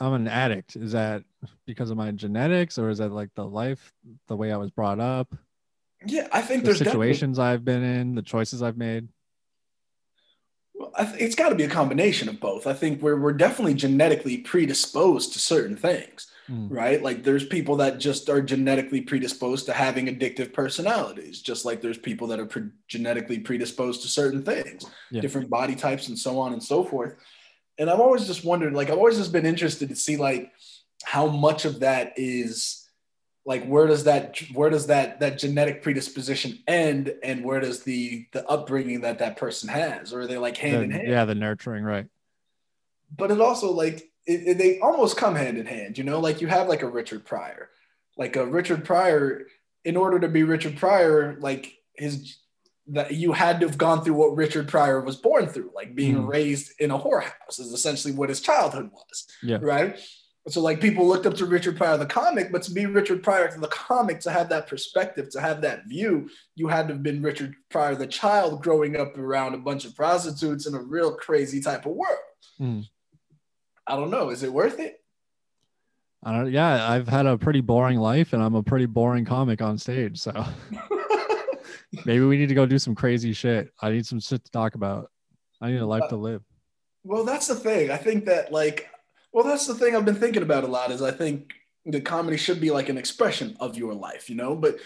I'm 0.00 0.12
an 0.14 0.28
addict, 0.28 0.76
is 0.76 0.92
that 0.92 1.22
because 1.66 1.90
of 1.90 1.96
my 1.96 2.10
genetics 2.10 2.78
or 2.78 2.90
is 2.90 2.98
that 2.98 3.12
like 3.12 3.30
the 3.34 3.44
life, 3.44 3.92
the 4.28 4.36
way 4.36 4.52
I 4.52 4.56
was 4.56 4.70
brought 4.70 5.00
up, 5.00 5.34
Yeah, 6.04 6.28
I 6.32 6.42
think 6.42 6.62
the 6.62 6.66
there's 6.66 6.78
definitely- 6.80 7.08
situations 7.12 7.38
I've 7.38 7.64
been 7.64 7.82
in, 7.82 8.14
the 8.14 8.22
choices 8.22 8.62
I've 8.62 8.76
made? 8.76 9.08
Well, 10.74 10.92
I 10.96 11.04
th- 11.04 11.20
it's 11.20 11.36
got 11.36 11.50
to 11.50 11.54
be 11.54 11.62
a 11.64 11.68
combination 11.70 12.28
of 12.28 12.40
both. 12.40 12.66
I 12.66 12.72
think 12.72 13.00
we're 13.00 13.20
we're 13.20 13.32
definitely 13.32 13.74
genetically 13.74 14.38
predisposed 14.38 15.32
to 15.34 15.38
certain 15.38 15.76
things, 15.76 16.26
Mm. 16.50 16.66
right? 16.70 17.00
Like 17.02 17.22
there's 17.22 17.46
people 17.46 17.76
that 17.76 17.98
just 18.00 18.28
are 18.28 18.42
genetically 18.42 19.00
predisposed 19.00 19.64
to 19.66 19.72
having 19.72 20.06
addictive 20.06 20.52
personalities, 20.52 21.40
just 21.40 21.64
like 21.64 21.80
there's 21.80 21.96
people 21.96 22.26
that 22.28 22.40
are 22.40 22.46
pre- 22.46 22.70
genetically 22.88 23.38
predisposed 23.38 24.02
to 24.02 24.08
certain 24.08 24.42
things, 24.42 24.84
Yeah. 25.12 25.20
different 25.22 25.48
body 25.48 25.74
types, 25.76 26.08
and 26.08 26.18
so 26.18 26.38
on 26.40 26.52
and 26.52 26.62
so 26.62 26.84
forth. 26.84 27.14
And 27.78 27.90
I've 27.90 28.00
always 28.00 28.26
just 28.26 28.44
wondered, 28.44 28.72
like 28.72 28.88
I've 28.90 28.98
always 28.98 29.16
just 29.18 29.32
been 29.32 29.46
interested 29.46 29.88
to 29.88 29.96
see 29.96 30.16
like 30.16 30.52
how 31.04 31.26
much 31.26 31.64
of 31.64 31.80
that 31.80 32.12
is 32.16 32.88
like 33.46 33.66
where 33.66 33.86
does 33.86 34.04
that 34.04 34.38
where 34.54 34.70
does 34.70 34.86
that 34.86 35.20
that 35.20 35.38
genetic 35.38 35.82
predisposition 35.82 36.58
end 36.66 37.14
and 37.22 37.44
where 37.44 37.60
does 37.60 37.82
the 37.82 38.26
the 38.32 38.46
upbringing 38.48 39.02
that 39.02 39.18
that 39.18 39.36
person 39.36 39.68
has? 39.68 40.12
Or 40.12 40.20
are 40.22 40.26
they 40.26 40.38
like 40.38 40.56
hand 40.56 40.76
The- 40.78 40.82
in 40.84 40.90
hand? 40.92 41.08
yeah, 41.08 41.24
the 41.24 41.34
nurturing, 41.34 41.84
right? 41.84 42.06
but 43.16 43.30
it 43.30 43.40
also 43.40 43.70
like 43.70 44.10
it, 44.26 44.48
it- 44.48 44.58
they 44.58 44.80
almost 44.80 45.16
come 45.16 45.34
hand 45.36 45.56
in 45.58 45.66
hand 45.66 45.96
you 45.98 46.02
know 46.04 46.18
like 46.18 46.40
you 46.40 46.46
have 46.48 46.68
like 46.68 46.82
a 46.82 46.88
richard 46.88 47.24
pryor. 47.24 47.68
Like 48.16 48.36
a 48.36 48.46
richard 48.46 48.84
pryor 48.84 49.42
in 49.84 49.96
order 49.96 50.18
to 50.20 50.28
be 50.28 50.42
richard 50.44 50.76
pryor 50.76 51.36
like 51.40 51.74
his 51.94 52.38
that 52.88 53.12
you 53.14 53.32
had 53.32 53.60
to 53.60 53.66
have 53.66 53.78
gone 53.78 54.04
through 54.04 54.14
what 54.14 54.36
richard 54.36 54.68
pryor 54.68 55.00
was 55.00 55.16
born 55.16 55.46
through 55.46 55.70
like 55.74 55.94
being 55.94 56.16
Mhm. 56.16 56.28
raised 56.28 56.72
in 56.78 56.90
a 56.90 56.98
whorehouse 56.98 57.58
is 57.58 57.72
essentially 57.72 58.12
what 58.12 58.28
his 58.28 58.40
childhood 58.40 58.90
was 58.92 59.26
Yeah. 59.42 59.58
right 59.62 59.98
so 60.48 60.60
like 60.60 60.82
people 60.82 61.06
looked 61.08 61.24
up 61.24 61.34
to 61.36 61.46
richard 61.46 61.76
pryor 61.78 61.96
the 61.96 62.04
comic 62.04 62.52
but 62.52 62.62
to 62.64 62.70
be 62.72 62.84
richard 62.84 63.22
pryor 63.22 63.46
in 63.54 63.62
the 63.62 63.68
comic 63.68 64.20
to 64.20 64.30
have 64.30 64.50
that 64.50 64.66
perspective 64.66 65.30
to 65.30 65.40
have 65.40 65.62
that 65.62 65.86
view 65.86 66.28
you 66.56 66.68
had 66.68 66.88
to 66.88 66.92
have 66.94 67.02
been 67.02 67.22
richard 67.22 67.54
pryor 67.70 67.94
the 67.94 68.06
child 68.06 68.62
growing 68.62 68.96
up 68.96 69.16
around 69.16 69.54
a 69.54 69.58
bunch 69.58 69.86
of 69.86 69.96
prostitutes 69.96 70.66
in 70.66 70.74
a 70.74 70.82
real 70.82 71.14
crazy 71.14 71.60
type 71.62 71.86
of 71.86 71.92
world 71.92 72.18
Mm. 72.60 72.84
I 73.86 73.96
don't 73.96 74.10
know. 74.10 74.30
Is 74.30 74.42
it 74.42 74.52
worth 74.52 74.78
it? 74.78 75.02
I 76.22 76.32
don't. 76.32 76.50
Yeah, 76.52 76.88
I've 76.88 77.08
had 77.08 77.26
a 77.26 77.36
pretty 77.36 77.60
boring 77.60 77.98
life, 77.98 78.32
and 78.32 78.42
I'm 78.42 78.54
a 78.54 78.62
pretty 78.62 78.86
boring 78.86 79.24
comic 79.26 79.60
on 79.60 79.76
stage. 79.76 80.18
So 80.20 80.30
maybe 82.04 82.24
we 82.24 82.36
need 82.36 82.48
to 82.48 82.54
go 82.54 82.66
do 82.66 82.78
some 82.78 82.94
crazy 82.94 83.32
shit. 83.32 83.72
I 83.80 83.90
need 83.90 84.06
some 84.06 84.20
shit 84.20 84.44
to 84.44 84.50
talk 84.50 84.74
about. 84.74 85.10
I 85.60 85.70
need 85.70 85.80
a 85.80 85.86
life 85.86 86.08
to 86.08 86.16
live. 86.16 86.42
well, 87.04 87.24
that's 87.24 87.46
the 87.46 87.54
thing. 87.54 87.90
I 87.90 87.96
think 87.96 88.26
that 88.26 88.52
like, 88.52 88.88
well, 89.32 89.44
that's 89.44 89.66
the 89.66 89.74
thing 89.74 89.94
I've 89.94 90.04
been 90.04 90.14
thinking 90.14 90.42
about 90.42 90.64
a 90.64 90.68
lot. 90.68 90.90
Is 90.90 91.02
I 91.02 91.10
think 91.10 91.52
the 91.86 92.00
comedy 92.00 92.36
should 92.36 92.60
be 92.60 92.70
like 92.70 92.88
an 92.88 92.98
expression 92.98 93.56
of 93.60 93.76
your 93.76 93.94
life, 93.94 94.28
you 94.28 94.36
know. 94.36 94.54
But 94.54 94.78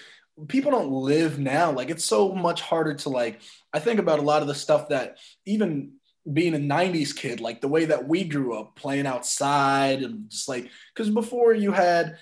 people 0.48 0.70
don't 0.70 0.90
live 0.90 1.38
now. 1.38 1.70
Like 1.72 1.90
it's 1.90 2.04
so 2.04 2.32
much 2.32 2.60
harder 2.60 2.94
to 2.94 3.08
like. 3.08 3.40
I 3.72 3.80
think 3.80 4.00
about 4.00 4.18
a 4.18 4.22
lot 4.22 4.42
of 4.42 4.48
the 4.48 4.54
stuff 4.54 4.88
that 4.88 5.18
even 5.46 5.92
being 6.32 6.54
a 6.54 6.58
90s 6.58 7.16
kid 7.16 7.40
like 7.40 7.60
the 7.60 7.68
way 7.68 7.86
that 7.86 8.06
we 8.06 8.24
grew 8.24 8.58
up 8.58 8.76
playing 8.76 9.06
outside 9.06 10.02
and 10.02 10.28
just 10.28 10.48
like 10.48 10.70
because 10.94 11.08
before 11.10 11.54
you 11.54 11.72
had 11.72 12.18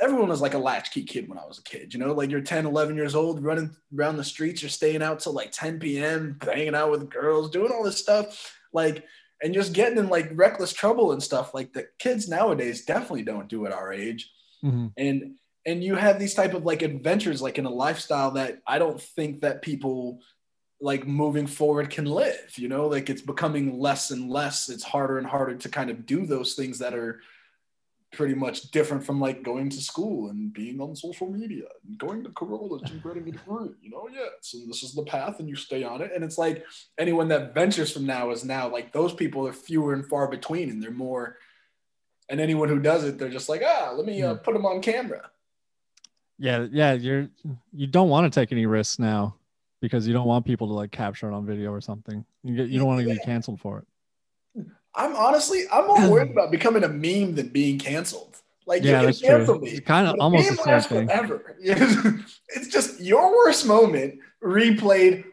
everyone 0.00 0.28
was 0.28 0.40
like 0.40 0.54
a 0.54 0.58
latchkey 0.58 1.02
kid 1.04 1.28
when 1.28 1.38
i 1.38 1.44
was 1.46 1.58
a 1.58 1.62
kid 1.62 1.92
you 1.92 2.00
know 2.00 2.12
like 2.12 2.30
you're 2.30 2.40
10 2.40 2.66
11 2.66 2.96
years 2.96 3.14
old 3.14 3.42
running 3.44 3.74
around 3.96 4.16
the 4.16 4.24
streets 4.24 4.62
you're 4.62 4.68
staying 4.68 5.02
out 5.02 5.20
till 5.20 5.32
like 5.32 5.50
10 5.52 5.78
p.m 5.78 6.38
hanging 6.42 6.74
out 6.74 6.90
with 6.90 7.10
girls 7.10 7.50
doing 7.50 7.70
all 7.72 7.84
this 7.84 7.98
stuff 7.98 8.52
like 8.72 9.04
and 9.42 9.54
just 9.54 9.72
getting 9.72 9.98
in 9.98 10.08
like 10.08 10.28
reckless 10.34 10.72
trouble 10.72 11.12
and 11.12 11.22
stuff 11.22 11.54
like 11.54 11.72
the 11.72 11.86
kids 11.98 12.28
nowadays 12.28 12.84
definitely 12.84 13.22
don't 13.22 13.48
do 13.48 13.66
at 13.66 13.72
our 13.72 13.92
age 13.92 14.30
Mhm. 14.62 14.92
and 14.98 15.36
and 15.66 15.82
you 15.84 15.94
have 15.94 16.18
these 16.18 16.34
type 16.34 16.52
of 16.54 16.64
like 16.64 16.82
adventures 16.82 17.40
like 17.40 17.58
in 17.58 17.64
a 17.66 17.70
lifestyle 17.70 18.32
that 18.32 18.60
i 18.66 18.78
don't 18.78 19.00
think 19.00 19.40
that 19.40 19.62
people 19.62 20.20
like 20.82 21.06
moving 21.06 21.46
forward 21.46 21.90
can 21.90 22.04
live 22.06 22.52
you 22.56 22.68
know 22.68 22.86
like 22.86 23.08
it's 23.10 23.22
becoming 23.22 23.78
less 23.78 24.10
and 24.10 24.30
less 24.30 24.68
it's 24.68 24.84
harder 24.84 25.18
and 25.18 25.26
harder 25.26 25.54
to 25.56 25.68
kind 25.68 25.90
of 25.90 26.04
do 26.06 26.26
those 26.26 26.54
things 26.54 26.78
that 26.78 26.94
are 26.94 27.20
pretty 28.12 28.34
much 28.34 28.70
different 28.72 29.04
from 29.04 29.20
like 29.20 29.42
going 29.42 29.68
to 29.68 29.80
school 29.80 30.30
and 30.30 30.52
being 30.52 30.80
on 30.80 30.96
social 30.96 31.30
media 31.30 31.64
and 31.86 31.96
going 31.98 32.24
to 32.24 32.30
Corollas 32.30 32.82
and 32.90 33.02
getting 33.02 33.28
a 33.28 33.32
degree 33.32 33.70
you 33.80 33.90
know 33.90 34.08
yeah 34.12 34.26
so 34.40 34.58
this 34.66 34.82
is 34.82 34.94
the 34.94 35.04
path 35.04 35.38
and 35.38 35.48
you 35.48 35.54
stay 35.54 35.84
on 35.84 36.02
it 36.02 36.10
and 36.14 36.24
it's 36.24 36.38
like 36.38 36.64
anyone 36.98 37.28
that 37.28 37.54
ventures 37.54 37.92
from 37.92 38.06
now 38.06 38.30
is 38.30 38.44
now 38.44 38.68
like 38.68 38.92
those 38.92 39.14
people 39.14 39.46
are 39.46 39.52
fewer 39.52 39.92
and 39.92 40.06
far 40.06 40.28
between 40.28 40.70
and 40.70 40.82
they're 40.82 40.90
more 40.90 41.36
and 42.28 42.40
anyone 42.40 42.68
who 42.68 42.80
does 42.80 43.04
it 43.04 43.18
they're 43.18 43.28
just 43.28 43.48
like 43.48 43.62
ah 43.64 43.92
let 43.94 44.06
me 44.06 44.22
uh, 44.22 44.34
put 44.34 44.54
them 44.54 44.66
on 44.66 44.82
camera 44.82 45.30
Yeah, 46.40 46.66
yeah. 46.72 46.94
You're 46.94 47.28
you 47.72 47.86
don't 47.86 48.08
want 48.08 48.32
to 48.32 48.40
take 48.40 48.50
any 48.50 48.64
risks 48.64 48.98
now 48.98 49.36
because 49.82 50.08
you 50.08 50.14
don't 50.14 50.26
want 50.26 50.46
people 50.46 50.66
to 50.68 50.72
like 50.72 50.90
capture 50.90 51.28
it 51.30 51.34
on 51.34 51.44
video 51.44 51.70
or 51.70 51.82
something. 51.82 52.24
You 52.42 52.56
get 52.56 52.68
you 52.70 52.78
don't 52.78 52.88
want 52.88 53.02
to 53.02 53.06
be 53.06 53.18
canceled 53.18 53.60
for 53.60 53.80
it. 53.80 53.86
I'm 54.94 55.14
honestly, 55.16 55.64
I'm 55.72 55.86
more 55.86 56.10
worried 56.10 56.30
about 56.36 56.50
becoming 56.50 56.84
a 56.84 56.88
meme 56.88 57.34
than 57.34 57.48
being 57.48 57.78
canceled. 57.78 58.36
Like 58.66 58.82
Yeah, 58.82 59.00
you 59.00 59.06
can 59.08 59.16
true. 59.16 59.28
cancel 59.28 59.58
me. 59.60 59.70
It's 59.70 59.86
kinda 59.86 60.12
but 60.12 60.20
almost 60.20 60.48
the 60.48 60.56
same 60.56 60.80
thing. 60.82 61.08
Forever. 61.08 61.56
it's 62.48 62.68
just 62.68 63.00
your 63.00 63.36
worst 63.36 63.66
moment 63.66 64.18
replayed 64.42 65.24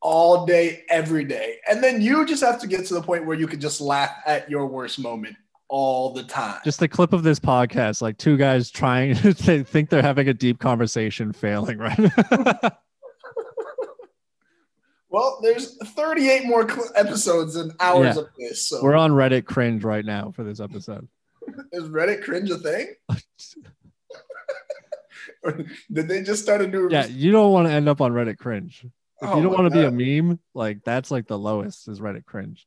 all 0.00 0.44
day, 0.44 0.84
every 0.90 1.24
day, 1.24 1.56
and 1.68 1.82
then 1.82 2.00
you 2.02 2.26
just 2.26 2.42
have 2.44 2.60
to 2.60 2.66
get 2.66 2.84
to 2.86 2.94
the 2.94 3.00
point 3.02 3.24
where 3.24 3.36
you 3.36 3.46
can 3.46 3.58
just 3.58 3.80
laugh 3.80 4.14
at 4.26 4.50
your 4.50 4.66
worst 4.66 4.98
moment 4.98 5.34
all 5.68 6.12
the 6.12 6.22
time. 6.22 6.60
Just 6.62 6.82
a 6.82 6.88
clip 6.88 7.12
of 7.14 7.22
this 7.22 7.40
podcast, 7.40 8.02
like 8.02 8.18
two 8.18 8.36
guys 8.36 8.70
trying 8.70 9.14
to 9.34 9.64
think 9.64 9.88
they're 9.88 10.02
having 10.02 10.28
a 10.28 10.34
deep 10.34 10.58
conversation, 10.58 11.32
failing, 11.32 11.78
right? 11.78 11.98
well, 15.14 15.38
there's 15.42 15.76
38 15.76 16.44
more 16.44 16.68
cl- 16.68 16.90
episodes 16.96 17.54
and 17.54 17.72
hours 17.78 18.16
Yeah. 18.16 18.22
of 18.22 18.28
this. 18.36 18.66
So 18.68 18.82
We're 18.82 18.96
on 18.96 19.12
Reddit 19.12 19.44
cringe 19.44 19.84
right 19.84 20.04
now 20.04 20.32
for 20.34 20.42
this 20.42 20.58
episode. 20.58 21.06
is 21.72 21.84
Reddit 21.84 22.24
cringe 22.24 22.50
a 22.50 22.58
thing? 22.58 22.94
did 25.92 26.08
they 26.08 26.24
just 26.24 26.42
start 26.42 26.62
a 26.62 26.66
new? 26.66 26.88
Yeah, 26.90 27.06
you 27.06 27.30
don't 27.30 27.52
want 27.52 27.68
to 27.68 27.72
end 27.72 27.88
up 27.88 28.00
on 28.00 28.10
Reddit 28.12 28.38
cringe. 28.38 28.84
If 28.84 28.90
Oh 29.30 29.36
you 29.36 29.42
don't 29.44 29.52
want 29.52 29.72
to 29.72 29.78
be 29.78 29.84
a 29.84 29.90
meme, 30.22 30.40
like 30.52 30.82
that's 30.84 31.12
like 31.12 31.28
the 31.28 31.38
lowest 31.38 31.86
is 31.86 32.00
Reddit 32.00 32.24
cringe. 32.24 32.66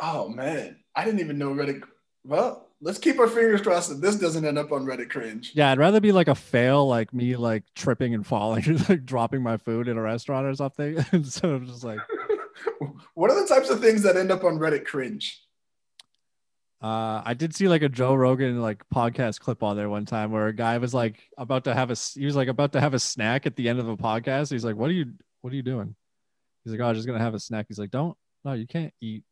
Oh 0.00 0.28
man, 0.30 0.76
I 0.96 1.04
didn't 1.04 1.20
even 1.20 1.36
know 1.36 1.50
Reddit. 1.50 1.82
Well, 2.24 2.67
let's 2.80 2.98
keep 2.98 3.18
our 3.18 3.28
fingers 3.28 3.60
crossed 3.60 3.88
that 3.88 4.00
this 4.00 4.16
doesn't 4.16 4.44
end 4.44 4.58
up 4.58 4.72
on 4.72 4.84
Reddit 4.84 5.10
cringe. 5.10 5.52
Yeah, 5.54 5.70
I'd 5.70 5.78
rather 5.78 6.00
be 6.00 6.12
like 6.12 6.28
a 6.28 6.34
fail, 6.34 6.86
like 6.86 7.12
me, 7.12 7.36
like 7.36 7.64
tripping 7.74 8.14
and 8.14 8.26
falling, 8.26 8.78
like 8.88 9.04
dropping 9.04 9.42
my 9.42 9.56
food 9.56 9.88
in 9.88 9.96
a 9.96 10.02
restaurant 10.02 10.46
or 10.46 10.54
something, 10.54 11.04
instead 11.12 11.50
of 11.50 11.66
just 11.66 11.84
like, 11.84 12.00
what 13.14 13.30
are 13.30 13.40
the 13.40 13.48
types 13.48 13.70
of 13.70 13.80
things 13.80 14.02
that 14.02 14.16
end 14.16 14.30
up 14.30 14.44
on 14.44 14.58
Reddit 14.58 14.84
cringe? 14.84 15.42
uh, 16.80 17.22
I 17.24 17.34
did 17.34 17.54
see 17.54 17.66
like 17.66 17.82
a 17.82 17.88
Joe 17.88 18.14
Rogan 18.14 18.60
like 18.60 18.84
podcast 18.94 19.40
clip 19.40 19.64
on 19.64 19.76
there 19.76 19.88
one 19.88 20.06
time 20.06 20.30
where 20.30 20.46
a 20.46 20.52
guy 20.52 20.78
was 20.78 20.94
like 20.94 21.20
about 21.36 21.64
to 21.64 21.74
have 21.74 21.90
a 21.90 21.96
he 22.14 22.24
was 22.24 22.36
like 22.36 22.48
about 22.48 22.72
to 22.72 22.80
have 22.80 22.94
a 22.94 23.00
snack 23.00 23.46
at 23.46 23.56
the 23.56 23.68
end 23.68 23.80
of 23.80 23.88
a 23.88 23.96
podcast. 23.96 24.52
He's 24.52 24.64
like, 24.64 24.76
"What 24.76 24.88
are 24.88 24.94
you, 24.94 25.12
what 25.40 25.52
are 25.52 25.56
you 25.56 25.62
doing?" 25.62 25.96
He's 26.64 26.72
like, 26.72 26.80
"Oh, 26.80 26.86
I'm 26.86 26.94
just 26.94 27.06
gonna 27.06 27.18
have 27.18 27.34
a 27.34 27.40
snack." 27.40 27.66
He's 27.68 27.80
like, 27.80 27.90
"Don't, 27.90 28.16
no, 28.44 28.52
you 28.52 28.68
can't 28.68 28.94
eat 29.00 29.24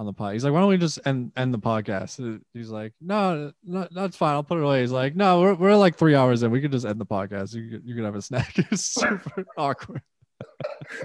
on 0.00 0.06
the 0.06 0.12
pod." 0.12 0.32
He's 0.32 0.42
like, 0.44 0.52
"Why 0.52 0.60
don't 0.60 0.68
we 0.70 0.78
just 0.78 0.98
end 1.04 1.30
end 1.36 1.52
the 1.54 1.58
podcast?" 1.58 2.18
Uh, 2.18 2.38
He's 2.54 2.70
like, 2.70 2.94
"No, 3.00 3.52
no, 3.62 3.86
that's 3.92 4.16
fine. 4.16 4.32
I'll 4.32 4.42
put 4.42 4.58
it 4.58 4.64
away." 4.64 4.80
He's 4.80 4.90
like, 4.90 5.14
"No, 5.14 5.40
we're 5.40 5.54
we're 5.54 5.76
like 5.76 5.96
three 5.96 6.14
hours 6.14 6.42
in. 6.42 6.50
We 6.50 6.60
could 6.60 6.72
just 6.72 6.86
end 6.86 6.98
the 7.00 7.06
podcast. 7.06 7.54
You 7.54 7.70
could- 7.70 7.82
you 7.84 7.94
can 7.94 8.04
have 8.04 8.16
a 8.16 8.22
snack." 8.22 8.54
It's 8.72 8.82
super 8.84 9.44
awkward. 9.56 10.02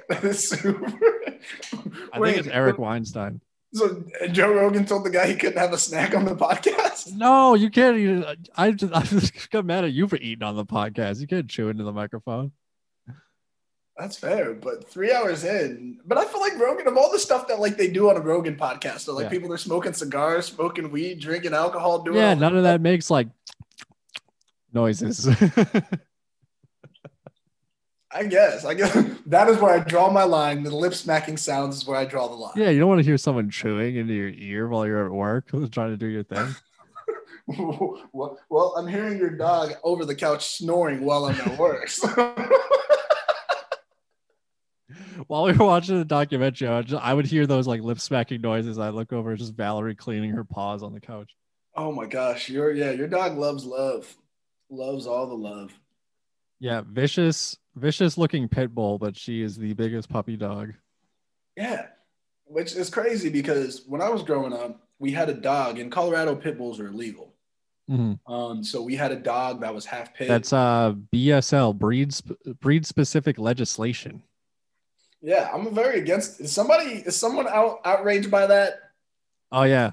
That 0.10 0.24
is 0.24 0.48
super. 0.50 0.86
I 2.14 2.20
think 2.20 2.38
it's 2.38 2.48
Eric 2.48 2.80
Weinstein. 2.80 3.42
So 3.74 4.06
Joe 4.32 4.54
Rogan 4.54 4.86
told 4.86 5.04
the 5.06 5.10
guy 5.10 5.28
he 5.28 5.36
couldn't 5.36 5.58
have 5.58 5.74
a 5.74 5.78
snack 5.78 6.16
on 6.16 6.24
the 6.24 6.36
podcast. 6.36 7.14
No, 7.14 7.56
you 7.56 7.70
can't. 7.70 7.98
Eat, 7.98 8.26
I 8.56 8.72
just 8.72 8.94
I 8.94 9.02
just 9.02 9.50
got 9.52 9.66
mad 9.66 9.84
at 9.84 9.92
you 9.92 10.08
for 10.08 10.16
eating 10.16 10.44
on 10.44 10.56
the 10.56 10.66
podcast. 10.66 11.20
You 11.20 11.28
can't 11.28 11.50
chew 11.50 11.68
into 11.68 11.84
the 11.84 11.92
microphone. 11.92 12.54
That's 13.98 14.18
fair, 14.18 14.54
but 14.54 14.90
three 14.90 15.14
hours 15.14 15.46
in. 15.46 16.00
But 16.06 16.18
I 16.18 16.26
feel 16.26 16.42
like 16.42 16.58
Rogan 16.60 16.86
of 16.88 16.98
all 16.98 17.10
the 17.12 17.18
stuff 17.20 17.48
that 17.48 17.60
like 17.62 17.78
they 17.78 17.88
do 17.90 18.10
on 18.10 18.18
a 18.18 18.20
Rogan 18.20 18.58
podcast, 18.58 19.00
so 19.02 19.14
like 19.16 19.24
Yeah. 19.26 19.30
people 19.30 19.54
are 19.54 19.58
smoking 19.58 19.94
cigars, 19.94 20.48
smoking 20.48 20.92
weed, 20.92 21.20
drinking 21.22 21.54
alcohol, 21.54 22.00
doing 22.04 22.18
Yeah, 22.18 22.34
none 22.34 22.58
of 22.58 22.64
that 22.64 22.82
makes 22.82 23.10
like 23.10 23.28
noises. 24.74 25.26
I 28.12 28.24
guess. 28.26 28.64
I 28.66 28.74
guess 28.74 28.94
that 29.28 29.48
is 29.50 29.58
where 29.60 29.74
I 29.74 29.80
draw 29.80 30.10
my 30.10 30.24
line. 30.24 30.64
The 30.64 30.76
lip 30.76 30.94
smacking 30.94 31.38
sounds 31.38 31.78
is 31.78 31.88
where 31.88 31.98
I 31.98 32.06
draw 32.06 32.28
the 32.28 32.36
line. 32.36 32.54
yeah, 32.56 32.70
you 32.70 32.80
don't 32.80 32.90
want 32.90 33.00
to 33.00 33.06
hear 33.06 33.18
someone 33.18 33.50
chewing 33.50 33.96
into 33.96 34.14
your 34.14 34.30
ear 34.30 34.68
while 34.68 34.86
you're 34.86 35.06
at 35.06 35.12
work 35.12 35.48
trying 35.72 35.92
to 35.92 35.98
do 35.98 36.08
your 36.08 36.24
thing. 36.24 36.54
well, 37.48 38.38
well, 38.50 38.74
I'm 38.78 38.88
hearing 38.88 39.18
your 39.18 39.30
dog 39.30 39.74
over 39.84 40.04
the 40.04 40.16
couch 40.16 40.58
snoring 40.58 41.02
while 41.06 41.26
I'm 41.26 41.40
at 41.42 41.58
work. 41.60 41.90
While 45.28 45.46
we 45.46 45.54
were 45.54 45.66
watching 45.66 45.98
the 45.98 46.06
documentary, 46.06 46.68
I 46.68 46.78
would, 46.78 46.88
just, 46.88 47.04
I 47.04 47.14
would 47.14 47.26
hear 47.26 47.48
those 47.48 47.68
like 47.68 47.82
lip 47.82 48.00
smacking 48.00 48.42
noises. 48.42 48.78
I 48.78 48.90
look 48.90 49.12
over, 49.14 49.34
it's 49.34 49.42
just 49.42 49.56
Valerie 49.56 49.96
cleaning 49.96 50.32
her 50.32 50.44
paws 50.44 50.84
on 50.84 50.94
the 50.94 51.00
couch. 51.00 51.32
oh 51.76 51.92
my 51.92 52.06
gosh, 52.06 52.50
your 52.50 52.72
yeah, 52.72 52.92
your 52.92 53.08
dog 53.08 53.38
loves 53.38 53.66
love, 53.66 54.14
loves 54.70 55.08
all 55.08 55.28
the 55.28 55.36
love. 55.36 55.72
Yeah, 56.60 56.84
vicious, 56.88 57.58
vicious 57.76 58.18
looking 58.18 58.48
pit 58.48 58.74
bull, 58.74 58.98
but 58.98 59.18
she 59.18 59.42
is 59.42 59.58
the 59.58 59.74
biggest 59.74 60.08
puppy 60.10 60.38
dog. 60.38 60.74
Yeah, 61.58 61.88
which 62.46 62.76
is 62.76 62.90
crazy 62.90 63.30
because 63.30 63.84
when 63.88 64.02
I 64.02 64.10
was 64.10 64.24
growing 64.24 64.54
up, 64.54 64.82
we 65.00 65.12
had 65.12 65.30
a 65.30 65.34
dog 65.34 65.80
in 65.80 65.90
Colorado. 65.90 66.36
Pit 66.36 66.58
bulls 66.58 66.80
are 66.80 66.88
illegal. 66.88 67.34
Mhm. 67.90 68.20
Um, 68.28 68.64
so 68.64 68.82
we 68.82 68.96
had 68.96 69.12
a 69.12 69.16
dog 69.18 69.62
that 69.62 69.74
was 69.74 69.86
half 69.86 70.14
pit. 70.14 70.28
That's 70.28 70.54
uh 70.54 70.94
BSL 71.14 71.78
breed 71.78 72.14
sp- 72.16 72.38
breed 72.62 72.86
specific 72.86 73.38
legislation. 73.38 74.24
Yeah. 75.26 75.50
I'm 75.54 75.74
very 75.74 76.00
against. 76.00 76.40
Is 76.40 76.52
somebody 76.52 77.04
is 77.06 77.16
someone 77.16 77.48
out 77.48 77.80
outraged 77.84 78.30
by 78.30 78.46
that? 78.48 78.80
Oh 79.52 79.64
yeah, 79.64 79.92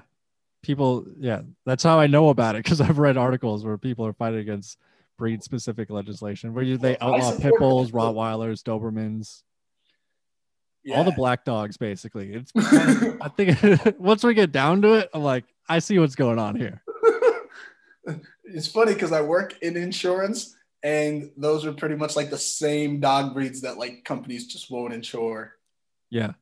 people. 0.61 1.05
Yeah, 1.19 1.41
that's 1.65 1.83
how 1.83 1.99
I 1.99 2.07
know 2.07 2.29
about 2.29 2.55
it 2.55 2.63
because 2.63 2.79
I've 2.81 2.99
read 2.99 3.17
articles 3.17 3.65
where 3.65 3.77
people 3.77 4.05
are 4.05 4.13
fighting 4.13 4.39
against 4.39 4.77
breed 5.17 5.43
specific 5.43 5.89
legislation 5.89 6.53
where 6.53 6.63
you, 6.63 6.77
they 6.77 6.97
outlaw 6.99 7.37
pit 7.37 7.53
bulls. 7.59 7.91
Rottweilers, 7.91 8.61
Dobermans, 8.63 9.43
Yeah. 10.83 10.97
all 10.97 11.03
the 11.03 11.11
black 11.11 11.45
dogs 11.45 11.77
basically. 11.77 12.33
It's 12.33 12.51
I 12.55 13.29
think 13.35 13.59
once 13.99 14.23
we 14.23 14.33
get 14.33 14.51
down 14.51 14.81
to 14.81 14.93
it, 14.93 15.09
I'm 15.13 15.23
like, 15.23 15.45
I 15.69 15.79
see 15.79 15.99
what's 15.99 16.15
going 16.15 16.39
on 16.39 16.55
here. 16.55 16.81
it's 18.43 18.67
funny 18.67 18.93
because 18.93 19.11
I 19.11 19.21
work 19.21 19.57
in 19.61 19.77
insurance, 19.77 20.55
and 20.83 21.31
those 21.37 21.65
are 21.65 21.71
pretty 21.71 21.95
much 21.95 22.15
like 22.15 22.29
the 22.29 22.37
same 22.37 22.99
dog 22.99 23.33
breeds 23.33 23.61
that 23.61 23.77
like 23.77 24.03
companies 24.03 24.47
just 24.47 24.69
won't 24.69 24.93
insure. 24.93 25.53
Yeah, 26.09 26.33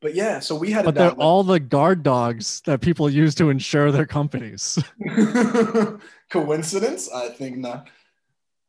But 0.00 0.14
yeah, 0.14 0.38
so 0.38 0.54
we 0.54 0.70
had 0.70 0.84
but 0.84 0.94
they're 0.94 1.10
all 1.12 1.42
the 1.42 1.60
guard 1.60 2.02
dogs 2.02 2.62
that 2.64 2.80
people 2.80 3.10
use 3.10 3.34
to 3.36 3.50
insure 3.50 3.92
their 3.92 4.06
companies. 4.06 4.78
Coincidence? 6.30 7.10
I 7.12 7.28
think 7.28 7.58
not. 7.58 7.88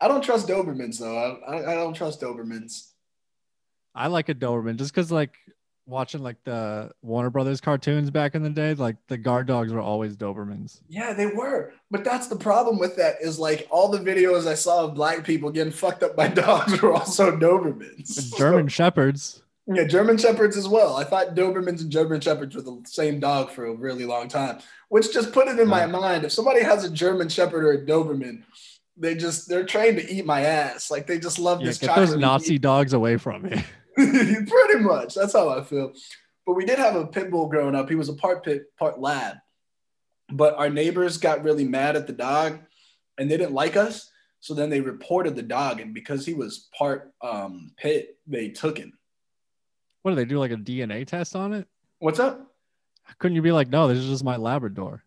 I 0.01 0.09
don't 0.09 0.23
trust 0.23 0.47
Dobermans 0.47 0.99
though. 0.99 1.17
I, 1.17 1.55
I, 1.55 1.71
I 1.71 1.75
don't 1.75 1.93
trust 1.93 2.19
Dobermans. 2.19 2.89
I 3.95 4.07
like 4.07 4.27
a 4.27 4.35
Doberman 4.35 4.75
just 4.75 4.93
because 4.93 5.11
like 5.11 5.37
watching 5.85 6.23
like 6.23 6.37
the 6.43 6.91
Warner 7.01 7.29
Brothers 7.29 7.61
cartoons 7.61 8.09
back 8.09 8.35
in 8.35 8.43
the 8.43 8.49
day, 8.49 8.73
like 8.73 8.95
the 9.07 9.17
guard 9.17 9.47
dogs 9.47 9.73
were 9.73 9.81
always 9.81 10.15
Dobermans. 10.15 10.81
Yeah, 10.87 11.13
they 11.13 11.27
were. 11.27 11.73
But 11.91 12.03
that's 12.03 12.27
the 12.27 12.35
problem 12.35 12.79
with 12.79 12.95
that 12.97 13.15
is 13.21 13.39
like 13.39 13.67
all 13.69 13.89
the 13.89 13.99
videos 13.99 14.47
I 14.47 14.55
saw 14.55 14.85
of 14.85 14.95
black 14.95 15.23
people 15.23 15.51
getting 15.51 15.73
fucked 15.73 16.03
up 16.03 16.15
by 16.15 16.27
dogs 16.29 16.81
were 16.81 16.93
also 16.93 17.35
Dobermans. 17.35 18.35
German 18.37 18.67
shepherds. 18.67 19.41
Yeah, 19.65 19.85
German 19.85 20.17
Shepherds 20.17 20.57
as 20.57 20.67
well. 20.67 20.97
I 20.97 21.05
thought 21.05 21.35
Dobermans 21.35 21.79
and 21.79 21.89
German 21.89 22.19
Shepherds 22.19 22.53
were 22.53 22.61
the 22.61 22.81
same 22.83 23.21
dog 23.21 23.49
for 23.49 23.65
a 23.65 23.73
really 23.73 24.03
long 24.03 24.27
time, 24.27 24.59
which 24.89 25.13
just 25.13 25.31
put 25.31 25.47
it 25.47 25.57
in 25.57 25.69
my 25.69 25.85
mind. 25.85 26.25
If 26.25 26.33
somebody 26.33 26.61
has 26.61 26.83
a 26.83 26.89
German 26.89 27.29
Shepherd 27.29 27.63
or 27.63 27.71
a 27.71 27.85
Doberman, 27.85 28.43
they 28.97 29.15
just 29.15 29.47
they're 29.47 29.65
trained 29.65 29.99
to 29.99 30.11
eat 30.13 30.25
my 30.25 30.41
ass. 30.41 30.91
Like 30.91 31.07
they 31.07 31.17
just 31.17 31.39
love 31.39 31.61
Yeah, 31.61 31.67
this 31.67 31.77
get 31.77 31.95
those 31.95 32.15
Nazi 32.17 32.59
dogs 32.59 32.91
away 32.91 33.15
from 33.15 33.43
me. 33.43 33.63
Pretty 34.47 34.79
much. 34.79 35.15
That's 35.15 35.33
how 35.33 35.49
I 35.49 35.63
feel. 35.63 35.93
But 36.45 36.53
we 36.53 36.65
did 36.65 36.79
have 36.79 36.95
a 36.95 37.07
pit 37.07 37.31
bull 37.31 37.47
growing 37.47 37.75
up. 37.75 37.89
He 37.89 37.95
was 37.95 38.09
a 38.09 38.13
part 38.13 38.43
pit, 38.43 38.63
part 38.77 38.99
lab. 38.99 39.37
But 40.31 40.55
our 40.55 40.69
neighbors 40.69 41.17
got 41.17 41.43
really 41.43 41.63
mad 41.65 41.95
at 41.95 42.07
the 42.07 42.13
dog 42.13 42.59
and 43.17 43.29
they 43.29 43.37
didn't 43.37 43.53
like 43.53 43.77
us. 43.77 44.09
So 44.39 44.53
then 44.53 44.69
they 44.69 44.81
reported 44.81 45.35
the 45.35 45.43
dog. 45.43 45.79
And 45.79 45.93
because 45.93 46.25
he 46.25 46.33
was 46.33 46.67
part 46.77 47.13
um, 47.21 47.71
pit, 47.77 48.17
they 48.27 48.49
took 48.49 48.77
him. 48.77 48.93
What 50.01 50.11
do 50.11 50.15
they 50.15 50.25
do? 50.25 50.39
Like 50.39 50.51
a 50.51 50.57
DNA 50.57 51.07
test 51.07 51.35
on 51.35 51.53
it? 51.53 51.67
What's 51.99 52.19
up? 52.19 52.53
Couldn't 53.19 53.35
you 53.35 53.41
be 53.41 53.51
like, 53.51 53.69
no, 53.69 53.87
this 53.87 53.99
is 53.99 54.07
just 54.07 54.23
my 54.23 54.35
Labrador? 54.35 55.03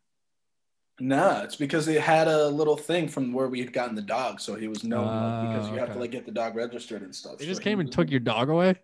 Nah, 0.98 1.42
it's 1.42 1.56
because 1.56 1.88
it 1.88 2.00
had 2.00 2.26
a 2.26 2.48
little 2.48 2.76
thing 2.76 3.06
from 3.08 3.32
where 3.32 3.48
we 3.48 3.60
had 3.60 3.72
gotten 3.72 3.94
the 3.94 4.02
dog. 4.02 4.40
So 4.40 4.54
he 4.54 4.66
was 4.66 4.82
known 4.82 5.04
like, 5.06 5.14
Ah, 5.14 5.42
because 5.52 5.70
you 5.70 5.78
have 5.78 5.92
to 5.92 5.98
like 5.98 6.10
get 6.10 6.24
the 6.24 6.32
dog 6.32 6.56
registered 6.56 7.02
and 7.02 7.14
stuff. 7.14 7.38
They 7.38 7.44
So 7.44 7.50
just 7.50 7.62
came 7.62 7.80
and 7.80 7.92
took 7.92 8.10
your 8.10 8.20
dog 8.20 8.48
away. 8.48 8.76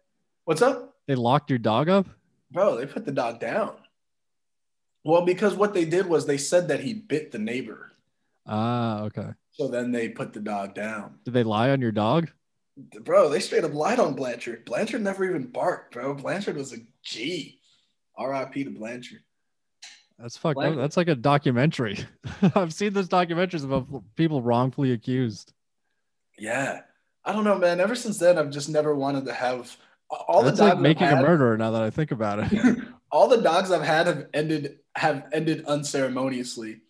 What's 0.45 0.61
up? 0.61 0.97
They 1.07 1.15
locked 1.15 1.49
your 1.49 1.59
dog 1.59 1.89
up. 1.89 2.07
Bro, 2.51 2.77
they 2.77 2.87
put 2.87 3.07
the 3.07 3.13
dog 3.13 3.41
down. 3.41 3.77
Well, 5.05 5.25
because 5.25 5.55
what 5.55 5.73
they 5.73 5.85
did 5.85 6.07
was 6.07 6.27
they 6.27 6.37
said 6.37 6.69
that 6.69 6.81
he 6.81 6.95
bit 6.95 7.33
the 7.33 7.39
neighbor. 7.39 7.93
Ah, 8.47 9.03
okay. 9.05 9.31
So 9.53 9.69
then 9.69 9.91
they 9.91 10.09
put 10.09 10.33
the 10.33 10.41
dog 10.41 10.75
down. 10.75 11.19
Did 11.25 11.35
they 11.35 11.45
lie 11.45 11.71
on 11.71 11.81
your 11.81 11.93
dog? 11.93 12.31
Bro, 12.77 13.31
they 13.31 13.41
straight 13.41 13.65
up 13.65 13.75
lied 13.75 14.01
on 14.01 14.15
Blanchard. 14.15 14.65
Blanchard 14.65 15.03
never 15.03 15.25
even 15.25 15.47
barked, 15.47 15.93
bro. 15.93 16.15
Blanchard 16.15 16.57
was 16.57 16.73
a 16.73 16.79
G. 17.03 17.59
R.I.P. 18.17 18.65
to 18.65 18.71
Blanchard. 18.71 19.21
That's 20.23 20.37
fucked 20.37 20.57
Like- 20.57 20.73
up. 20.73 20.77
That's 20.77 20.97
like 20.97 21.09
a 21.09 21.17
documentary. 21.17 21.99
I've 22.55 22.73
seen 22.73 22.93
those 22.93 23.09
documentaries 23.09 23.65
about 23.65 24.05
people 24.15 24.41
wrongfully 24.41 24.93
accused. 24.93 25.53
Yeah. 26.39 26.83
I 27.25 27.33
don't 27.33 27.43
know, 27.45 27.59
man. 27.59 27.81
Ever 27.81 27.97
since 27.97 28.19
then, 28.19 28.39
I've 28.39 28.51
just 28.51 28.69
never 28.69 28.95
wanted 28.95 29.25
to 29.27 29.33
have 29.33 29.77
all 30.11 30.43
That's 30.45 30.59
the 30.59 30.65
like 30.65 30.73
dogs 30.75 30.83
making 30.83 31.07
I've 31.09 31.13
a 31.15 31.17
had, 31.17 31.25
murderer. 31.27 31.57
Now 31.59 31.73
that 31.73 31.83
I 31.83 31.91
think 31.91 32.13
about 32.13 32.53
it. 32.53 32.79
all 33.11 33.27
the 33.29 33.41
dogs 33.43 33.73
I've 33.73 33.83
had 33.83 34.07
have 34.07 34.27
ended 34.33 34.79
have 34.95 35.25
ended 35.33 35.65
unceremoniously. 35.67 36.81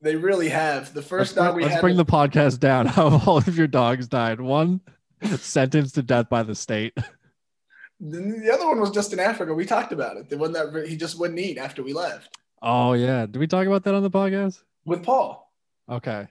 they 0.00 0.16
really 0.16 0.48
have. 0.48 0.92
The 0.94 1.00
Let's, 1.00 1.08
first 1.08 1.34
bring, 1.34 1.46
dog 1.46 1.56
we 1.56 1.62
let's 1.62 1.74
had 1.74 1.80
bring 1.80 1.96
the 1.96 2.04
podcast 2.04 2.58
down. 2.58 2.86
How 2.86 3.20
all 3.26 3.38
of 3.38 3.56
your 3.56 3.66
dogs 3.68 4.08
died. 4.08 4.40
One 4.40 4.80
sentenced 5.22 5.94
to 5.94 6.02
death 6.02 6.28
by 6.28 6.42
the 6.42 6.54
state. 6.54 6.96
The 8.00 8.50
other 8.52 8.66
one 8.66 8.80
was 8.80 8.90
just 8.90 9.12
in 9.12 9.20
Africa. 9.20 9.54
We 9.54 9.64
talked 9.64 9.92
about 9.92 10.16
it. 10.16 10.28
The 10.28 10.36
one 10.38 10.52
that 10.52 10.86
he 10.88 10.96
just 10.96 11.18
wouldn't 11.18 11.38
eat 11.38 11.58
after 11.58 11.82
we 11.82 11.92
left. 11.92 12.36
Oh 12.62 12.92
yeah. 12.94 13.26
Did 13.26 13.36
we 13.38 13.46
talk 13.46 13.66
about 13.66 13.84
that 13.84 13.94
on 13.94 14.02
the 14.02 14.10
podcast? 14.10 14.62
with 14.86 15.02
Paul. 15.02 15.50
Okay. 15.88 16.26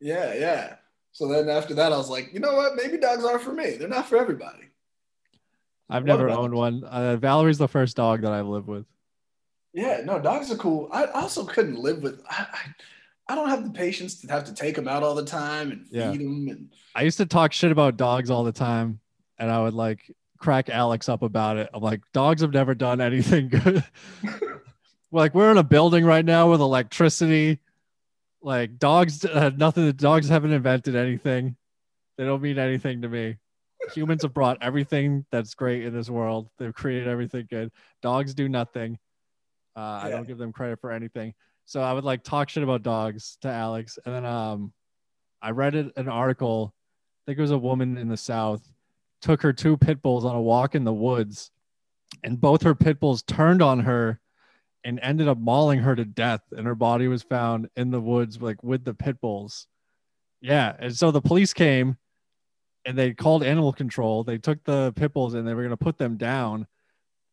Yeah, 0.00 0.32
yeah. 0.34 0.76
So 1.12 1.28
then 1.28 1.48
after 1.50 1.74
that, 1.74 1.92
I 1.92 1.96
was 1.96 2.08
like, 2.08 2.32
you 2.32 2.40
know 2.40 2.54
what? 2.54 2.76
Maybe 2.76 2.96
dogs 2.98 3.24
are 3.24 3.38
for 3.38 3.52
me. 3.52 3.76
They're 3.76 3.88
not 3.88 4.08
for 4.08 4.16
everybody. 4.16 4.64
I've 5.90 6.02
What 6.02 6.06
never 6.08 6.30
owned 6.30 6.54
one. 6.54 6.82
Uh, 6.84 7.16
Valerie's 7.16 7.58
the 7.58 7.68
first 7.68 7.96
dog 7.96 8.22
that 8.22 8.32
I've 8.32 8.46
lived 8.46 8.66
with. 8.68 8.86
Yeah, 9.74 10.00
no, 10.04 10.18
dogs 10.18 10.50
are 10.50 10.56
cool. 10.56 10.88
I 10.92 11.06
also 11.06 11.44
couldn't 11.44 11.76
live 11.78 12.02
with. 12.02 12.22
I, 12.28 12.46
I, 12.52 13.32
I 13.32 13.34
don't 13.34 13.48
have 13.50 13.64
the 13.64 13.70
patience 13.70 14.20
to 14.22 14.28
have 14.28 14.44
to 14.44 14.54
take 14.54 14.76
them 14.76 14.88
out 14.88 15.02
all 15.02 15.14
the 15.14 15.24
time 15.24 15.70
and 15.72 15.86
feed 15.86 15.96
Yeah. 15.98 16.10
them. 16.12 16.48
And 16.48 16.68
I 16.94 17.02
used 17.02 17.18
to 17.18 17.26
talk 17.26 17.52
shit 17.52 17.70
about 17.72 17.96
dogs 17.96 18.30
all 18.30 18.44
the 18.44 18.52
time, 18.52 18.98
and 19.38 19.50
I 19.50 19.60
would 19.62 19.74
like 19.74 20.14
crack 20.44 20.68
Alex 20.68 21.08
up 21.08 21.22
about 21.22 21.56
it. 21.56 21.70
I'm 21.72 21.82
like, 21.82 22.02
dogs 22.12 22.42
have 22.42 22.52
never 22.52 22.74
done 22.74 23.00
anything 23.00 23.48
good. 23.64 23.82
like 25.10 25.34
we're 25.34 25.50
in 25.50 25.56
a 25.56 25.64
building 25.64 26.04
right 26.04 26.24
now 26.24 26.50
with 26.50 26.60
electricity. 26.60 27.60
Like 28.42 28.78
dogs 28.78 29.22
had 29.22 29.58
nothing. 29.58 29.86
The 29.86 29.94
dogs 29.94 30.28
haven't 30.28 30.52
invented 30.52 30.96
anything. 30.96 31.56
They 32.18 32.24
don't 32.24 32.42
mean 32.42 32.58
anything 32.58 33.00
to 33.00 33.08
me. 33.08 33.38
Humans 33.94 34.22
have 34.22 34.34
brought 34.34 34.58
everything 34.60 35.24
that's 35.32 35.54
great 35.54 35.82
in 35.82 35.94
this 35.94 36.10
world. 36.10 36.50
They've 36.58 36.74
created 36.74 37.08
everything 37.08 37.46
good. 37.48 37.72
Dogs 38.02 38.34
do 38.34 38.46
nothing. 38.46 38.98
Uh, 39.74 40.00
I 40.02 40.10
don't 40.10 40.26
give 40.26 40.36
them 40.36 40.52
credit 40.52 40.78
for 40.78 40.92
anything. 40.92 41.32
So 41.64 41.80
I 41.80 41.94
would 41.94 42.04
like 42.04 42.22
talk 42.22 42.50
shit 42.50 42.62
about 42.62 42.82
dogs 42.82 43.38
to 43.40 43.48
Alex, 43.48 43.98
and 44.04 44.14
then 44.14 44.26
um, 44.26 44.74
I 45.40 45.52
read 45.52 45.74
an 45.74 46.08
article. 46.08 46.74
I 46.74 47.30
think 47.30 47.38
it 47.38 47.42
was 47.42 47.50
a 47.50 47.58
woman 47.58 47.96
in 47.96 48.08
the 48.08 48.16
South 48.18 48.62
took 49.24 49.40
her 49.40 49.54
two 49.54 49.78
pit 49.78 50.02
bulls 50.02 50.26
on 50.26 50.36
a 50.36 50.40
walk 50.40 50.74
in 50.74 50.84
the 50.84 50.92
woods, 50.92 51.50
and 52.22 52.38
both 52.38 52.62
her 52.62 52.74
pit 52.74 53.00
bulls 53.00 53.22
turned 53.22 53.62
on 53.62 53.80
her 53.80 54.20
and 54.84 55.00
ended 55.02 55.28
up 55.28 55.38
mauling 55.38 55.80
her 55.80 55.96
to 55.96 56.04
death. 56.04 56.42
And 56.52 56.66
her 56.66 56.74
body 56.74 57.08
was 57.08 57.22
found 57.22 57.70
in 57.74 57.90
the 57.90 58.00
woods, 58.00 58.40
like 58.40 58.62
with 58.62 58.84
the 58.84 58.92
pit 58.92 59.18
bulls. 59.22 59.66
Yeah, 60.42 60.76
and 60.78 60.94
so 60.94 61.10
the 61.10 61.22
police 61.22 61.54
came, 61.54 61.96
and 62.84 62.98
they 62.98 63.14
called 63.14 63.42
animal 63.42 63.72
control. 63.72 64.24
They 64.24 64.36
took 64.36 64.62
the 64.64 64.92
pit 64.94 65.14
bulls 65.14 65.32
and 65.32 65.48
they 65.48 65.54
were 65.54 65.62
gonna 65.62 65.78
put 65.78 65.96
them 65.96 66.18
down, 66.18 66.66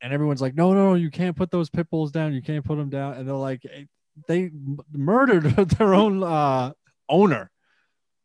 and 0.02 0.14
everyone's 0.14 0.42
like, 0.42 0.56
"No, 0.56 0.74
no, 0.74 0.92
no, 0.92 0.94
you 0.96 1.12
can't 1.12 1.36
put 1.36 1.52
those 1.52 1.70
pit 1.70 1.90
bulls 1.90 2.12
down. 2.12 2.34
You 2.34 2.42
can't 2.42 2.64
put 2.64 2.78
them 2.78 2.90
down." 2.90 3.16
And 3.16 3.28
they're 3.28 3.36
like, 3.36 3.66
they 4.28 4.50
murdered 4.94 5.44
their 5.78 5.94
own 5.94 6.24
uh, 6.24 6.72
owner. 7.10 7.52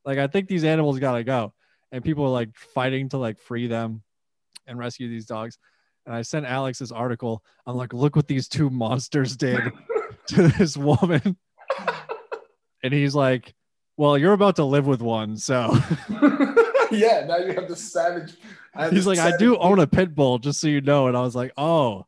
Like, 0.05 0.19
I 0.19 0.29
think 0.29 0.49
these 0.49 0.65
animals 0.65 1.01
gotta 1.01 1.25
go, 1.25 1.53
and 1.93 2.05
people 2.05 2.25
are 2.25 2.31
like 2.31 2.57
fighting 2.57 3.09
to 3.11 3.19
like 3.19 3.39
free 3.39 3.67
them 3.67 4.03
and 4.67 4.79
rescue 4.79 5.09
these 5.09 5.27
dogs. 5.27 5.59
And 6.05 6.15
I 6.15 6.23
sent 6.23 6.47
Alex 6.47 6.79
this 6.79 6.93
article. 6.93 7.43
I'm 7.67 7.77
like, 7.77 7.93
look 7.93 8.17
what 8.17 8.29
these 8.29 8.49
two 8.49 8.71
monsters 8.71 9.37
did 9.37 9.61
to 10.29 10.49
this 10.49 10.77
woman. 10.77 11.37
And 12.83 12.93
he's 12.93 13.15
like, 13.15 13.55
well, 13.97 14.17
you're 14.17 14.33
about 14.33 14.57
to 14.57 14.65
live 14.65 14.87
with 14.87 15.01
one, 15.01 15.37
so 15.37 15.75
yeah, 16.91 17.25
now 17.27 17.39
you 17.39 17.55
have 17.55 17.67
the 17.67 17.75
savage. 17.77 18.35
Have 18.75 18.93
he's 18.93 19.07
like, 19.07 19.19
I 19.19 19.31
savage- 19.31 19.39
do 19.41 19.57
own 19.57 19.79
a 19.81 19.87
pit 19.87 20.15
bull, 20.15 20.39
just 20.39 20.61
so 20.61 20.69
you 20.69 20.83
know. 20.83 21.09
And 21.09 21.17
I 21.17 21.23
was 21.23 21.35
like, 21.35 21.53
oh, 21.57 21.65
all 21.65 22.07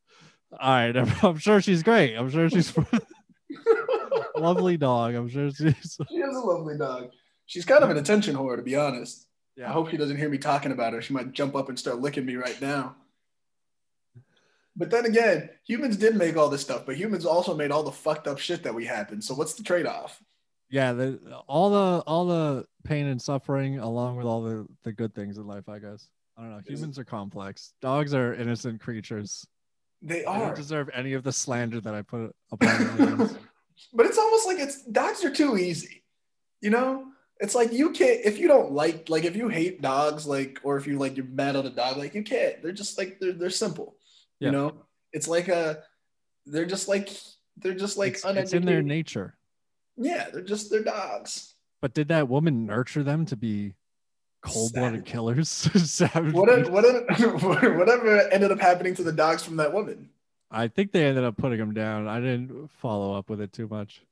right. 0.60 0.94
I'm 1.22 1.38
sure 1.38 1.60
she's 1.60 1.82
great. 1.82 2.14
I'm 2.14 2.30
sure 2.30 2.48
she's 2.50 2.72
lovely 4.38 4.76
dog. 4.76 5.14
I'm 5.14 5.28
sure 5.28 5.50
she's. 5.50 5.98
She 6.08 6.16
is 6.16 6.36
a 6.36 6.40
lovely 6.40 6.76
dog. 6.78 7.10
She's 7.46 7.64
kind 7.64 7.82
of 7.82 7.90
an 7.90 7.96
attention 7.96 8.34
whore, 8.34 8.56
to 8.56 8.62
be 8.62 8.76
honest. 8.76 9.26
I 9.66 9.72
hope 9.72 9.90
she 9.90 9.96
doesn't 9.96 10.16
hear 10.16 10.28
me 10.28 10.38
talking 10.38 10.72
about 10.72 10.92
her. 10.92 11.02
She 11.02 11.12
might 11.12 11.32
jump 11.32 11.56
up 11.56 11.68
and 11.68 11.78
start 11.78 12.00
licking 12.00 12.24
me 12.24 12.36
right 12.36 12.60
now. 12.60 12.96
But 14.76 14.90
then 14.90 15.06
again, 15.06 15.50
humans 15.66 15.96
did 15.96 16.14
make 16.14 16.36
all 16.36 16.48
this 16.48 16.60
stuff, 16.60 16.86
but 16.86 16.96
humans 16.96 17.26
also 17.26 17.56
made 17.56 17.72
all 17.72 17.82
the 17.82 17.90
fucked 17.90 18.28
up 18.28 18.38
shit 18.38 18.62
that 18.62 18.74
we 18.74 18.84
happened. 18.84 19.24
So 19.24 19.34
what's 19.34 19.54
the 19.54 19.64
trade 19.64 19.86
off? 19.86 20.22
Yeah. 20.70 20.92
The, 20.92 21.18
all 21.48 21.70
the 21.70 22.02
all 22.06 22.26
the 22.26 22.64
pain 22.84 23.06
and 23.06 23.20
suffering, 23.20 23.78
along 23.80 24.16
with 24.16 24.26
all 24.26 24.42
the 24.42 24.66
the 24.84 24.92
good 24.92 25.14
things 25.14 25.36
in 25.38 25.46
life. 25.46 25.68
I 25.68 25.80
guess. 25.80 26.08
I 26.36 26.42
don't 26.42 26.50
know. 26.52 26.60
Humans 26.64 26.98
are 27.00 27.04
complex. 27.04 27.72
Dogs 27.82 28.14
are 28.14 28.34
innocent 28.34 28.80
creatures. 28.80 29.44
They 30.00 30.20
They 30.20 30.24
are. 30.24 30.38
don't 30.46 30.54
deserve 30.56 30.88
any 30.94 31.14
of 31.14 31.24
the 31.24 31.32
slander 31.32 31.80
that 31.80 31.94
I 31.94 32.02
put 32.02 32.32
upon 32.52 32.96
them. 32.96 33.36
But 33.92 34.06
it's 34.06 34.18
almost 34.18 34.46
like 34.46 34.58
it's 34.60 34.84
dogs 34.84 35.24
are 35.24 35.34
too 35.34 35.56
easy. 35.56 36.04
You 36.60 36.70
know? 36.70 37.06
It's 37.40 37.54
like 37.54 37.72
you 37.72 37.90
can't 37.90 38.20
if 38.24 38.38
you 38.38 38.48
don't 38.48 38.72
like 38.72 39.08
like 39.08 39.24
if 39.24 39.36
you 39.36 39.48
hate 39.48 39.80
dogs, 39.80 40.26
like 40.26 40.60
or 40.64 40.76
if 40.76 40.86
you 40.86 40.98
like 40.98 41.16
you're 41.16 41.26
mad 41.26 41.56
at 41.56 41.66
a 41.66 41.70
dog, 41.70 41.96
like 41.96 42.14
you 42.14 42.22
can't. 42.22 42.62
They're 42.62 42.72
just 42.72 42.98
like 42.98 43.18
they're 43.20 43.32
they're 43.32 43.50
simple. 43.50 43.96
Yeah. 44.40 44.46
You 44.46 44.52
know? 44.52 44.72
It's 45.12 45.28
like 45.28 45.48
a 45.48 45.82
they're 46.46 46.66
just 46.66 46.88
like 46.88 47.10
they're 47.56 47.74
just 47.74 47.96
like 47.96 48.14
it's, 48.14 48.24
it's 48.24 48.52
in 48.52 48.64
their 48.64 48.82
nature. 48.82 49.36
Yeah, 49.96 50.28
they're 50.32 50.42
just 50.42 50.70
they're 50.70 50.82
dogs. 50.82 51.54
But 51.80 51.94
did 51.94 52.08
that 52.08 52.28
woman 52.28 52.66
nurture 52.66 53.04
them 53.04 53.24
to 53.26 53.36
be 53.36 53.74
cold-blooded 54.42 55.00
Savage. 55.00 55.04
killers? 55.04 55.48
Savage. 55.90 56.34
What 56.34 56.54
beasts? 56.54 56.70
what 56.70 57.42
whatever 57.76 58.20
ended 58.32 58.50
up 58.50 58.60
happening 58.60 58.94
to 58.96 59.02
the 59.02 59.12
dogs 59.12 59.44
from 59.44 59.56
that 59.56 59.72
woman? 59.72 60.10
I 60.50 60.68
think 60.68 60.92
they 60.92 61.04
ended 61.04 61.24
up 61.24 61.36
putting 61.36 61.58
them 61.58 61.74
down. 61.74 62.08
I 62.08 62.20
didn't 62.20 62.70
follow 62.80 63.14
up 63.14 63.28
with 63.28 63.40
it 63.40 63.52
too 63.52 63.68
much. 63.68 64.02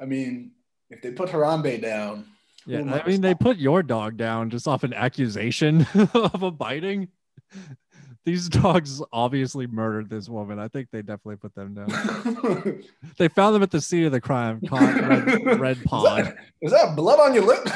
I 0.00 0.04
mean, 0.04 0.52
if 0.90 1.02
they 1.02 1.10
put 1.10 1.30
Harambe 1.30 1.80
down, 1.82 2.26
Yeah, 2.66 2.80
I 2.80 3.06
mean, 3.06 3.20
they 3.20 3.34
put 3.34 3.58
your 3.58 3.82
dog 3.82 4.16
down 4.16 4.50
just 4.50 4.66
off 4.66 4.84
an 4.84 4.94
accusation 4.94 5.86
of 6.14 6.42
a 6.42 6.50
biting. 6.50 7.08
These 8.24 8.48
dogs 8.48 9.02
obviously 9.12 9.66
murdered 9.66 10.08
this 10.08 10.30
woman. 10.30 10.58
I 10.58 10.68
think 10.68 10.88
they 10.90 11.02
definitely 11.02 11.36
put 11.36 11.54
them 11.54 11.74
down. 11.74 12.82
They 13.18 13.28
found 13.28 13.54
them 13.54 13.62
at 13.62 13.70
the 13.70 13.82
scene 13.82 14.06
of 14.06 14.12
the 14.12 14.20
crime, 14.20 14.62
caught 14.66 14.80
red, 14.80 15.60
red 15.60 15.76
Is 15.76 15.84
that, 15.84 16.36
is 16.62 16.72
that 16.72 16.96
blood 16.96 17.20
on 17.20 17.34
your 17.34 17.44
lip? 17.44 17.68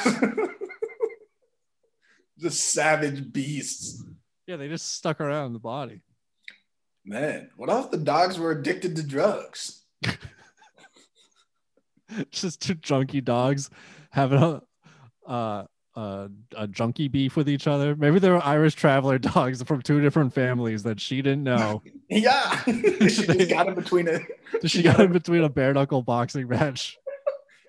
Just 2.38 2.72
savage 2.72 3.30
beasts. 3.30 4.02
Yeah, 4.46 4.56
they 4.56 4.68
just 4.68 4.94
stuck 4.94 5.20
around 5.20 5.52
the 5.52 5.58
body. 5.58 6.00
Man, 7.04 7.50
what 7.56 7.68
if 7.68 7.90
the 7.90 7.98
dogs 7.98 8.38
were 8.38 8.52
addicted 8.52 8.96
to 8.96 9.02
drugs? 9.02 9.84
just 12.30 12.62
two 12.62 12.74
junkie 12.74 13.20
dogs 13.20 13.68
having 14.10 14.42
a 14.42 14.62
uh, 15.28 15.64
uh, 15.98 16.28
a 16.56 16.68
junkie 16.68 17.08
beef 17.08 17.36
with 17.36 17.48
each 17.48 17.66
other. 17.66 17.96
Maybe 17.96 18.18
they 18.18 18.30
were 18.30 18.44
Irish 18.44 18.74
traveler 18.74 19.18
dogs 19.18 19.62
from 19.62 19.82
two 19.82 20.00
different 20.00 20.32
families 20.32 20.84
that 20.84 21.00
she 21.00 21.22
didn't 21.22 21.44
know. 21.44 21.82
Yeah. 22.10 22.62
she 22.64 23.26
just 23.26 23.50
got 23.50 23.68
in 23.68 23.74
between 23.74 24.08
it. 24.08 24.22
she 24.64 24.80
got 24.80 24.98
in 24.98 25.12
between 25.12 25.44
a 25.44 25.50
bare 25.50 25.74
knuckle 25.74 26.00
boxing 26.00 26.48
match. 26.48 26.96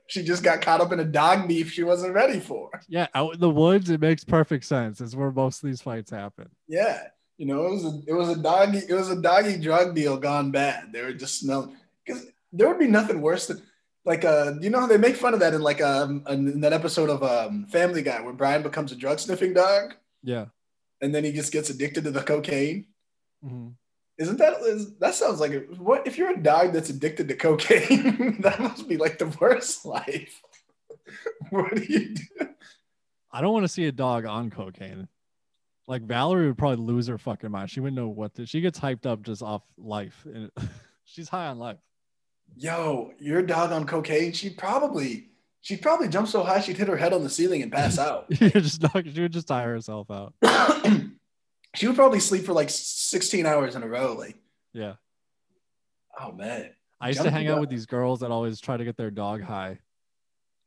She 0.08 0.24
just 0.24 0.44
got 0.44 0.62
caught 0.62 0.80
up 0.80 0.94
in 0.94 1.02
a 1.02 1.06
dog 1.06 1.46
beef 1.46 1.70
she 1.70 1.84
wasn't 1.84 2.14
ready 2.14 2.40
for. 2.40 2.70
Yeah, 2.88 3.08
out 3.14 3.34
in 3.34 3.42
the 3.42 3.50
woods, 3.50 3.90
it 3.90 4.00
makes 4.00 4.24
perfect 4.24 4.64
sense. 4.64 5.02
It's 5.02 5.14
where 5.14 5.30
most 5.30 5.62
of 5.62 5.68
these 5.68 5.82
fights 5.82 6.10
happen. 6.10 6.48
Yeah. 6.70 7.02
You 7.38 7.48
know, 7.48 7.66
it 7.66 7.72
was 7.72 7.86
a 7.86 8.02
it 8.08 8.14
was 8.14 8.30
a 8.30 8.42
doggy 8.42 8.78
it 8.78 8.94
was 8.94 9.10
a 9.10 9.22
doggy 9.22 9.58
drug 9.58 9.94
deal 9.94 10.16
gone 10.16 10.52
bad. 10.52 10.94
They 10.94 11.02
were 11.02 11.14
just 11.14 11.38
smelling 11.38 11.76
because 12.06 12.26
there 12.54 12.70
would 12.70 12.80
be 12.80 12.88
nothing 12.88 13.20
worse 13.22 13.48
than 13.48 13.62
like 14.10 14.26
uh 14.26 14.54
you 14.60 14.72
know 14.72 14.80
how 14.80 14.88
they 14.88 14.98
make 14.98 15.16
fun 15.16 15.36
of 15.36 15.40
that 15.40 15.54
in 15.54 15.62
like 15.62 15.82
um 15.82 16.24
in 16.28 16.60
that 16.62 16.74
episode 16.74 17.10
of 17.12 17.22
um 17.24 17.68
Family 17.68 18.02
Guy 18.02 18.20
where 18.22 18.34
Brian 18.34 18.64
becomes 18.64 18.92
a 18.92 18.96
drug 18.96 19.20
sniffing 19.20 19.54
dog 19.54 19.94
Yeah. 20.24 20.46
and 21.00 21.14
then 21.14 21.24
he 21.24 21.32
just 21.32 21.54
gets 21.54 21.70
addicted 21.70 22.04
to 22.06 22.12
the 22.12 22.24
cocaine. 22.24 22.88
Mhm. 23.46 23.76
Isn't 24.18 24.38
that 24.38 24.60
is, 24.64 24.98
that 24.98 25.14
sounds 25.16 25.40
like 25.40 25.52
it? 25.52 25.80
What 25.80 26.08
if 26.08 26.18
you're 26.18 26.32
a 26.32 26.42
dog 26.42 26.74
that's 26.74 26.90
addicted 26.90 27.28
to 27.30 27.36
cocaine? 27.36 28.42
that 28.42 28.60
must 28.60 28.90
be 28.90 28.98
like 28.98 29.20
the 29.20 29.28
worst 29.40 29.86
life. 29.86 30.42
what 31.52 31.76
do 31.76 31.84
you 31.84 32.16
do? 32.16 32.48
I 33.32 33.42
don't 33.42 33.54
want 33.54 33.64
to 33.64 33.70
see 33.70 33.86
a 33.86 33.92
dog 33.92 34.26
on 34.26 34.50
cocaine. 34.50 35.08
Like 35.88 36.02
Valerie 36.02 36.48
would 36.48 36.58
probably 36.58 36.84
lose 36.84 37.08
her 37.08 37.18
fucking 37.20 37.52
mind. 37.52 37.70
She 37.70 37.80
wouldn't 37.80 37.96
know 37.96 38.10
what 38.10 38.34
to. 38.36 38.46
She 38.48 38.60
gets 38.60 38.80
hyped 38.80 39.06
up 39.06 39.22
just 39.22 39.42
off 39.44 39.62
life, 39.78 40.26
and 40.26 40.50
she's 41.06 41.30
high 41.30 41.48
on 41.48 41.60
life. 41.60 41.78
Yo, 42.58 43.12
your 43.20 43.42
dog 43.42 43.72
on 43.72 43.86
cocaine? 43.86 44.32
She'd 44.34 44.58
probably 44.58 45.28
she'd 45.62 45.82
probably 45.82 46.08
jump 46.08 46.28
so 46.28 46.44
high 46.44 46.60
she'd 46.62 46.78
hit 46.78 46.88
her 46.88 46.98
head 46.98 47.14
on 47.14 47.24
the 47.24 47.30
ceiling 47.30 47.62
and 47.62 47.72
pass 47.72 47.98
out. 47.98 48.26
You're 48.40 48.50
just 48.50 48.82
not, 48.82 49.06
she 49.08 49.22
would 49.22 49.34
just 49.34 49.48
tire 49.48 49.74
herself 49.74 50.08
out. 50.12 50.34
she 51.76 51.88
would 51.88 51.96
probably 51.96 52.20
sleep 52.20 52.46
for 52.46 52.54
like 52.54 52.70
16 52.70 53.46
hours 53.46 53.76
in 53.76 53.84
a 53.84 53.88
row. 53.88 54.14
Like, 54.14 54.38
Yeah. 54.74 54.94
oh 56.20 56.32
man. 56.32 56.72
I 57.02 57.10
used 57.10 57.22
to 57.22 57.32
hang 57.32 57.48
out 57.48 57.54
dog. 57.56 57.62
with 57.62 57.70
these 57.70 57.86
girls 57.86 58.20
that 58.22 58.32
always 58.32 58.60
try 58.60 58.76
to 58.76 58.84
get 58.84 58.98
their 58.98 59.10
dog 59.12 59.42
high, 59.42 59.80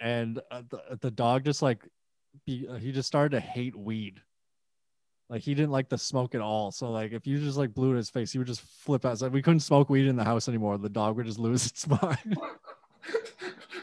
and 0.00 0.40
uh, 0.50 0.62
the, 0.70 0.96
the 1.02 1.10
dog 1.10 1.44
just 1.44 1.60
like 1.60 1.86
be, 2.46 2.66
uh, 2.66 2.76
he 2.76 2.90
just 2.90 3.06
started 3.06 3.36
to 3.36 3.40
hate 3.40 3.76
weed. 3.76 4.18
Like 5.32 5.40
he 5.40 5.54
didn't 5.54 5.70
like 5.70 5.88
the 5.88 5.96
smoke 5.96 6.34
at 6.34 6.42
all. 6.42 6.70
So 6.70 6.90
like 6.90 7.12
if 7.12 7.26
you 7.26 7.38
just 7.38 7.56
like 7.56 7.72
blew 7.72 7.92
in 7.92 7.96
his 7.96 8.10
face, 8.10 8.32
he 8.32 8.38
would 8.38 8.46
just 8.46 8.60
flip 8.60 9.06
out. 9.06 9.18
So 9.18 9.28
we 9.30 9.40
couldn't 9.40 9.60
smoke 9.60 9.88
weed 9.88 10.06
in 10.06 10.14
the 10.14 10.24
house 10.24 10.46
anymore. 10.46 10.76
The 10.76 10.90
dog 10.90 11.16
would 11.16 11.24
just 11.24 11.38
lose 11.38 11.64
its 11.70 11.88
mind. 11.88 12.36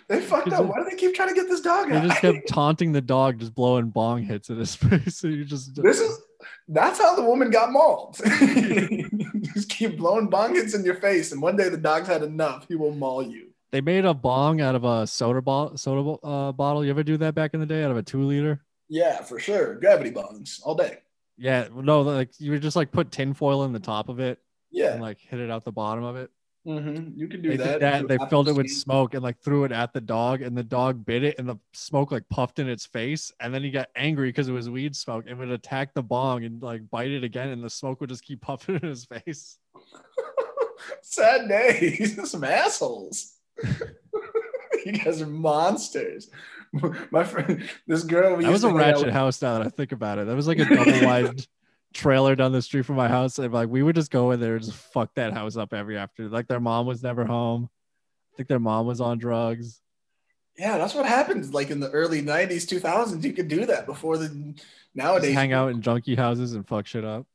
They 0.07 0.21
fucked 0.21 0.51
up. 0.53 0.65
Why 0.65 0.79
do 0.79 0.89
they 0.89 0.95
keep 0.95 1.13
trying 1.13 1.29
to 1.29 1.35
get 1.35 1.47
this 1.47 1.61
dog 1.61 1.89
They 1.89 1.97
out? 1.97 2.07
just 2.07 2.21
kept 2.21 2.47
taunting 2.47 2.91
the 2.93 3.01
dog, 3.01 3.39
just 3.39 3.53
blowing 3.53 3.89
bong 3.89 4.23
hits 4.23 4.49
in 4.49 4.57
his 4.57 4.73
face. 4.75 5.17
So 5.17 5.27
you 5.27 5.45
just 5.45 5.75
this 5.75 5.99
is 5.99 6.19
That's 6.67 6.99
how 6.99 7.15
the 7.15 7.21
woman 7.21 7.51
got 7.51 7.71
mauled. 7.71 8.17
Just 9.53 9.69
keep 9.69 9.97
blowing 9.97 10.27
bong 10.27 10.55
hits 10.55 10.73
in 10.73 10.83
your 10.83 10.95
face, 10.95 11.31
and 11.31 11.39
one 11.41 11.55
day 11.57 11.69
the 11.69 11.77
dog's 11.77 12.07
had 12.07 12.23
enough. 12.23 12.65
He 12.67 12.75
will 12.75 12.93
maul 12.93 13.21
you. 13.21 13.49
They 13.71 13.81
made 13.81 14.03
a 14.05 14.13
bong 14.15 14.61
out 14.61 14.73
of 14.73 14.83
a 14.83 15.05
soda 15.05 15.43
bottle. 15.43 15.77
Soda 15.77 16.25
uh, 16.25 16.51
bottle. 16.53 16.83
You 16.83 16.89
ever 16.89 17.03
do 17.03 17.17
that 17.17 17.35
back 17.35 17.53
in 17.53 17.59
the 17.59 17.67
day? 17.67 17.83
Out 17.83 17.91
of 17.91 17.97
a 17.97 18.01
two 18.03 18.23
liter. 18.23 18.61
Yeah, 18.87 19.21
for 19.21 19.37
sure. 19.39 19.75
Gravity 19.75 20.11
bongs 20.11 20.59
all 20.63 20.73
day. 20.73 20.99
Yeah. 21.39 21.67
No, 21.73 22.01
like 22.01 22.29
you 22.39 22.51
would 22.51 22.61
just 22.61 22.75
like 22.75 22.91
put 22.91 23.11
tinfoil 23.11 23.63
in 23.63 23.71
the 23.73 23.79
top 23.79 24.09
of 24.09 24.19
it 24.19 24.39
Yeah, 24.71 24.91
and 24.93 25.01
like 25.01 25.19
hit 25.19 25.39
it 25.39 25.49
out 25.49 25.63
the 25.65 25.71
bottom 25.71 26.03
of 26.03 26.15
it. 26.17 26.29
hmm 26.65 27.11
you 27.15 27.27
can 27.29 27.41
do 27.41 27.49
They 27.49 27.57
that. 27.57 27.79
that. 27.79 28.07
They 28.09 28.17
filled 28.29 28.49
it 28.49 28.55
with 28.55 28.69
smoke 28.69 29.13
and 29.13 29.23
like 29.23 29.39
threw 29.39 29.63
it 29.63 29.71
at 29.71 29.93
the 29.93 30.01
dog, 30.01 30.41
and 30.41 30.55
the 30.57 30.63
dog 30.63 31.05
bit 31.05 31.23
it, 31.23 31.39
and 31.39 31.47
the 31.47 31.57
smoke 31.73 32.11
like 32.11 32.27
puffed 32.29 32.59
in 32.59 32.67
its 32.69 32.85
face. 32.85 33.31
And 33.39 33.53
then 33.53 33.63
he 33.63 33.71
got 33.71 33.87
angry 33.95 34.29
because 34.29 34.49
it 34.49 34.53
was 34.53 34.69
weed 34.69 34.95
smoke 34.95 35.25
and 35.27 35.39
would 35.39 35.49
attack 35.49 35.93
the 35.93 36.03
bong 36.03 36.43
and 36.43 36.61
like 36.61 36.89
bite 36.89 37.11
it 37.11 37.23
again, 37.23 37.49
and 37.49 37.63
the 37.63 37.69
smoke 37.69 38.01
would 38.01 38.09
just 38.09 38.25
keep 38.25 38.41
puffing 38.49 38.75
in 38.75 38.81
his 38.87 39.05
face. 39.05 39.57
Sad 41.01 41.47
days. 41.49 42.29
Some 42.31 42.43
assholes. 42.43 43.33
you 44.85 44.91
guys 44.93 45.21
are 45.21 45.27
monsters. 45.27 46.29
My 47.11 47.23
friend, 47.23 47.67
this 47.87 48.03
girl. 48.03 48.37
That 48.37 48.51
was 48.51 48.63
a 48.63 48.73
ratchet 48.73 49.05
with- 49.05 49.13
house. 49.13 49.41
Now 49.41 49.57
that 49.57 49.65
I 49.65 49.69
think 49.69 49.91
about 49.91 50.19
it, 50.19 50.27
that 50.27 50.35
was 50.35 50.47
like 50.47 50.59
a 50.59 50.65
double 50.75 51.05
wide 51.05 51.45
trailer 51.93 52.35
down 52.35 52.51
the 52.51 52.61
street 52.61 52.83
from 52.85 52.95
my 52.95 53.07
house, 53.07 53.39
and 53.39 53.53
like 53.53 53.69
we 53.69 53.81
would 53.81 53.95
just 53.95 54.11
go 54.11 54.31
in 54.31 54.39
there 54.39 54.55
and 54.55 54.63
just 54.63 54.77
fuck 54.77 55.13
that 55.15 55.33
house 55.33 55.57
up 55.57 55.73
every 55.73 55.97
after. 55.97 56.29
Like 56.29 56.47
their 56.47 56.59
mom 56.59 56.85
was 56.85 57.01
never 57.01 57.25
home. 57.25 57.69
I 58.33 58.37
think 58.37 58.49
their 58.49 58.59
mom 58.59 58.85
was 58.85 59.01
on 59.01 59.17
drugs. 59.17 59.81
Yeah, 60.57 60.77
that's 60.77 60.93
what 60.93 61.05
happened. 61.05 61.53
Like 61.53 61.69
in 61.69 61.79
the 61.79 61.89
early 61.89 62.21
'90s, 62.21 62.67
2000s, 62.67 63.23
you 63.23 63.33
could 63.33 63.47
do 63.47 63.65
that 63.65 63.85
before 63.85 64.17
the. 64.17 64.27
Just 64.27 64.65
Nowadays, 64.95 65.35
hang 65.35 65.53
out 65.53 65.69
in 65.69 65.81
junkie 65.81 66.15
houses 66.15 66.53
and 66.53 66.67
fuck 66.67 66.87
shit 66.87 67.05
up. 67.05 67.25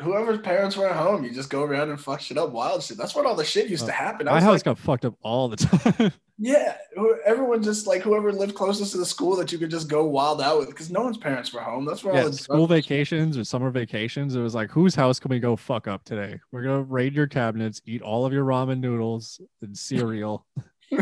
Whoever's 0.00 0.40
parents 0.40 0.76
were 0.76 0.88
at 0.88 0.96
home, 0.96 1.24
you 1.24 1.30
just 1.30 1.50
go 1.50 1.62
around 1.62 1.90
and 1.90 2.00
fuck 2.00 2.20
shit 2.20 2.38
up, 2.38 2.50
wild 2.50 2.82
shit. 2.82 2.96
That's 2.96 3.14
what 3.14 3.26
all 3.26 3.34
the 3.34 3.44
shit 3.44 3.68
used 3.68 3.86
to 3.86 3.92
happen. 3.92 4.28
I 4.28 4.32
My 4.32 4.40
house 4.40 4.54
like, 4.54 4.64
got 4.64 4.78
fucked 4.78 5.04
up 5.04 5.14
all 5.22 5.48
the 5.48 5.56
time. 5.56 6.12
yeah, 6.38 6.76
everyone 7.24 7.62
just 7.62 7.86
like 7.86 8.02
whoever 8.02 8.32
lived 8.32 8.54
closest 8.54 8.92
to 8.92 8.98
the 8.98 9.06
school 9.06 9.36
that 9.36 9.52
you 9.52 9.58
could 9.58 9.70
just 9.70 9.88
go 9.88 10.04
wild 10.04 10.40
out 10.40 10.58
with 10.58 10.68
because 10.68 10.90
no 10.90 11.02
one's 11.02 11.18
parents 11.18 11.52
were 11.52 11.60
home. 11.60 11.84
That's 11.84 12.04
where 12.04 12.14
all 12.14 12.30
the 12.30 12.36
school 12.36 12.66
vacations 12.66 13.36
or 13.36 13.44
summer 13.44 13.70
vacations. 13.70 14.34
It 14.34 14.40
was 14.40 14.54
like, 14.54 14.70
whose 14.70 14.94
house 14.94 15.18
can 15.18 15.30
we 15.30 15.40
go 15.40 15.56
fuck 15.56 15.88
up 15.88 16.04
today? 16.04 16.38
We're 16.52 16.62
gonna 16.62 16.82
raid 16.82 17.14
your 17.14 17.26
cabinets, 17.26 17.80
eat 17.84 18.02
all 18.02 18.24
of 18.24 18.32
your 18.32 18.44
ramen 18.44 18.80
noodles 18.80 19.40
and 19.62 19.76
cereal. 19.76 20.46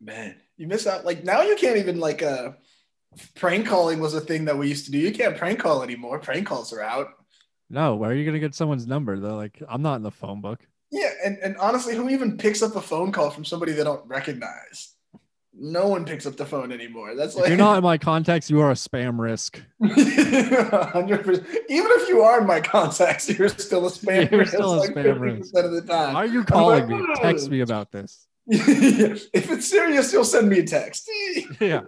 Man, 0.00 0.36
you 0.56 0.66
miss 0.66 0.86
out. 0.86 1.04
Like 1.04 1.24
now, 1.24 1.42
you 1.42 1.56
can't 1.56 1.76
even 1.76 2.00
like 2.00 2.22
uh 2.22 2.52
prank 3.34 3.66
calling 3.66 4.00
was 4.00 4.14
a 4.14 4.20
thing 4.20 4.44
that 4.46 4.56
we 4.56 4.68
used 4.68 4.86
to 4.86 4.92
do. 4.92 4.98
You 4.98 5.12
can't 5.12 5.36
prank 5.36 5.58
call 5.58 5.82
anymore. 5.82 6.18
Prank 6.18 6.46
calls 6.46 6.72
are 6.72 6.82
out. 6.82 7.08
No, 7.70 7.94
where 7.96 8.10
are 8.10 8.14
you 8.14 8.24
gonna 8.26 8.38
get 8.40 8.54
someone's 8.54 8.86
number? 8.86 9.18
They're 9.18 9.32
like, 9.32 9.62
I'm 9.68 9.80
not 9.82 9.94
in 9.96 10.02
the 10.02 10.10
phone 10.10 10.40
book. 10.40 10.60
Yeah, 10.90 11.10
and, 11.24 11.38
and 11.38 11.56
honestly, 11.58 11.94
who 11.94 12.08
even 12.08 12.36
picks 12.36 12.62
up 12.62 12.74
a 12.74 12.80
phone 12.80 13.12
call 13.12 13.30
from 13.30 13.44
somebody 13.44 13.72
they 13.72 13.84
don't 13.84 14.04
recognize? 14.08 14.94
No 15.52 15.88
one 15.88 16.04
picks 16.04 16.26
up 16.26 16.36
the 16.36 16.46
phone 16.46 16.72
anymore. 16.72 17.14
That's 17.14 17.34
If 17.34 17.40
like 17.42 17.48
you're 17.48 17.58
not 17.58 17.76
in 17.76 17.84
my 17.84 17.98
contacts, 17.98 18.50
you 18.50 18.60
are 18.60 18.70
a 18.70 18.74
spam 18.74 19.18
risk. 19.20 19.60
100%. 19.82 21.28
Even 21.68 21.90
if 21.92 22.08
you 22.08 22.22
are 22.22 22.40
in 22.40 22.46
my 22.46 22.60
contacts, 22.60 23.28
you're 23.28 23.48
still 23.48 23.86
a 23.86 23.90
spam. 23.90 24.30
You're 24.30 24.40
risk, 24.40 24.52
still 24.54 24.74
a 24.74 24.76
like 24.76 24.90
spam 24.90 25.18
50% 25.18 25.20
risk. 25.20 25.56
of 25.56 25.72
the 25.72 25.82
time. 25.82 26.14
Why 26.14 26.22
are 26.22 26.26
you 26.26 26.44
calling 26.44 26.88
me? 26.88 26.94
like, 26.94 27.20
Text 27.20 27.50
me 27.50 27.60
about 27.60 27.92
this. 27.92 28.26
if 28.46 29.50
it's 29.50 29.68
serious, 29.68 30.12
you'll 30.12 30.24
send 30.24 30.48
me 30.48 30.60
a 30.60 30.64
text. 30.66 31.04
if 31.08 31.60
Yeah. 31.60 31.82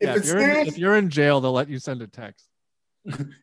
yeah 0.00 0.16
if, 0.16 0.26
you're 0.26 0.38
in, 0.38 0.66
if 0.66 0.78
you're 0.78 0.96
in 0.96 1.10
jail, 1.10 1.40
they'll 1.40 1.52
let 1.52 1.68
you 1.68 1.78
send 1.78 2.00
a 2.02 2.06
text. 2.06 2.46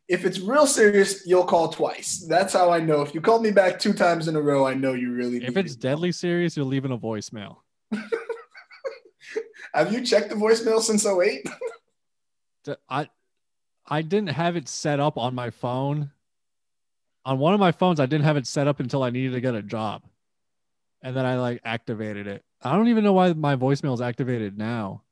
If 0.08 0.26
it's 0.26 0.40
real 0.40 0.66
serious, 0.66 1.26
you'll 1.26 1.46
call 1.46 1.70
twice. 1.70 2.26
That's 2.28 2.54
how 2.54 2.72
I 2.72 2.80
know. 2.80 3.02
If 3.02 3.14
you 3.14 3.22
called 3.22 3.44
me 3.44 3.52
back 3.52 3.80
two 3.80 3.94
times 3.94 4.28
in 4.28 4.36
a 4.36 4.42
row, 4.42 4.66
I 4.66 4.74
know 4.74 4.94
you 4.94 5.14
really. 5.14 5.44
If 5.44 5.58
it's 5.58 5.74
it. 5.74 5.82
deadly 5.82 6.12
serious, 6.12 6.58
you're 6.58 6.66
leaving 6.66 6.92
a 6.92 6.98
voicemail. 6.98 7.58
have 9.74 9.94
you 9.94 10.04
checked 10.06 10.30
the 10.30 10.36
voicemail 10.36 10.82
since 10.82 11.06
08? 11.06 11.48
I 13.92 14.02
didn't 14.02 14.30
have 14.30 14.56
it 14.56 14.70
set 14.70 15.02
up 15.02 15.18
on 15.18 15.36
my 15.36 15.50
phone. 15.50 16.12
On 17.26 17.38
one 17.40 17.54
of 17.54 17.60
my 17.60 17.74
phones, 17.74 18.00
I 18.00 18.06
didn't 18.06 18.24
have 18.24 18.38
it 18.38 18.48
set 18.48 18.68
up 18.68 18.80
until 18.80 19.04
I 19.04 19.10
needed 19.10 19.34
to 19.34 19.42
get 19.42 19.54
a 19.54 19.62
job. 19.62 20.04
And 21.04 21.16
then 21.16 21.26
I 21.26 21.38
like 21.38 21.60
activated 21.66 22.26
it. 22.26 22.44
I 22.62 22.76
don't 22.76 22.88
even 22.88 23.04
know 23.04 23.14
why 23.14 23.34
my 23.34 23.58
voicemail 23.58 23.94
is 23.94 24.02
activated 24.02 24.58
now. 24.58 25.04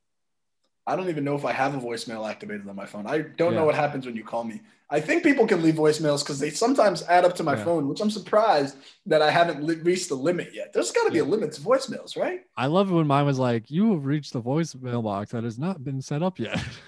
I 0.88 0.96
don't 0.96 1.10
even 1.10 1.24
know 1.24 1.36
if 1.36 1.46
I 1.46 1.52
have 1.52 1.76
a 1.76 1.78
voicemail 1.80 2.28
activated 2.30 2.68
on 2.68 2.76
my 2.76 2.86
phone. 2.86 3.06
I 3.06 3.20
don't 3.20 3.54
Yeah. 3.54 3.60
know 3.60 3.66
what 3.66 3.76
happens 3.76 4.06
when 4.06 4.16
you 4.16 4.24
call 4.24 4.44
me. 4.44 4.62
I 4.90 5.00
think 5.00 5.22
people 5.22 5.46
can 5.46 5.62
leave 5.62 5.76
voicemails 5.76 6.22
because 6.24 6.40
they 6.40 6.50
sometimes 6.50 7.04
add 7.04 7.24
up 7.24 7.36
to 7.36 7.44
my 7.44 7.56
Yeah. 7.56 7.64
phone, 7.64 7.88
which 7.88 8.02
I'm 8.02 8.10
surprised 8.10 8.76
that 9.06 9.22
I 9.22 9.30
haven't 9.30 9.62
li- 9.64 9.76
reached 9.76 10.10
the 10.10 10.16
limit 10.16 10.50
yet. 10.52 10.74
There's 10.74 10.92
got 10.92 11.04
to 11.06 11.12
be 11.12 11.18
Yeah. 11.18 11.24
a 11.26 11.26
limit 11.26 11.52
to 11.54 11.62
voicemails, 11.62 12.18
right? 12.18 12.42
I 12.58 12.66
love 12.66 12.90
it 12.90 12.96
when 12.96 13.06
mine 13.06 13.26
was 13.28 13.38
like, 13.38 13.70
"You 13.70 13.92
have 13.94 14.06
reached 14.06 14.34
the 14.34 14.42
voicemail 14.42 15.04
box 15.04 15.32
that 15.32 15.44
has 15.44 15.60
not 15.60 15.84
been 15.84 16.02
set 16.02 16.24
up 16.24 16.40
yet." 16.40 16.60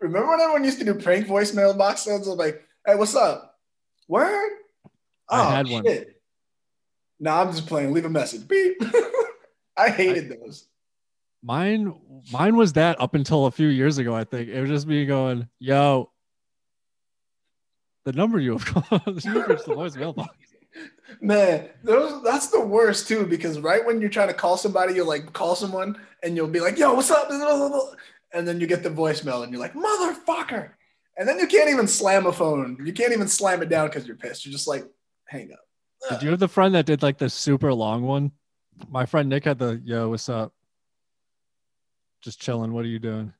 Remember 0.00 0.28
when 0.28 0.40
everyone 0.40 0.62
used 0.64 0.78
to 0.78 0.84
do 0.84 0.94
prank 0.94 1.26
voicemail 1.26 1.76
box 1.76 2.02
sounds? 2.02 2.28
I'm 2.28 2.36
like, 2.38 2.62
hey, 2.86 2.94
what's 2.94 3.16
up? 3.16 3.58
Word? 4.06 4.50
I 5.28 5.40
Oh, 5.40 5.50
had 5.50 5.68
one. 5.68 5.84
shit. 5.84 6.20
No, 7.18 7.32
I'm 7.32 7.50
just 7.50 7.66
playing. 7.66 7.92
Leave 7.92 8.04
a 8.04 8.10
message. 8.10 8.46
Beep. 8.46 8.76
I 9.76 9.88
hated 9.88 10.28
those. 10.28 10.66
Mine, 11.42 11.94
mine 12.32 12.56
was 12.56 12.72
that 12.74 13.00
up 13.00 13.14
until 13.14 13.46
a 13.46 13.50
few 13.50 13.68
years 13.68 13.98
ago. 13.98 14.14
I 14.14 14.24
think 14.24 14.48
it 14.48 14.60
was 14.60 14.70
just 14.70 14.86
me 14.86 15.06
going, 15.06 15.48
"Yo, 15.58 16.10
the 18.04 18.12
number 18.12 18.40
you 18.40 18.56
have 18.56 18.64
called, 18.90 19.24
you 19.24 19.32
have 19.32 19.48
reached 19.48 19.66
the 19.66 19.74
voicemail 19.74 20.14
box." 20.14 20.34
Man, 21.20 21.68
those 21.82 22.22
that's 22.22 22.48
the 22.48 22.60
worst 22.60 23.08
too, 23.08 23.26
because 23.26 23.58
right 23.60 23.84
when 23.84 24.00
you're 24.00 24.10
trying 24.10 24.28
to 24.28 24.34
call 24.34 24.56
somebody, 24.56 24.94
you'll 24.94 25.06
like 25.06 25.32
call 25.32 25.54
someone 25.54 25.96
and 26.22 26.36
you'll 26.36 26.48
be 26.48 26.60
like, 26.60 26.78
yo, 26.78 26.92
what's 26.94 27.10
up? 27.10 27.30
And 28.32 28.46
then 28.46 28.60
you 28.60 28.66
get 28.66 28.82
the 28.82 28.90
voicemail 28.90 29.42
and 29.42 29.52
you're 29.52 29.60
like, 29.60 29.74
motherfucker. 29.74 30.70
And 31.16 31.26
then 31.26 31.38
you 31.38 31.46
can't 31.46 31.70
even 31.70 31.86
slam 31.86 32.26
a 32.26 32.32
phone. 32.32 32.76
You 32.84 32.92
can't 32.92 33.12
even 33.12 33.28
slam 33.28 33.62
it 33.62 33.70
down 33.70 33.88
because 33.88 34.06
you're 34.06 34.16
pissed. 34.16 34.44
You're 34.44 34.52
just 34.52 34.68
like, 34.68 34.84
hang 35.26 35.52
up. 35.52 35.60
Did 36.10 36.22
you 36.24 36.30
have 36.30 36.38
the 36.38 36.48
friend 36.48 36.74
that 36.74 36.84
did 36.84 37.02
like 37.02 37.18
the 37.18 37.30
super 37.30 37.72
long 37.72 38.02
one? 38.02 38.32
My 38.90 39.06
friend 39.06 39.28
Nick 39.28 39.44
had 39.44 39.58
the 39.58 39.80
yo, 39.82 40.10
what's 40.10 40.28
up? 40.28 40.52
Just 42.26 42.40
chilling. 42.40 42.72
What 42.72 42.84
are 42.84 42.88
you 42.88 42.98
doing? 42.98 43.32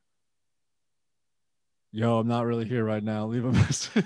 Yo, 1.90 2.20
I'm 2.20 2.28
not 2.28 2.46
really 2.46 2.64
here 2.64 2.84
right 2.84 3.02
now. 3.02 3.26
Leave 3.26 3.44
a 3.44 3.50
message. 3.52 4.04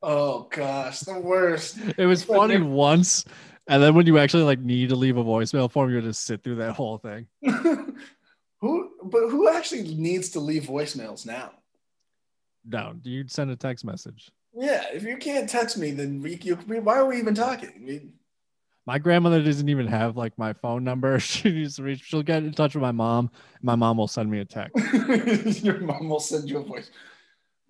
Oh 0.00 0.48
gosh, 0.50 1.00
the 1.00 1.20
worst. 1.20 1.76
it 1.98 2.06
was 2.06 2.24
funny 2.24 2.58
once, 2.58 3.26
and 3.66 3.82
then 3.82 3.94
when 3.94 4.06
you 4.06 4.16
actually 4.16 4.44
like 4.44 4.60
need 4.60 4.88
to 4.88 4.96
leave 4.96 5.18
a 5.18 5.22
voicemail 5.22 5.70
for 5.70 5.84
him, 5.84 5.90
you 5.90 6.00
just 6.00 6.24
sit 6.24 6.42
through 6.42 6.54
that 6.54 6.72
whole 6.72 6.96
thing. 6.96 7.26
who 7.42 8.90
but 9.04 9.28
who 9.28 9.50
actually 9.50 9.94
needs 9.94 10.30
to 10.30 10.40
leave 10.40 10.62
voicemails 10.62 11.26
now? 11.26 11.50
No, 12.64 12.94
you'd 13.02 13.30
send 13.30 13.50
a 13.50 13.56
text 13.56 13.84
message. 13.84 14.30
Yeah, 14.54 14.86
if 14.90 15.02
you 15.02 15.18
can't 15.18 15.50
text 15.50 15.76
me, 15.76 15.90
then 15.90 16.22
we, 16.22 16.36
you, 16.36 16.58
we, 16.66 16.80
why 16.80 16.96
are 16.96 17.06
we 17.06 17.18
even 17.18 17.34
talking? 17.34 17.84
We, 17.84 18.08
My 18.88 18.98
grandmother 18.98 19.42
doesn't 19.42 19.68
even 19.68 19.86
have 19.86 20.16
like 20.16 20.38
my 20.38 20.54
phone 20.54 20.82
number. 20.82 21.20
She 21.28 21.52
needs 21.52 21.76
to 21.76 21.82
reach. 21.82 22.04
She'll 22.04 22.22
get 22.22 22.42
in 22.42 22.52
touch 22.52 22.74
with 22.74 22.80
my 22.80 22.90
mom. 22.90 23.30
My 23.60 23.74
mom 23.74 23.98
will 23.98 24.08
send 24.08 24.30
me 24.30 24.40
a 24.40 24.46
text. 24.46 25.62
Your 25.62 25.80
mom 25.80 26.08
will 26.08 26.20
send 26.20 26.48
you 26.48 26.56
a 26.56 26.62
voice. 26.62 26.90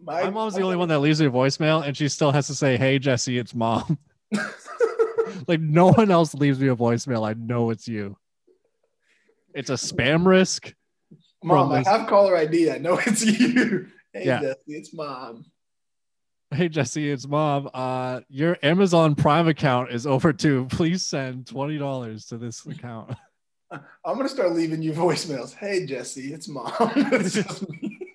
My 0.01 0.31
mom's 0.31 0.55
the 0.55 0.62
only 0.62 0.77
one 0.77 0.89
that 0.91 1.01
leaves 1.01 1.21
me 1.21 1.27
a 1.27 1.31
voicemail, 1.31 1.85
and 1.85 1.97
she 1.97 2.09
still 2.09 2.31
has 2.31 2.47
to 2.47 2.55
say, 2.55 2.77
"Hey 2.77 3.01
Jesse, 3.01 3.37
it's 3.37 3.53
mom." 3.53 3.99
like 5.49 5.59
no 5.59 5.89
one 5.89 6.12
else 6.12 6.35
leaves 6.35 6.61
me 6.61 6.69
a 6.69 6.77
voicemail. 6.77 7.29
I 7.29 7.33
know 7.33 7.71
it's 7.71 7.89
you. 7.89 8.16
It's 9.55 9.71
a 9.71 9.75
spam 9.75 10.25
risk. 10.25 10.73
Mom, 11.43 11.73
I 11.73 11.83
have 11.83 12.07
caller 12.07 12.37
ID. 12.37 12.71
I 12.71 12.79
know 12.79 13.01
it's 13.05 13.25
you. 13.25 13.89
Hey, 14.12 14.27
Yeah. 14.27 14.41
Jesse, 14.41 14.61
it's 14.69 14.95
mom. 14.95 15.47
Hey 16.51 16.71
Jesse, 16.71 17.11
it's 17.11 17.29
mom. 17.29 17.69
Uh, 17.75 18.21
your 18.29 18.57
Amazon 18.63 19.15
Prime 19.15 19.49
account 19.49 19.91
is 19.91 20.07
over 20.07 20.29
overdue. 20.29 20.67
Please 20.67 21.05
send 21.05 21.47
twenty 21.47 21.77
dollars 21.77 22.25
to 22.27 22.39
this 22.39 22.65
account. 22.65 23.15
I'm 23.71 24.17
gonna 24.17 24.31
start 24.31 24.53
leaving 24.53 24.83
you 24.83 24.93
voicemails. 24.93 25.55
Hey, 25.55 25.85
Jesse, 25.85 26.33
it's 26.33 26.49
mom. 26.49 26.73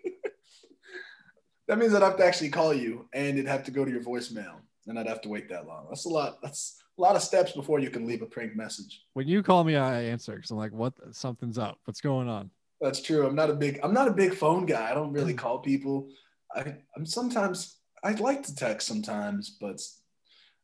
That 1.68 1.78
means 1.78 1.94
I'd 1.94 2.02
have 2.04 2.18
to 2.18 2.26
actually 2.26 2.50
call 2.50 2.74
you, 2.74 3.08
and 3.14 3.38
it'd 3.38 3.48
have 3.48 3.64
to 3.64 3.72
go 3.72 3.86
to 3.86 3.90
your 3.90 4.04
voicemail, 4.04 4.56
and 4.86 5.00
I'd 5.00 5.08
have 5.08 5.22
to 5.22 5.30
wait 5.30 5.48
that 5.50 5.66
long. 5.66 5.88
That's 5.90 6.06
a 6.06 6.10
lot. 6.10 6.42
That's 6.44 6.84
a 6.98 7.02
lot 7.02 7.16
of 7.16 7.22
steps 7.22 7.54
before 7.54 7.80
you 7.80 7.90
can 7.90 8.06
leave 8.06 8.22
a 8.22 8.26
prank 8.26 8.56
message. 8.56 9.02
When 9.14 9.28
you 9.28 9.42
call 9.42 9.64
me, 9.64 9.78
I 9.78 10.02
answer 10.04 10.36
because 10.36 10.52
I'm 10.52 10.58
like, 10.58 10.74
"What? 10.74 10.94
Something's 11.16 11.58
up. 11.58 11.78
What's 11.86 12.02
going 12.02 12.28
on?" 12.28 12.52
That's 12.82 13.02
true. 13.02 13.26
I'm 13.26 13.36
not 13.36 13.50
a 13.50 13.54
big. 13.54 13.80
I'm 13.82 13.94
not 13.94 14.10
a 14.10 14.14
big 14.14 14.36
phone 14.36 14.66
guy. 14.66 14.92
I 14.92 14.94
don't 14.94 15.14
really 15.14 15.34
call 15.34 15.60
people. 15.60 16.10
I, 16.54 16.76
I'm 16.98 17.06
sometimes. 17.06 17.78
I'd 18.04 18.20
like 18.20 18.44
to 18.44 18.56
text 18.56 18.88
sometimes, 18.88 19.50
but 19.50 19.82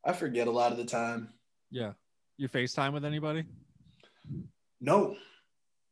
I 0.06 0.14
forget 0.14 0.48
a 0.48 0.52
lot 0.52 0.72
of 0.72 0.78
the 0.78 0.86
time. 0.86 1.30
Yeah. 1.72 1.94
You 2.38 2.50
FaceTime 2.50 2.94
with 2.94 3.06
anybody? 3.06 3.44
No, 4.82 5.16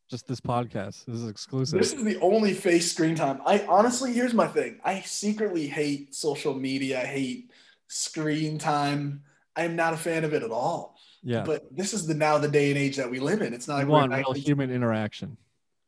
Just 0.09 0.27
this 0.27 0.39
podcast. 0.39 1.05
This 1.05 1.15
is 1.17 1.27
exclusive. 1.29 1.77
This 1.79 1.91
is 1.93 2.03
the 2.05 2.17
only 2.21 2.53
face 2.53 2.89
screen 2.91 3.15
time. 3.15 3.41
I 3.45 3.65
honestly, 3.67 4.13
here's 4.13 4.33
my 4.33 4.47
thing. 4.47 4.79
I 4.83 5.01
secretly 5.01 5.67
hate 5.67 6.15
social 6.15 6.53
media. 6.53 7.01
I 7.01 7.05
hate 7.05 7.51
screen 7.87 8.57
time. 8.57 9.23
I'm 9.57 9.75
not 9.75 9.93
a 9.93 9.97
fan 9.97 10.23
of 10.23 10.33
it 10.33 10.43
at 10.43 10.51
all. 10.51 10.95
yeah. 11.23 11.43
But 11.43 11.65
this 11.75 11.93
is 11.93 12.07
the 12.07 12.13
now 12.13 12.37
the 12.37 12.47
day 12.47 12.69
and 12.69 12.77
age 12.77 12.95
that 12.95 13.09
we 13.11 13.19
live 13.19 13.41
in. 13.41 13.53
It's 13.53 13.67
not 13.67 13.75
I 13.75 13.79
like 13.79 13.89
want 13.89 14.13
real 14.13 14.31
human 14.33 14.71
interaction. 14.71 15.35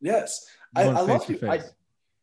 Yes, 0.02 0.46
You 0.76 0.82
I, 0.82 0.84
I 0.88 1.00
love 1.00 1.30
you. 1.30 1.38
I. 1.48 1.60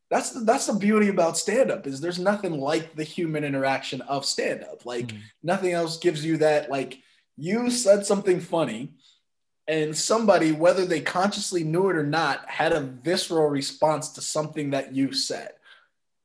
that's 0.09 0.31
the 0.31 0.39
that's 0.41 0.67
the 0.67 0.73
beauty 0.73 1.09
about 1.09 1.37
stand 1.37 1.69
up 1.69 1.85
is 1.85 1.99
there's 1.99 2.19
nothing 2.19 2.59
like 2.59 2.95
the 2.95 3.03
human 3.03 3.43
interaction 3.43 4.01
of 4.01 4.25
stand 4.25 4.63
up. 4.63 4.85
Like 4.85 5.07
Mhm. 5.07 5.21
nothing 5.43 5.73
else 5.73 5.97
gives 5.97 6.23
you 6.23 6.37
that. 6.37 6.69
Like 6.69 7.01
you 7.35 7.69
said 7.69 8.05
something 8.05 8.39
funny, 8.39 8.93
and 9.67 9.95
somebody, 9.97 10.53
whether 10.53 10.85
they 10.85 11.01
consciously 11.01 11.63
knew 11.63 11.89
it 11.89 11.97
or 11.97 12.05
not, 12.05 12.49
had 12.49 12.71
a 12.71 12.79
visceral 12.79 13.49
response 13.49 14.09
to 14.13 14.21
something 14.21 14.69
that 14.71 14.95
you 14.95 15.11
said, 15.11 15.51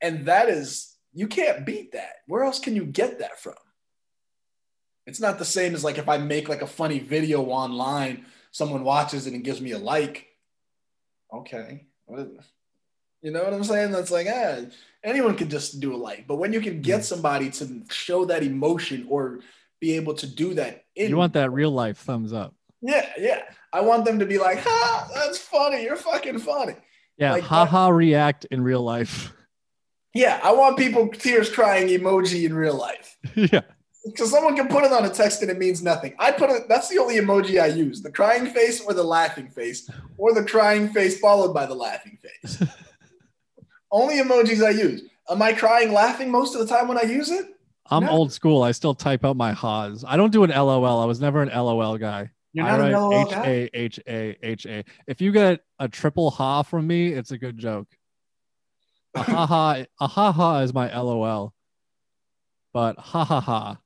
and 0.00 0.26
that 0.26 0.48
is 0.48 0.96
you 1.12 1.26
can't 1.26 1.66
beat 1.66 1.92
that. 1.92 2.22
Where 2.26 2.44
else 2.44 2.58
can 2.60 2.76
you 2.76 2.84
get 2.84 3.18
that 3.18 3.40
from? 3.40 3.54
It's 5.06 5.20
not 5.20 5.38
the 5.38 5.44
same 5.44 5.74
as 5.74 5.82
like 5.82 5.98
if 5.98 6.08
I 6.08 6.18
make 6.18 6.48
like 6.48 6.62
a 6.62 6.66
funny 6.66 7.00
video 7.00 7.42
online, 7.46 8.26
someone 8.52 8.84
watches 8.84 9.26
it 9.26 9.34
and 9.34 9.42
gives 9.44 9.60
me 9.60 9.72
a 9.72 9.78
like. 9.78 10.28
Okay. 11.34 11.88
You 13.22 13.30
know 13.30 13.42
what 13.44 13.54
I'm 13.54 13.64
saying? 13.64 13.92
That's 13.92 14.10
like, 14.10 14.26
ah, 14.30 14.56
anyone 15.04 15.36
can 15.36 15.48
just 15.48 15.80
do 15.80 15.94
a 15.94 15.96
like. 15.96 16.26
But 16.26 16.36
when 16.36 16.52
you 16.52 16.60
can 16.60 16.80
get 16.82 17.00
Mhm. 17.00 17.04
somebody 17.04 17.50
to 17.50 17.82
show 17.90 18.24
that 18.26 18.42
emotion 18.42 19.06
or 19.08 19.40
be 19.80 19.94
able 19.96 20.14
to 20.14 20.26
do 20.26 20.54
that 20.54 20.84
in 20.96 21.08
You 21.10 21.16
want 21.16 21.32
that 21.34 21.50
real 21.52 21.70
life 21.70 21.98
thumbs 21.98 22.32
up. 22.32 22.54
Yeah, 22.80 23.08
yeah. 23.18 23.42
I 23.72 23.80
want 23.80 24.04
them 24.04 24.18
to 24.18 24.26
be 24.26 24.38
like, 24.38 24.58
ha, 24.58 25.08
that's 25.14 25.38
funny. 25.38 25.82
You're 25.84 25.96
fucking 25.96 26.38
funny. 26.40 26.74
Yeah. 27.16 27.32
Like 27.32 27.44
haha 27.44 27.88
react 27.88 28.44
in 28.46 28.62
real 28.62 28.82
life. 28.82 29.32
Yeah, 30.14 30.38
I 30.44 30.52
want 30.52 30.76
people 30.76 31.08
tears 31.08 31.48
crying 31.48 31.88
emoji 31.88 32.44
in 32.44 32.52
real 32.54 32.76
life. 32.76 33.16
yeah. 33.34 33.62
Because 34.04 34.30
someone 34.30 34.54
can 34.54 34.68
put 34.68 34.84
it 34.84 34.92
on 34.92 35.06
a 35.06 35.08
text 35.08 35.40
and 35.40 35.50
it 35.50 35.56
means 35.58 35.82
nothing. 35.82 36.12
I 36.18 36.32
put 36.32 36.50
it, 36.50 36.68
that's 36.68 36.90
the 36.90 36.98
only 36.98 37.16
emoji 37.16 37.58
I 37.58 37.68
use 37.68 38.02
the 38.02 38.12
crying 38.12 38.44
face 38.52 38.82
or 38.82 38.92
the 38.92 39.02
laughing 39.02 39.48
face, 39.48 39.88
or 40.18 40.34
the 40.34 40.44
crying 40.44 40.90
face 40.92 41.18
followed 41.18 41.54
by 41.54 41.64
the 41.64 41.74
laughing 41.74 42.18
face. 42.20 42.62
only 43.92 44.16
emojis 44.16 44.64
I 44.64 44.70
use. 44.70 45.02
Am 45.30 45.40
I 45.40 45.52
crying 45.52 45.92
laughing 45.92 46.30
most 46.30 46.54
of 46.54 46.60
the 46.60 46.66
time 46.66 46.88
when 46.88 46.98
I 46.98 47.02
use 47.02 47.30
it? 47.30 47.46
I'm 47.90 48.04
No. 48.04 48.10
old 48.10 48.32
school. 48.32 48.62
I 48.62 48.72
still 48.72 48.94
type 48.94 49.24
out 49.24 49.36
my 49.36 49.52
ha's. 49.52 50.04
I 50.06 50.16
don't 50.16 50.32
do 50.32 50.42
an 50.44 50.50
LOL. 50.50 51.00
I 51.00 51.04
was 51.04 51.20
never 51.20 51.42
an 51.42 51.48
LOL 51.50 51.98
guy. 51.98 52.30
You're 52.52 52.66
I 52.66 52.76
not 52.76 52.80
an 52.86 52.92
LOL 52.92 53.14
H? 53.28 53.32
A 53.46 53.70
H 53.78 54.00
A 54.08 54.36
H 54.42 54.66
A. 54.66 54.84
If 55.06 55.20
you 55.20 55.30
get 55.32 55.60
a 55.78 55.88
triple 55.88 56.30
ha 56.30 56.62
from 56.62 56.86
me, 56.86 57.08
it's 57.12 57.30
a 57.30 57.38
good 57.38 57.58
joke. 57.58 57.88
A 59.14 59.22
ha 59.22 59.46
ha, 59.46 59.84
a 60.00 60.06
ha 60.06 60.32
ha 60.32 60.58
is 60.60 60.72
my 60.74 60.92
LOL. 60.94 61.52
But 62.72 62.98
ha 62.98 63.24
ha 63.24 63.40
ha, 63.40 63.78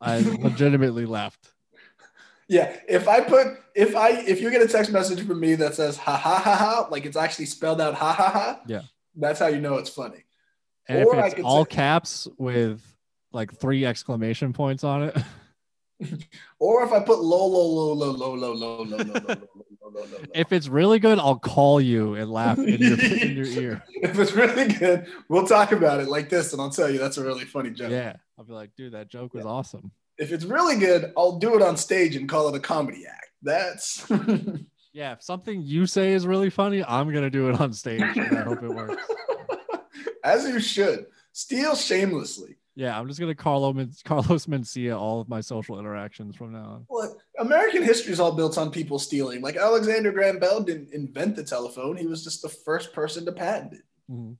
I 0.00 0.18
legitimately 0.40 1.06
laughed. 1.06 1.48
Yeah, 2.48 2.76
if 2.88 3.08
I 3.08 3.20
put 3.20 3.58
if 3.74 3.94
I 3.96 4.10
if 4.10 4.40
you 4.40 4.50
get 4.50 4.62
a 4.62 4.68
text 4.68 4.90
message 4.92 5.26
from 5.26 5.40
me 5.40 5.54
that 5.56 5.74
says 5.74 5.96
ha 5.96 6.16
ha 6.16 6.38
ha 6.38 6.54
ha, 6.56 6.88
like 6.90 7.04
it's 7.06 7.16
actually 7.16 7.46
spelled 7.46 7.80
out 7.80 7.94
ha 7.94 8.12
ha 8.12 8.30
ha, 8.30 8.60
Yeah. 8.66 8.82
That's 9.16 9.38
how 9.38 9.46
you 9.46 9.60
know 9.60 9.76
it's 9.76 9.90
funny. 9.90 10.24
And 10.88 11.04
Or 11.06 11.18
if 11.18 11.34
it's 11.34 11.42
all 11.42 11.64
say- 11.64 11.70
caps 11.70 12.28
with 12.38 12.82
like 13.32 13.52
three 13.54 13.84
exclamation 13.84 14.52
points 14.52 14.84
on 14.84 15.04
it, 15.04 15.16
Or 16.58 16.84
if 16.84 16.92
I 16.92 17.00
put 17.00 17.20
low 17.20 17.46
low 17.46 17.66
low 17.66 17.92
low 17.92 18.10
low 18.10 18.34
low 18.34 18.52
low 18.52 18.52
low 18.52 18.82
low 18.82 19.06
low 19.06 19.06
low 19.06 19.18
low 19.24 19.90
low 19.90 20.00
low. 20.02 20.18
if 20.34 20.52
it's 20.52 20.68
really 20.68 20.98
good, 20.98 21.18
I'll 21.18 21.38
call 21.38 21.80
you 21.80 22.14
and 22.16 22.30
laugh 22.30 22.58
in 22.58 22.80
your 22.80 23.00
in 23.00 23.36
your 23.36 23.46
ear. 23.46 23.82
if 24.02 24.18
it's 24.18 24.32
really 24.32 24.68
good, 24.72 25.06
we'll 25.28 25.46
talk 25.46 25.72
about 25.72 26.00
it 26.00 26.08
like 26.08 26.28
this, 26.28 26.52
and 26.52 26.60
I'll 26.60 26.70
tell 26.70 26.90
you 26.90 26.98
that's 26.98 27.16
a 27.16 27.24
really 27.24 27.44
funny 27.44 27.70
joke. 27.70 27.90
Yeah, 27.92 28.16
I'll 28.38 28.44
be 28.44 28.52
like, 28.52 28.70
dude, 28.76 28.92
that 28.92 29.08
joke 29.08 29.34
was 29.34 29.46
awesome. 29.46 29.92
If 30.18 30.32
it's 30.32 30.44
really 30.44 30.76
good, 30.78 31.12
I'll 31.16 31.38
do 31.38 31.54
it 31.56 31.62
on 31.62 31.76
stage 31.76 32.16
and 32.16 32.28
call 32.28 32.48
it 32.48 32.56
a 32.56 32.60
comedy 32.60 33.04
act. 33.06 33.30
That's 33.42 34.04
Yeah, 34.94 35.12
if 35.12 35.22
something 35.22 35.60
you 35.60 35.86
say 35.86 36.12
is 36.12 36.24
really 36.24 36.50
funny, 36.50 36.84
I'm 36.84 37.12
gonna 37.12 37.28
do 37.28 37.50
it 37.50 37.60
on 37.60 37.72
stage. 37.72 38.00
And 38.00 38.38
I 38.38 38.42
hope 38.42 38.62
it 38.62 38.70
works. 38.70 39.02
as 40.24 40.48
you 40.48 40.60
should. 40.60 41.06
Steal 41.32 41.74
shamelessly. 41.74 42.56
Yeah, 42.76 42.98
I'm 42.98 43.08
just 43.08 43.18
gonna 43.18 43.34
Carlo 43.34 43.72
Carlos 44.04 44.46
Mencia 44.46 44.96
all 44.98 45.20
of 45.20 45.28
my 45.28 45.40
social 45.40 45.80
interactions 45.80 46.36
from 46.36 46.52
now 46.52 46.64
on. 46.64 46.86
Look, 46.88 47.18
American 47.38 47.82
history 47.82 48.12
is 48.12 48.20
all 48.20 48.32
built 48.32 48.56
on 48.56 48.70
people 48.70 49.00
stealing. 49.00 49.42
Like 49.42 49.56
Alexander 49.56 50.12
Graham 50.12 50.38
Bell 50.38 50.60
didn't 50.62 50.92
invent 50.94 51.34
the 51.34 51.44
telephone; 51.44 51.96
he 51.96 52.06
was 52.06 52.22
just 52.22 52.40
the 52.40 52.48
first 52.48 52.92
person 52.92 53.24
to 53.26 53.32
patent 53.32 53.74
it. 53.74 53.82
Mhm. 54.10 54.36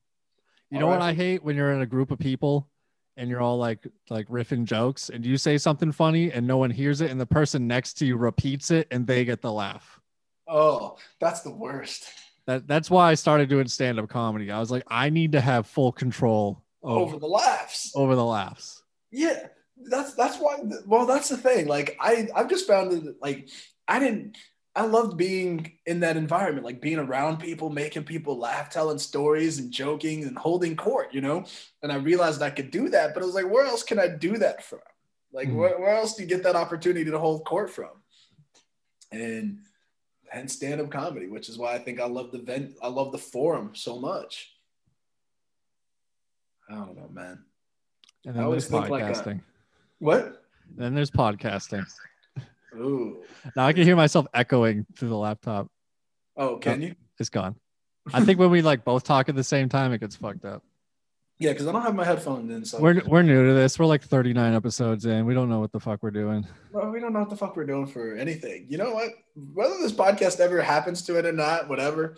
You 0.71 0.77
All 0.77 0.81
know 0.81 0.87
what. 0.87 1.03
I 1.03 1.15
hate 1.15 1.43
when 1.43 1.57
you're 1.57 1.73
in 1.73 1.83
a 1.83 1.87
group 1.87 2.13
of 2.13 2.21
people 2.21 2.69
and 3.17 3.29
you're 3.29 3.41
all 3.41 3.59
like 3.59 3.87
like 4.09 4.29
riffing 4.29 4.65
jokes 4.65 5.11
and 5.11 5.25
you 5.25 5.37
say 5.37 5.59
something 5.59 5.93
funny 5.93 6.33
and 6.33 6.47
no 6.47 6.59
one 6.59 6.71
hears 6.71 7.01
it 7.01 7.11
and 7.11 7.21
the 7.21 7.27
person 7.27 7.67
next 7.67 7.95
to 7.95 8.07
you 8.07 8.17
repeats 8.17 8.71
it 8.71 8.89
and 8.91 9.07
they 9.07 9.25
get 9.25 9.41
the 9.43 9.53
laugh. 9.53 10.01
Oh, 10.47 10.97
that's 11.21 11.41
the 11.41 11.51
worst. 11.51 12.05
That 12.47 12.67
that's 12.69 12.91
why 12.91 13.11
I 13.11 13.15
started 13.15 13.49
doing 13.49 13.67
stand 13.69 13.99
up 13.99 14.09
comedy. 14.09 14.51
I 14.51 14.61
was 14.61 14.71
like, 14.71 14.85
I 14.89 15.09
need 15.11 15.33
to 15.33 15.41
have 15.41 15.67
full 15.67 15.93
control 15.93 16.63
Over 16.83 17.01
over 17.13 17.19
the 17.19 17.27
laughs. 17.27 17.93
over 17.95 18.15
the 18.15 18.25
laughs. 18.25 18.83
Yeah, 19.11 19.47
that's 19.91 20.15
that's 20.15 20.39
why. 20.39 20.59
Well, 20.87 21.07
that's 21.07 21.29
the 21.31 21.37
thing. 21.39 21.67
Like 21.67 21.97
I, 22.01 22.29
I've 22.35 22.51
just 22.51 22.67
found 22.67 22.93
that 22.93 23.17
like 23.23 23.49
I 23.89 23.99
didn't. 23.99 24.37
I 24.77 24.83
loved 24.87 25.17
being 25.17 25.79
in 25.87 26.01
that 26.01 26.17
environment, 26.17 26.65
like 26.67 26.81
being 26.81 26.99
around 26.99 27.37
people, 27.39 27.71
making 27.71 28.03
people 28.03 28.37
laugh, 28.41 28.71
telling 28.71 28.99
stories 28.99 29.61
and 29.61 29.71
joking 29.71 30.25
and 30.25 30.37
holding 30.37 30.75
court, 30.75 31.15
you 31.15 31.21
know. 31.21 31.45
And 31.85 31.93
I 31.93 31.95
realized 31.95 32.43
I 32.43 32.51
could 32.51 32.73
do 32.73 32.89
that, 32.89 33.15
but 33.15 33.23
I 33.23 33.27
was 33.27 33.37
like, 33.37 33.49
where 33.49 33.65
else 33.67 33.85
can 33.85 34.01
I 34.01 34.09
do 34.09 34.37
that 34.39 34.65
from? 34.65 34.81
Like, 35.33 35.47
Mhm. 35.49 35.55
where, 35.55 35.79
where 35.79 35.95
else 35.95 36.17
do 36.17 36.25
you 36.25 36.29
get 36.29 36.43
that 36.43 36.57
opportunity 36.57 37.09
to 37.09 37.19
hold 37.21 37.45
court 37.45 37.71
from? 37.71 37.91
And 39.13 39.61
and 40.33 40.51
stand 40.51 40.81
up 40.81 40.91
comedy, 40.91 41.29
which 41.29 41.49
is 41.49 41.59
why 41.59 41.75
I 41.75 41.79
think 41.79 42.01
I 42.01 42.07
love 42.07 42.33
the 42.33 42.39
vent, 42.39 42.77
I 42.83 42.89
love 42.89 43.13
the 43.13 43.19
forum 43.19 43.71
so 43.75 43.99
much. 43.99 44.53
I 46.69 46.75
don't 46.75 46.97
know, 46.97 47.09
man. 47.13 47.45
And 48.25 48.35
I 48.35 48.37
then 48.37 48.45
always 48.45 48.69
there's 48.69 48.83
think 48.83 48.91
like 48.91 49.03
a- 49.03 49.07
podcasting. 49.07 49.41
What? 49.99 50.41
then 50.77 50.95
there's 50.95 51.11
podcasting. 51.11 51.87
Ooh. 52.77 53.23
Now 53.57 53.67
I 53.67 53.73
can 53.73 53.85
hear 53.85 53.97
myself 53.97 54.27
echoing 54.35 54.87
through 54.97 55.11
the 55.11 55.17
laptop. 55.17 55.69
Oh, 56.37 56.57
can 56.57 56.83
oh, 56.83 56.87
you? 56.87 56.95
It's 57.19 57.29
gone. 57.29 57.55
I 58.13 58.25
think 58.25 58.39
when 58.39 58.51
we 58.51 58.61
like 58.61 58.85
both 58.85 59.05
talk 59.05 59.29
at 59.29 59.37
the 59.37 59.45
same 59.45 59.69
time, 59.69 59.93
it 59.93 60.01
gets 60.01 60.17
fucked 60.17 60.45
up. 60.45 60.63
Yeah, 61.39 61.53
because 61.53 61.67
I 61.67 61.73
don't 61.73 61.83
have 61.83 61.97
my 61.97 62.05
headphones 62.05 62.51
in, 62.53 62.65
so 62.65 62.81
We're 62.81 63.03
we're 63.07 63.23
new 63.23 63.47
to 63.49 63.55
this. 63.55 63.77
We're 63.79 63.87
like 63.87 64.05
39 64.05 64.55
episodes 64.55 65.05
in. 65.05 65.27
We 65.27 65.35
don't 65.35 65.49
know 65.49 65.59
what 65.59 65.73
the 65.73 65.81
fuck 65.81 66.03
we're 66.03 66.13
doing. 66.13 66.47
well, 66.73 66.91
we 66.91 67.01
don't 67.01 67.13
know 67.13 67.21
what 67.21 67.31
the 67.31 67.37
fuck 67.37 67.57
we're 67.57 67.67
doing 67.67 67.87
for 67.87 68.15
anything. 68.15 68.67
You 68.69 68.79
know 68.79 68.95
what? 68.95 69.11
Whether 69.53 69.77
this 69.79 69.93
podcast 69.93 70.39
ever 70.39 70.63
happens 70.63 71.03
to 71.03 71.19
it 71.19 71.27
or 71.27 71.33
not, 71.33 71.69
whatever. 71.69 72.17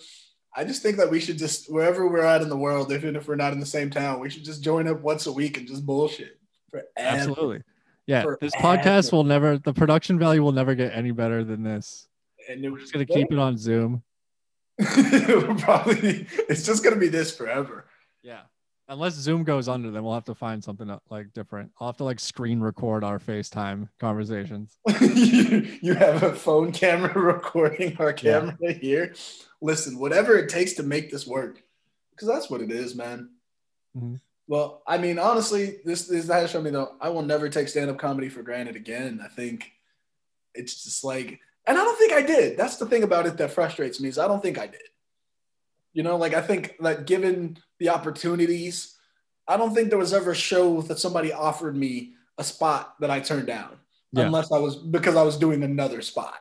I 0.55 0.65
just 0.65 0.83
think 0.83 0.97
that 0.99 1.11
we 1.11 1.21
should 1.21 1.39
just 1.39 1.73
wherever 1.73 2.09
we're 2.09 2.25
at 2.25 2.43
in 2.43 2.51
the 2.51 2.57
world, 2.57 2.93
even 2.93 3.17
if 3.17 3.27
we're 3.27 3.37
not 3.37 3.53
in 3.53 3.61
the 3.61 3.67
same 3.67 3.91
town, 3.91 4.21
we 4.21 4.29
should 4.29 4.45
just 4.45 4.63
join 4.63 4.87
up 4.87 5.01
once 5.01 5.27
a 5.27 5.33
week 5.33 5.57
and 5.57 5.67
just 5.67 5.87
bullshit. 5.87 6.39
Forever. 6.71 6.89
Absolutely. 6.99 7.63
Yeah, 8.07 8.25
this 8.41 8.55
podcast 8.55 9.13
will 9.13 9.25
never 9.25 9.59
the 9.59 9.73
production 9.73 10.19
value 10.19 10.43
will 10.43 10.53
never 10.53 10.75
get 10.75 10.93
any 10.95 11.11
better 11.11 11.43
than 11.43 11.63
this. 11.63 12.07
And 12.49 12.63
We're 12.71 12.79
just 12.79 12.93
gonna 12.93 13.07
keep 13.07 13.33
it 13.33 13.39
on 13.39 13.57
Zoom. 13.57 14.03
probably 15.59 16.27
it's 16.49 16.65
just 16.65 16.85
gonna 16.85 16.97
be 16.97 17.09
this 17.09 17.35
forever. 17.37 17.87
Yeah. 18.23 18.43
Unless 18.89 19.15
Zoom 19.15 19.43
goes 19.43 19.69
under, 19.69 19.91
then 19.91 20.05
we'll 20.05 20.15
have 20.15 20.25
to 20.27 20.35
find 20.35 20.63
something 20.63 20.89
uh, 20.89 20.99
like 21.11 21.33
different. 21.33 21.73
I'll 21.81 21.89
have 21.89 21.97
to 21.97 22.05
like 22.05 22.21
screen 22.21 22.61
record 22.61 23.03
our 23.03 23.19
FaceTime 23.19 23.89
conversations. 23.99 24.79
you, 25.01 25.79
you 25.83 25.95
have 25.95 26.23
a 26.23 26.33
phone 26.35 26.71
camera 26.71 27.13
recording 27.21 27.97
our 27.99 28.11
Yeah. 28.11 28.41
camera 28.53 28.73
here. 28.73 29.15
Listen, 29.61 29.99
whatever 29.99 30.37
it 30.37 30.49
takes 30.49 30.75
to 30.75 30.85
make 30.85 31.11
this 31.11 31.27
work, 31.27 31.63
because 32.13 32.29
that's 32.29 32.49
what 32.49 32.61
it 32.61 32.71
is, 32.71 32.95
man. 32.95 33.31
Mhm. 33.97 34.21
Well, 34.47 34.83
I 34.87 34.99
mean, 34.99 35.19
honestly, 35.19 35.79
this 35.85 36.07
this 36.07 36.29
has 36.29 36.51
shown 36.53 36.63
me 36.63 36.71
though. 36.71 36.95
I 37.01 37.09
will 37.09 37.23
never 37.23 37.49
take 37.49 37.67
stand 37.69 37.91
up 37.91 37.99
comedy 37.99 38.29
for 38.29 38.43
granted 38.43 38.77
again. 38.77 39.21
I 39.25 39.27
think 39.27 39.73
it's 40.55 40.85
just 40.85 41.03
like, 41.03 41.41
and 41.67 41.77
I 41.77 41.83
don't 41.83 41.99
think 41.99 42.13
I 42.13 42.23
did. 42.23 42.57
That's 42.57 42.77
the 42.77 42.87
thing 42.87 43.03
about 43.03 43.27
it 43.27 43.37
that 43.39 43.51
frustrates 43.51 44.01
me 44.01 44.09
is 44.09 44.19
I 44.19 44.29
don't 44.29 44.41
think 44.41 44.59
I 44.59 44.69
did. 44.69 44.81
You 45.97 46.03
know, 46.03 46.19
like 46.19 46.35
I 46.35 46.43
think 46.43 46.77
that 46.81 47.07
given 47.07 47.57
the 47.79 47.89
opportunities, 47.89 48.95
I 49.49 49.57
don't 49.57 49.75
think 49.75 49.89
there 49.89 49.99
was 49.99 50.13
ever 50.13 50.33
a 50.33 50.35
show 50.35 50.83
that 50.83 50.99
somebody 50.99 51.33
offered 51.33 51.75
me 51.75 52.13
a 52.37 52.45
spot 52.45 52.97
that 53.01 53.11
I 53.11 53.21
turned 53.21 53.47
down 53.47 53.79
Yeah. 54.13 54.25
unless 54.25 54.53
I 54.53 54.59
was 54.59 54.77
because 54.77 55.17
I 55.17 55.23
was 55.23 55.39
doing 55.39 55.63
another 55.63 56.03
spot. 56.03 56.39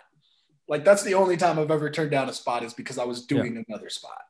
Like 0.67 0.83
that's 0.83 1.03
the 1.03 1.13
only 1.13 1.37
time 1.37 1.57
I've 1.57 1.71
ever 1.71 1.89
turned 1.89 2.11
down 2.11 2.27
a 2.27 2.33
spot 2.33 2.63
is 2.63 2.73
because 2.73 2.97
I 2.97 3.05
was 3.05 3.25
doing 3.25 3.63
another 3.65 3.87
spot. 3.89 4.23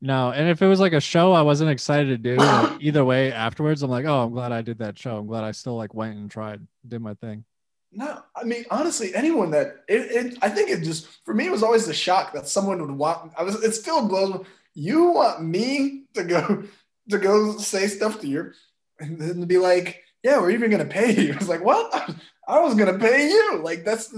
No, 0.00 0.30
and 0.30 0.48
if 0.48 0.62
it 0.62 0.66
was 0.66 0.80
like 0.80 0.94
a 0.94 1.00
show 1.00 1.32
I 1.32 1.42
wasn't 1.42 1.70
excited 1.70 2.06
to 2.08 2.16
do, 2.16 2.36
like, 2.36 2.72
either 2.80 3.04
way 3.04 3.30
afterwards, 3.30 3.82
I'm 3.82 3.90
like, 3.90 4.06
oh, 4.06 4.22
I'm 4.22 4.32
glad 4.32 4.52
I 4.52 4.62
did 4.62 4.78
that 4.78 4.98
show. 4.98 5.18
I'm 5.18 5.26
glad 5.26 5.44
I 5.44 5.50
still 5.50 5.76
like 5.76 5.92
went 5.92 6.16
and 6.16 6.30
tried, 6.30 6.66
did 6.86 7.02
my 7.02 7.12
thing. 7.12 7.44
No, 7.90 8.22
I 8.36 8.44
mean 8.44 8.64
honestly, 8.70 9.14
anyone 9.14 9.50
that 9.52 9.84
it, 9.88 10.00
it, 10.10 10.38
I 10.42 10.48
think 10.48 10.70
it 10.70 10.82
just 10.82 11.08
for 11.24 11.32
me 11.34 11.46
it 11.46 11.52
was 11.52 11.62
always 11.62 11.86
the 11.86 11.94
shock 11.94 12.32
that 12.34 12.48
someone 12.48 12.80
would 12.80 12.90
want. 12.90 13.32
I 13.36 13.42
was 13.42 13.62
it 13.62 13.72
still 13.72 14.06
blows. 14.06 14.44
You 14.74 15.10
want 15.10 15.42
me 15.42 16.04
to 16.14 16.24
go 16.24 16.64
to 17.10 17.18
go 17.18 17.56
say 17.56 17.86
stuff 17.86 18.20
to 18.20 18.28
you, 18.28 18.52
and 19.00 19.18
then 19.18 19.44
be 19.44 19.58
like, 19.58 20.02
yeah, 20.22 20.38
we're 20.38 20.50
even 20.50 20.70
gonna 20.70 20.84
pay 20.84 21.12
you. 21.12 21.32
It's 21.36 21.48
like 21.48 21.64
what? 21.64 22.14
I 22.46 22.60
was 22.60 22.74
gonna 22.74 22.98
pay 22.98 23.28
you. 23.28 23.60
Like 23.62 23.84
that's 23.84 24.14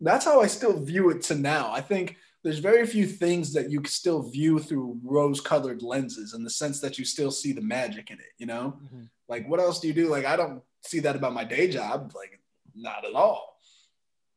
that's 0.00 0.24
how 0.24 0.40
I 0.40 0.46
still 0.46 0.78
view 0.78 1.10
it 1.10 1.22
to 1.22 1.34
now. 1.34 1.72
I 1.72 1.80
think 1.80 2.16
there's 2.44 2.58
very 2.58 2.86
few 2.86 3.06
things 3.06 3.52
that 3.54 3.70
you 3.70 3.82
still 3.86 4.22
view 4.22 4.58
through 4.58 5.00
rose-colored 5.02 5.82
lenses 5.82 6.34
in 6.34 6.44
the 6.44 6.50
sense 6.50 6.80
that 6.80 6.98
you 6.98 7.04
still 7.04 7.30
see 7.30 7.52
the 7.52 7.60
magic 7.60 8.10
in 8.10 8.18
it. 8.18 8.32
You 8.38 8.46
know, 8.46 8.78
mm-hmm. 8.84 9.04
like 9.28 9.48
what 9.48 9.60
else 9.60 9.80
do 9.80 9.88
you 9.88 9.94
do? 9.94 10.08
Like 10.08 10.24
I 10.24 10.36
don't 10.36 10.62
see 10.82 11.00
that 11.00 11.16
about 11.16 11.34
my 11.34 11.44
day 11.44 11.68
job. 11.68 12.12
Like 12.14 12.37
not 12.78 13.04
at 13.04 13.14
all. 13.14 13.56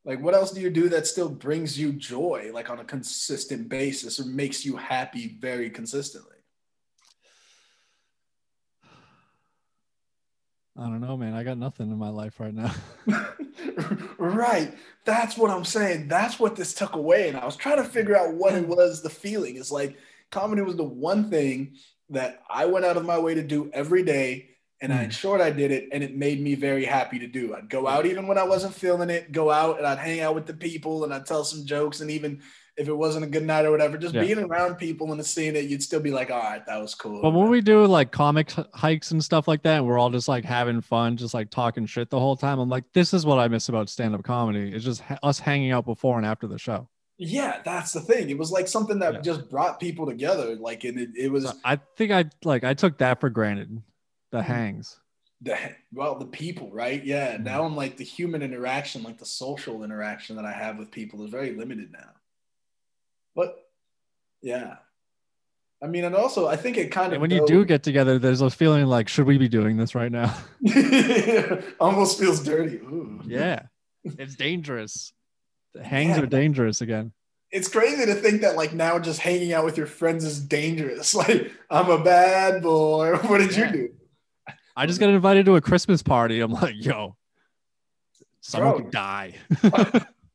Like, 0.03 0.19
what 0.19 0.33
else 0.33 0.51
do 0.51 0.61
you 0.61 0.71
do 0.71 0.89
that 0.89 1.05
still 1.05 1.29
brings 1.29 1.79
you 1.79 1.93
joy, 1.93 2.49
like 2.53 2.69
on 2.69 2.79
a 2.79 2.83
consistent 2.83 3.69
basis, 3.69 4.19
or 4.19 4.25
makes 4.25 4.65
you 4.65 4.75
happy 4.75 5.37
very 5.39 5.69
consistently? 5.69 6.31
I 10.77 10.85
don't 10.85 11.01
know, 11.01 11.17
man. 11.17 11.35
I 11.35 11.43
got 11.43 11.59
nothing 11.59 11.91
in 11.91 11.97
my 11.97 12.09
life 12.09 12.39
right 12.39 12.53
now. 12.53 12.73
right. 14.17 14.73
That's 15.05 15.37
what 15.37 15.51
I'm 15.51 15.65
saying. 15.65 16.07
That's 16.07 16.39
what 16.39 16.55
this 16.55 16.73
took 16.73 16.95
away. 16.95 17.29
And 17.29 17.37
I 17.37 17.45
was 17.45 17.55
trying 17.55 17.77
to 17.77 17.83
figure 17.83 18.17
out 18.17 18.33
what 18.33 18.55
it 18.55 18.67
was 18.67 19.03
the 19.03 19.09
feeling. 19.09 19.57
It's 19.57 19.71
like 19.71 19.97
comedy 20.31 20.61
was 20.63 20.77
the 20.77 20.83
one 20.83 21.29
thing 21.29 21.75
that 22.09 22.41
I 22.49 22.65
went 22.65 22.85
out 22.85 22.97
of 22.97 23.05
my 23.05 23.19
way 23.19 23.35
to 23.35 23.43
do 23.43 23.69
every 23.73 24.01
day 24.01 24.50
and 24.81 24.91
hmm. 24.91 24.99
I 24.99 25.03
ensured 25.03 25.41
I 25.41 25.51
did 25.51 25.71
it, 25.71 25.89
and 25.91 26.03
it 26.03 26.15
made 26.15 26.41
me 26.41 26.55
very 26.55 26.85
happy 26.85 27.19
to 27.19 27.27
do. 27.27 27.55
I'd 27.55 27.69
go 27.69 27.87
out 27.87 28.05
even 28.05 28.27
when 28.27 28.37
I 28.37 28.43
wasn't 28.43 28.73
feeling 28.73 29.09
it, 29.09 29.31
go 29.31 29.51
out 29.51 29.77
and 29.77 29.87
I'd 29.87 29.99
hang 29.99 30.21
out 30.21 30.35
with 30.35 30.47
the 30.47 30.53
people 30.53 31.03
and 31.03 31.13
I'd 31.13 31.25
tell 31.25 31.43
some 31.43 31.65
jokes, 31.65 32.01
and 32.01 32.09
even 32.09 32.41
if 32.77 32.87
it 32.87 32.93
wasn't 32.93 33.25
a 33.25 33.27
good 33.27 33.43
night 33.43 33.65
or 33.65 33.71
whatever, 33.71 33.97
just 33.97 34.15
yeah. 34.15 34.21
being 34.21 34.39
around 34.39 34.75
people 34.75 35.11
and 35.11 35.25
seeing 35.25 35.55
it, 35.55 35.65
you'd 35.65 35.83
still 35.83 35.99
be 35.99 36.11
like, 36.11 36.31
all 36.31 36.39
right, 36.39 36.65
that 36.65 36.81
was 36.81 36.95
cool. 36.95 37.21
But 37.21 37.31
when 37.31 37.49
we 37.49 37.61
do 37.61 37.85
like 37.85 38.11
comic 38.11 38.51
hikes 38.73 39.11
and 39.11 39.23
stuff 39.23 39.47
like 39.47 39.61
that, 39.63 39.77
and 39.77 39.87
we're 39.87 39.99
all 39.99 40.09
just 40.09 40.27
like 40.27 40.45
having 40.45 40.81
fun, 40.81 41.17
just 41.17 41.33
like 41.33 41.49
talking 41.49 41.85
shit 41.85 42.09
the 42.09 42.19
whole 42.19 42.35
time. 42.35 42.59
I'm 42.59 42.69
like, 42.69 42.85
this 42.93 43.13
is 43.13 43.25
what 43.25 43.39
I 43.39 43.47
miss 43.47 43.69
about 43.69 43.89
stand 43.89 44.15
up 44.15 44.23
comedy. 44.23 44.71
It's 44.73 44.85
just 44.85 45.01
ha- 45.01 45.19
us 45.21 45.39
hanging 45.39 45.71
out 45.71 45.85
before 45.85 46.17
and 46.17 46.25
after 46.25 46.47
the 46.47 46.57
show. 46.57 46.87
Yeah, 47.17 47.61
that's 47.63 47.91
the 47.93 47.99
thing. 47.99 48.31
It 48.31 48.37
was 48.37 48.51
like 48.51 48.67
something 48.67 48.97
that 48.99 49.13
yeah. 49.13 49.21
just 49.21 49.47
brought 49.47 49.79
people 49.79 50.07
together. 50.07 50.55
Like, 50.55 50.83
and 50.85 50.99
it, 50.99 51.09
it 51.15 51.31
was. 51.31 51.53
I 51.63 51.75
think 51.97 52.11
I 52.11 52.25
like 52.43 52.63
I 52.63 52.73
took 52.73 52.97
that 52.97 53.19
for 53.19 53.29
granted. 53.29 53.81
The 54.31 54.39
mm-hmm. 54.39 54.51
hangs. 54.51 54.99
The 55.41 55.57
well 55.93 56.17
the 56.17 56.25
people 56.25 56.71
right? 56.71 57.03
Yeah. 57.03 57.33
Mm-hmm. 57.33 57.43
now 57.43 57.63
i'm 57.63 57.75
like 57.75 57.97
the 57.97 58.03
human 58.03 58.41
interaction 58.41 59.03
like 59.03 59.17
the 59.17 59.25
social 59.25 59.83
interaction 59.83 60.35
that 60.35 60.45
i 60.45 60.51
have 60.51 60.77
with 60.77 60.91
people 60.91 61.23
is 61.23 61.31
very 61.31 61.55
limited 61.55 61.91
now. 61.91 62.11
But 63.35 63.55
yeah. 64.41 64.75
I 65.83 65.87
mean 65.87 66.03
and 66.03 66.15
also 66.15 66.47
i 66.47 66.55
think 66.55 66.77
it 66.77 66.91
kind 66.91 67.13
of 67.13 67.21
when 67.21 67.31
you 67.31 67.45
do 67.47 67.65
get 67.65 67.81
together 67.81 68.19
there's 68.19 68.41
a 68.41 68.51
feeling 68.51 68.85
like 68.85 69.09
should 69.09 69.25
we 69.25 69.37
be 69.37 69.49
doing 69.49 69.77
this 69.77 69.95
right 69.95 70.11
now? 70.11 70.37
Almost 71.79 72.19
feels 72.19 72.43
dirty. 72.43 72.77
Ooh. 72.77 73.21
yeah. 73.25 73.63
It's 74.03 74.35
dangerous. 74.35 75.13
The 75.73 75.83
hangs 75.83 76.17
yeah. 76.17 76.23
are 76.23 76.27
dangerous 76.27 76.81
again. 76.81 77.13
It's 77.51 77.67
crazy 77.67 78.05
to 78.05 78.15
think 78.15 78.41
that 78.41 78.55
like 78.55 78.73
now 78.73 78.99
just 78.99 79.19
hanging 79.19 79.53
out 79.53 79.65
with 79.65 79.77
your 79.77 79.87
friends 79.87 80.23
is 80.23 80.39
dangerous. 80.39 81.15
Like 81.21 81.51
i'm 81.71 81.89
a 81.89 82.03
bad 82.03 82.61
boy. 82.61 83.15
What 83.23 83.39
did 83.39 83.57
yeah. 83.57 83.71
you 83.71 83.87
do 83.87 83.89
I 84.75 84.85
just 84.85 84.99
got 84.99 85.09
invited 85.09 85.45
to 85.45 85.55
a 85.55 85.61
Christmas 85.61 86.01
party. 86.01 86.39
I'm 86.39 86.51
like, 86.51 86.75
yo, 86.77 87.15
someone 88.41 88.71
Bro. 88.71 88.81
could 88.83 88.91
die. 88.91 89.33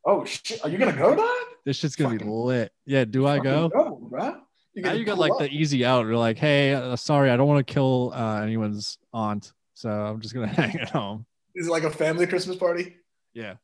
oh 0.04 0.24
shit! 0.24 0.62
Are 0.64 0.68
you 0.68 0.78
gonna 0.78 0.96
go, 0.96 1.14
Dad? 1.14 1.44
This 1.64 1.76
shit's 1.78 1.96
gonna 1.96 2.14
Fucking, 2.14 2.26
be 2.26 2.32
lit. 2.32 2.72
Yeah, 2.84 3.04
do 3.04 3.26
I 3.26 3.38
go? 3.38 3.68
go 3.68 3.96
bro. 4.10 4.36
You 4.74 4.82
now 4.82 4.92
you 4.92 5.04
got 5.04 5.18
like 5.18 5.32
up. 5.32 5.38
the 5.38 5.48
easy 5.48 5.84
out. 5.84 6.04
You're 6.04 6.16
like, 6.16 6.36
hey, 6.38 6.74
uh, 6.74 6.96
sorry, 6.96 7.30
I 7.30 7.36
don't 7.36 7.48
want 7.48 7.66
to 7.66 7.72
kill 7.72 8.12
uh, 8.14 8.40
anyone's 8.42 8.98
aunt, 9.12 9.52
so 9.74 9.90
I'm 9.90 10.20
just 10.20 10.34
gonna 10.34 10.46
hang 10.48 10.78
at 10.78 10.90
home. 10.90 11.24
Is 11.54 11.66
it 11.68 11.70
like 11.70 11.84
a 11.84 11.90
family 11.90 12.26
Christmas 12.26 12.56
party? 12.56 12.96
Yeah. 13.32 13.54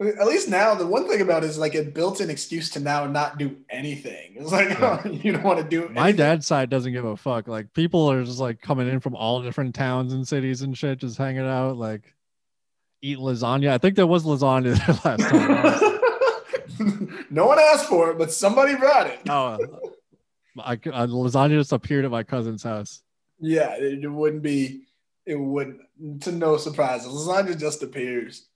At 0.00 0.28
least 0.28 0.48
now, 0.48 0.76
the 0.76 0.86
one 0.86 1.08
thing 1.08 1.20
about 1.20 1.42
it 1.42 1.50
is 1.50 1.58
like 1.58 1.74
a 1.74 1.82
built-in 1.82 2.30
excuse 2.30 2.70
to 2.70 2.80
now 2.80 3.06
not 3.08 3.36
do 3.36 3.56
anything. 3.68 4.34
It's 4.36 4.52
like 4.52 4.70
yeah. 4.70 5.02
oh, 5.04 5.08
you 5.24 5.32
don't 5.32 5.42
want 5.42 5.58
to 5.58 5.68
do. 5.68 5.78
Anything. 5.78 5.94
My 5.94 6.12
dad's 6.12 6.46
side 6.46 6.70
doesn't 6.70 6.92
give 6.92 7.04
a 7.04 7.16
fuck. 7.16 7.48
Like 7.48 7.72
people 7.72 8.08
are 8.08 8.22
just 8.22 8.38
like 8.38 8.60
coming 8.60 8.86
in 8.86 9.00
from 9.00 9.16
all 9.16 9.42
different 9.42 9.74
towns 9.74 10.12
and 10.12 10.26
cities 10.26 10.62
and 10.62 10.78
shit, 10.78 10.98
just 10.98 11.18
hanging 11.18 11.48
out, 11.48 11.76
like 11.76 12.14
eat 13.02 13.18
lasagna. 13.18 13.70
I 13.70 13.78
think 13.78 13.96
there 13.96 14.06
was 14.06 14.24
lasagna 14.24 14.76
there 14.86 14.96
last 15.04 15.28
time. 16.78 17.26
no 17.30 17.46
one 17.46 17.58
asked 17.58 17.86
for 17.86 18.12
it, 18.12 18.18
but 18.18 18.32
somebody 18.32 18.76
brought 18.76 19.08
it. 19.08 19.18
Oh, 19.28 19.58
I, 20.60 20.74
uh, 20.74 21.06
lasagna 21.08 21.58
just 21.58 21.72
appeared 21.72 22.04
at 22.04 22.12
my 22.12 22.22
cousin's 22.22 22.62
house. 22.62 23.02
Yeah, 23.40 23.74
it, 23.74 24.04
it 24.04 24.08
wouldn't 24.08 24.42
be. 24.42 24.84
It 25.26 25.38
would 25.38 25.80
to 26.20 26.30
no 26.30 26.56
surprise. 26.56 27.04
Lasagna 27.04 27.58
just 27.58 27.82
appears. 27.82 28.47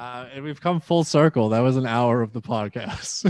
Uh, 0.00 0.26
and 0.32 0.42
we've 0.42 0.62
come 0.62 0.80
full 0.80 1.04
circle. 1.04 1.50
That 1.50 1.60
was 1.60 1.76
an 1.76 1.84
hour 1.84 2.22
of 2.22 2.32
the 2.32 2.40
podcast. 2.40 3.26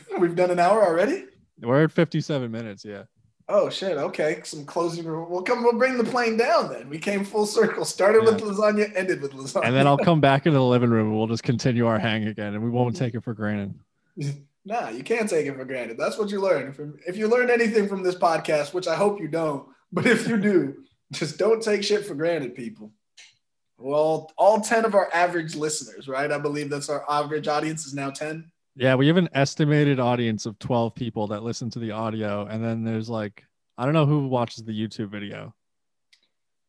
we've 0.20 0.36
done 0.36 0.52
an 0.52 0.60
hour 0.60 0.86
already. 0.86 1.24
We're 1.60 1.82
at 1.82 1.90
57 1.90 2.48
minutes. 2.52 2.84
Yeah. 2.84 3.02
Oh 3.48 3.68
shit. 3.68 3.96
Okay. 3.96 4.40
Some 4.44 4.64
closing. 4.64 5.06
We'll 5.06 5.42
come. 5.42 5.64
We'll 5.64 5.72
bring 5.72 5.98
the 5.98 6.04
plane 6.04 6.36
down. 6.36 6.68
Then 6.68 6.88
we 6.88 7.00
came 7.00 7.24
full 7.24 7.46
circle. 7.46 7.84
Started 7.84 8.22
yeah. 8.22 8.30
with 8.30 8.42
lasagna. 8.42 8.92
Ended 8.94 9.20
with 9.20 9.32
lasagna. 9.32 9.64
And 9.64 9.74
then 9.74 9.88
I'll 9.88 9.98
come 9.98 10.20
back 10.20 10.46
into 10.46 10.56
the 10.56 10.64
living 10.64 10.90
room. 10.90 11.08
and 11.08 11.18
We'll 11.18 11.26
just 11.26 11.42
continue 11.42 11.88
our 11.88 11.98
hang 11.98 12.28
again, 12.28 12.54
and 12.54 12.62
we 12.62 12.70
won't 12.70 12.94
take 12.94 13.14
it 13.14 13.24
for 13.24 13.34
granted. 13.34 13.74
nah, 14.64 14.90
you 14.90 15.02
can't 15.02 15.28
take 15.28 15.46
it 15.46 15.56
for 15.56 15.64
granted. 15.64 15.98
That's 15.98 16.16
what 16.16 16.30
you 16.30 16.40
learn. 16.40 16.68
If, 16.68 17.08
if 17.08 17.16
you 17.16 17.26
learn 17.26 17.50
anything 17.50 17.88
from 17.88 18.04
this 18.04 18.14
podcast, 18.14 18.72
which 18.72 18.86
I 18.86 18.94
hope 18.94 19.18
you 19.18 19.26
don't, 19.26 19.66
but 19.90 20.06
if 20.06 20.28
you 20.28 20.36
do, 20.36 20.76
just 21.10 21.38
don't 21.38 21.60
take 21.60 21.82
shit 21.82 22.06
for 22.06 22.14
granted, 22.14 22.54
people. 22.54 22.92
Well, 23.78 24.32
all 24.36 24.60
10 24.60 24.84
of 24.84 24.94
our 24.94 25.08
average 25.14 25.54
listeners, 25.54 26.08
right? 26.08 26.30
I 26.30 26.38
believe 26.38 26.68
that's 26.68 26.88
our 26.88 27.04
average 27.08 27.46
audience 27.46 27.86
is 27.86 27.94
now 27.94 28.10
10. 28.10 28.50
Yeah, 28.74 28.96
we 28.96 29.06
have 29.06 29.16
an 29.16 29.28
estimated 29.34 30.00
audience 30.00 30.46
of 30.46 30.58
12 30.58 30.94
people 30.94 31.28
that 31.28 31.44
listen 31.44 31.70
to 31.70 31.78
the 31.78 31.92
audio. 31.92 32.46
And 32.46 32.62
then 32.62 32.84
there's 32.84 33.08
like, 33.08 33.44
I 33.76 33.84
don't 33.84 33.94
know 33.94 34.06
who 34.06 34.26
watches 34.26 34.64
the 34.64 34.72
YouTube 34.72 35.10
video. 35.10 35.54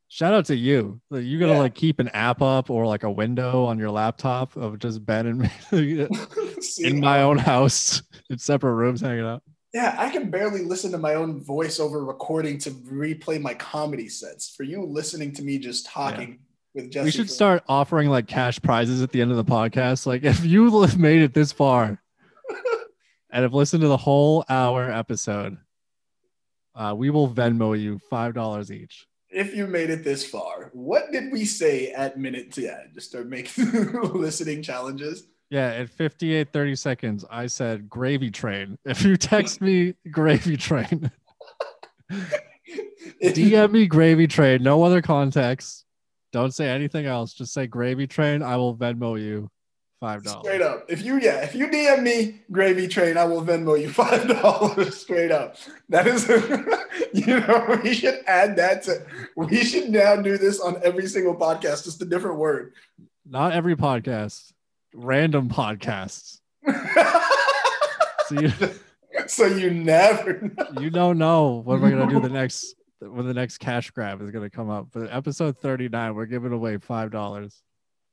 Shout 0.07 0.33
out 0.33 0.45
to 0.45 0.55
you. 0.55 0.99
You 1.11 1.39
gotta 1.39 1.53
yeah. 1.53 1.59
like 1.59 1.75
keep 1.75 1.99
an 1.99 2.09
app 2.09 2.41
up 2.41 2.71
or 2.71 2.87
like 2.87 3.03
a 3.03 3.11
window 3.11 3.65
on 3.65 3.77
your 3.77 3.91
laptop 3.91 4.55
of 4.55 4.79
just 4.79 5.05
Ben 5.05 5.27
and 5.27 5.39
me 5.39 5.49
in 6.79 6.99
my 6.99 7.21
own 7.21 7.37
house 7.37 8.01
in 8.29 8.39
separate 8.39 8.73
rooms 8.73 9.01
hanging 9.01 9.25
out. 9.25 9.43
Yeah, 9.71 9.95
I 9.99 10.09
can 10.09 10.31
barely 10.31 10.63
listen 10.63 10.91
to 10.93 10.97
my 10.97 11.13
own 11.13 11.43
voice 11.43 11.79
over 11.79 12.03
recording 12.03 12.57
to 12.59 12.71
replay 12.71 13.39
my 13.39 13.53
comedy 13.53 14.09
sets. 14.09 14.49
For 14.55 14.63
you 14.63 14.83
listening 14.83 15.31
to 15.33 15.43
me 15.43 15.59
just 15.59 15.85
talking 15.85 16.39
with 16.81 16.91
Jesse. 16.91 17.05
We 17.05 17.11
should 17.11 17.29
start 17.29 17.63
offering 17.67 18.09
like 18.09 18.27
cash 18.27 18.61
prizes 18.61 19.01
at 19.01 19.11
the 19.11 19.21
end 19.21 19.31
of 19.31 19.37
the 19.37 19.45
podcast. 19.45 20.05
Like 20.05 20.23
if 20.23 20.43
you 20.45 20.81
have 20.81 20.97
made 20.97 21.21
it 21.21 21.33
this 21.33 21.51
far 21.51 22.01
and 23.31 23.43
have 23.43 23.53
listened 23.53 23.81
to 23.81 23.87
the 23.87 23.97
whole 23.97 24.45
hour 24.49 24.89
episode, 24.89 25.57
uh, 26.75 26.93
we 26.95 27.09
will 27.09 27.29
Venmo 27.29 27.79
you 27.79 27.99
five 28.09 28.33
dollars 28.33 28.71
each. 28.71 29.05
If 29.31 29.55
you 29.55 29.67
made 29.67 29.91
it 29.91 30.03
this 30.03 30.25
far, 30.25 30.71
what 30.73 31.11
did 31.11 31.31
we 31.31 31.45
say 31.45 31.91
at 31.91 32.17
minute 32.17 32.51
to 32.53 32.61
yeah, 32.61 32.83
just 32.95 33.09
start 33.09 33.27
making 33.27 33.71
listening 34.13 34.63
challenges? 34.63 35.27
Yeah, 35.51 35.67
at 35.67 35.89
58 35.89 36.53
30 36.53 36.75
seconds, 36.75 37.25
I 37.29 37.47
said 37.47 37.89
gravy 37.89 38.29
train. 38.29 38.77
If 38.85 39.03
you 39.03 39.17
text 39.17 39.61
me 39.61 39.95
gravy 40.11 40.57
train, 40.57 41.11
DM 43.21 43.71
me 43.71 43.87
gravy 43.87 44.27
train, 44.27 44.63
no 44.63 44.83
other 44.83 45.01
context. 45.01 45.85
Don't 46.31 46.53
say 46.53 46.69
anything 46.69 47.05
else. 47.05 47.33
Just 47.33 47.53
say 47.53 47.67
gravy 47.67 48.07
train. 48.07 48.41
I 48.43 48.55
will 48.57 48.75
Venmo 48.75 49.19
you 49.19 49.49
five 49.99 50.23
dollars. 50.23 50.45
Straight 50.45 50.61
up. 50.61 50.85
If 50.87 51.03
you 51.03 51.19
yeah, 51.19 51.43
if 51.43 51.55
you 51.55 51.67
DM 51.67 52.03
me 52.03 52.41
gravy 52.51 52.87
train, 52.87 53.17
I 53.17 53.25
will 53.25 53.41
Venmo 53.41 53.79
you 53.79 53.89
five 53.89 54.27
dollars 54.27 54.97
straight 55.01 55.31
up. 55.31 55.57
That 55.89 56.07
is 56.07 56.27
you 57.13 57.39
know, 57.39 57.79
we 57.83 57.93
should 57.93 58.21
add 58.27 58.55
that 58.57 58.83
to 58.83 59.05
we 59.35 59.63
should 59.63 59.89
now 59.89 60.15
do 60.17 60.37
this 60.37 60.59
on 60.59 60.79
every 60.83 61.07
single 61.07 61.35
podcast, 61.35 61.83
just 61.85 62.01
a 62.01 62.05
different 62.05 62.37
word. 62.37 62.73
Not 63.25 63.53
every 63.53 63.75
podcast. 63.75 64.53
Random 64.93 65.49
podcasts. 65.49 66.39
so 68.27 68.39
you 68.39 68.51
so 69.27 69.45
you 69.45 69.71
never 69.71 70.41
know. 70.41 70.81
you 70.81 70.89
don't 70.89 71.17
know 71.17 71.61
what 71.63 71.81
we're 71.81 71.91
gonna 71.91 72.09
do 72.09 72.19
the 72.19 72.29
next 72.29 72.75
when 72.99 73.25
the 73.25 73.33
next 73.33 73.59
cash 73.59 73.91
grab 73.91 74.21
is 74.21 74.31
going 74.31 74.43
to 74.43 74.55
come 74.55 74.69
up. 74.69 74.87
But 74.91 75.11
episode 75.11 75.57
39, 75.57 76.15
we're 76.15 76.25
giving 76.25 76.51
away 76.51 76.77
$5 76.77 77.61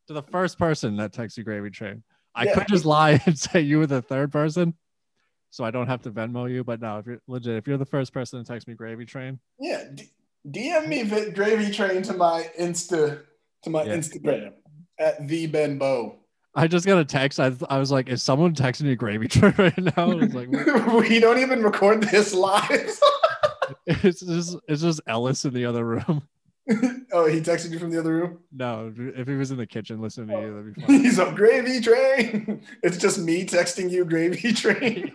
to 0.09 0.13
the 0.13 0.23
first 0.23 0.59
person 0.59 0.97
that 0.97 1.13
texts 1.13 1.39
you 1.39 1.45
Gravy 1.45 1.71
Train. 1.71 2.03
I 2.35 2.45
yeah. 2.45 2.55
could 2.55 2.69
just 2.69 2.85
lie 2.85 3.21
and 3.27 3.39
say 3.39 3.61
you 3.61 3.79
were 3.79 3.87
the 3.87 4.03
third 4.03 4.33
person. 4.33 4.75
So 5.51 5.65
I 5.65 5.71
don't 5.71 5.87
have 5.87 6.03
to 6.03 6.11
Venmo 6.11 6.51
you, 6.51 6.65
but 6.65 6.81
no, 6.81 6.99
if 6.99 7.07
you're 7.07 7.21
legit, 7.27 7.57
if 7.57 7.67
you're 7.67 7.79
the 7.79 7.87
first 7.87 8.13
person 8.13 8.39
to 8.39 8.45
text 8.45 8.69
me 8.69 8.75
Gravy 8.75 9.07
Train, 9.07 9.39
yeah, 9.59 9.85
D- 9.95 10.11
DM 10.49 10.87
me 10.87 11.31
Gravy 11.31 11.71
Train 11.73 12.03
to 12.03 12.13
my 12.13 12.51
Insta 12.61 13.23
to 13.63 13.71
my 13.71 13.85
yeah. 13.85 13.97
Instagram. 13.97 14.53
at 14.99 15.27
the 15.27 15.47
Ben 15.47 15.79
Bow. 15.79 16.17
I 16.55 16.67
just 16.67 16.87
got 16.87 16.99
a 16.99 17.05
text. 17.05 17.39
I, 17.39 17.53
I 17.69 17.79
was 17.79 17.93
like, 17.93 18.09
is 18.09 18.23
someone 18.23 18.55
texting 18.55 18.85
me 18.85 18.95
gravy 18.95 19.29
train 19.29 19.55
right 19.59 19.77
now? 19.77 19.93
I 20.11 20.15
was 20.15 20.35
like, 20.35 20.49
we 21.09 21.21
don't 21.21 21.39
even 21.39 21.63
record 21.63 22.03
this 22.03 22.33
live. 22.33 22.99
it's 24.03 24.21
just 24.21 24.57
it's 24.67 24.83
just 24.83 25.01
Ellis 25.07 25.45
in 25.45 25.55
the 25.55 25.65
other 25.65 25.85
room. 25.85 26.27
oh, 27.13 27.27
he 27.27 27.41
texted 27.41 27.71
you 27.71 27.79
from 27.79 27.91
the 27.91 28.01
other 28.01 28.13
room. 28.13 28.41
No, 28.53 28.93
if 28.97 29.29
he 29.29 29.35
was 29.35 29.53
in 29.53 29.57
the 29.57 29.67
kitchen 29.67 30.01
listening 30.01 30.37
to 30.37 30.43
you, 30.43 30.55
that'd 30.55 30.75
be 30.75 30.83
oh. 30.83 30.87
fun. 30.87 30.97
He's 31.05 31.19
a 31.21 31.31
gravy 31.31 31.81
train. 31.81 32.63
It's 32.83 32.97
just 32.97 33.19
me 33.19 33.47
texting 33.47 33.89
you 33.91 34.05
gravy 34.05 34.53
train. 34.53 35.15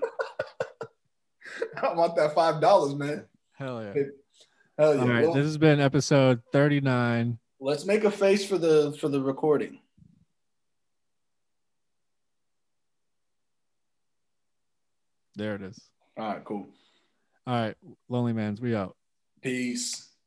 I 1.82 1.94
want 1.94 2.16
that 2.16 2.34
five 2.34 2.62
dollars, 2.62 2.96
man. 2.96 3.26
Hell 3.54 3.84
yeah! 3.84 4.04
Hell 4.78 4.96
yeah! 4.96 5.02
All 5.02 5.08
right, 5.08 5.24
Well, 5.26 5.34
this 5.34 5.44
has 5.44 5.58
been 5.58 5.82
episode 5.82 6.42
thirty 6.54 6.80
nine. 6.80 7.40
let's 7.60 7.86
make 7.86 8.06
a 8.06 8.12
face 8.12 8.46
for 8.46 8.58
the 8.58 8.96
for 9.02 9.10
the 9.10 9.22
recording. 9.22 9.80
There 15.36 15.56
it 15.56 15.62
is. 15.62 15.78
All 16.18 16.28
right, 16.28 16.44
cool. 16.46 16.68
All 17.48 17.56
right, 17.56 17.76
lonely 18.10 18.34
man's. 18.34 18.62
We 18.62 18.76
out. 18.76 18.96
Peace. 19.42 20.11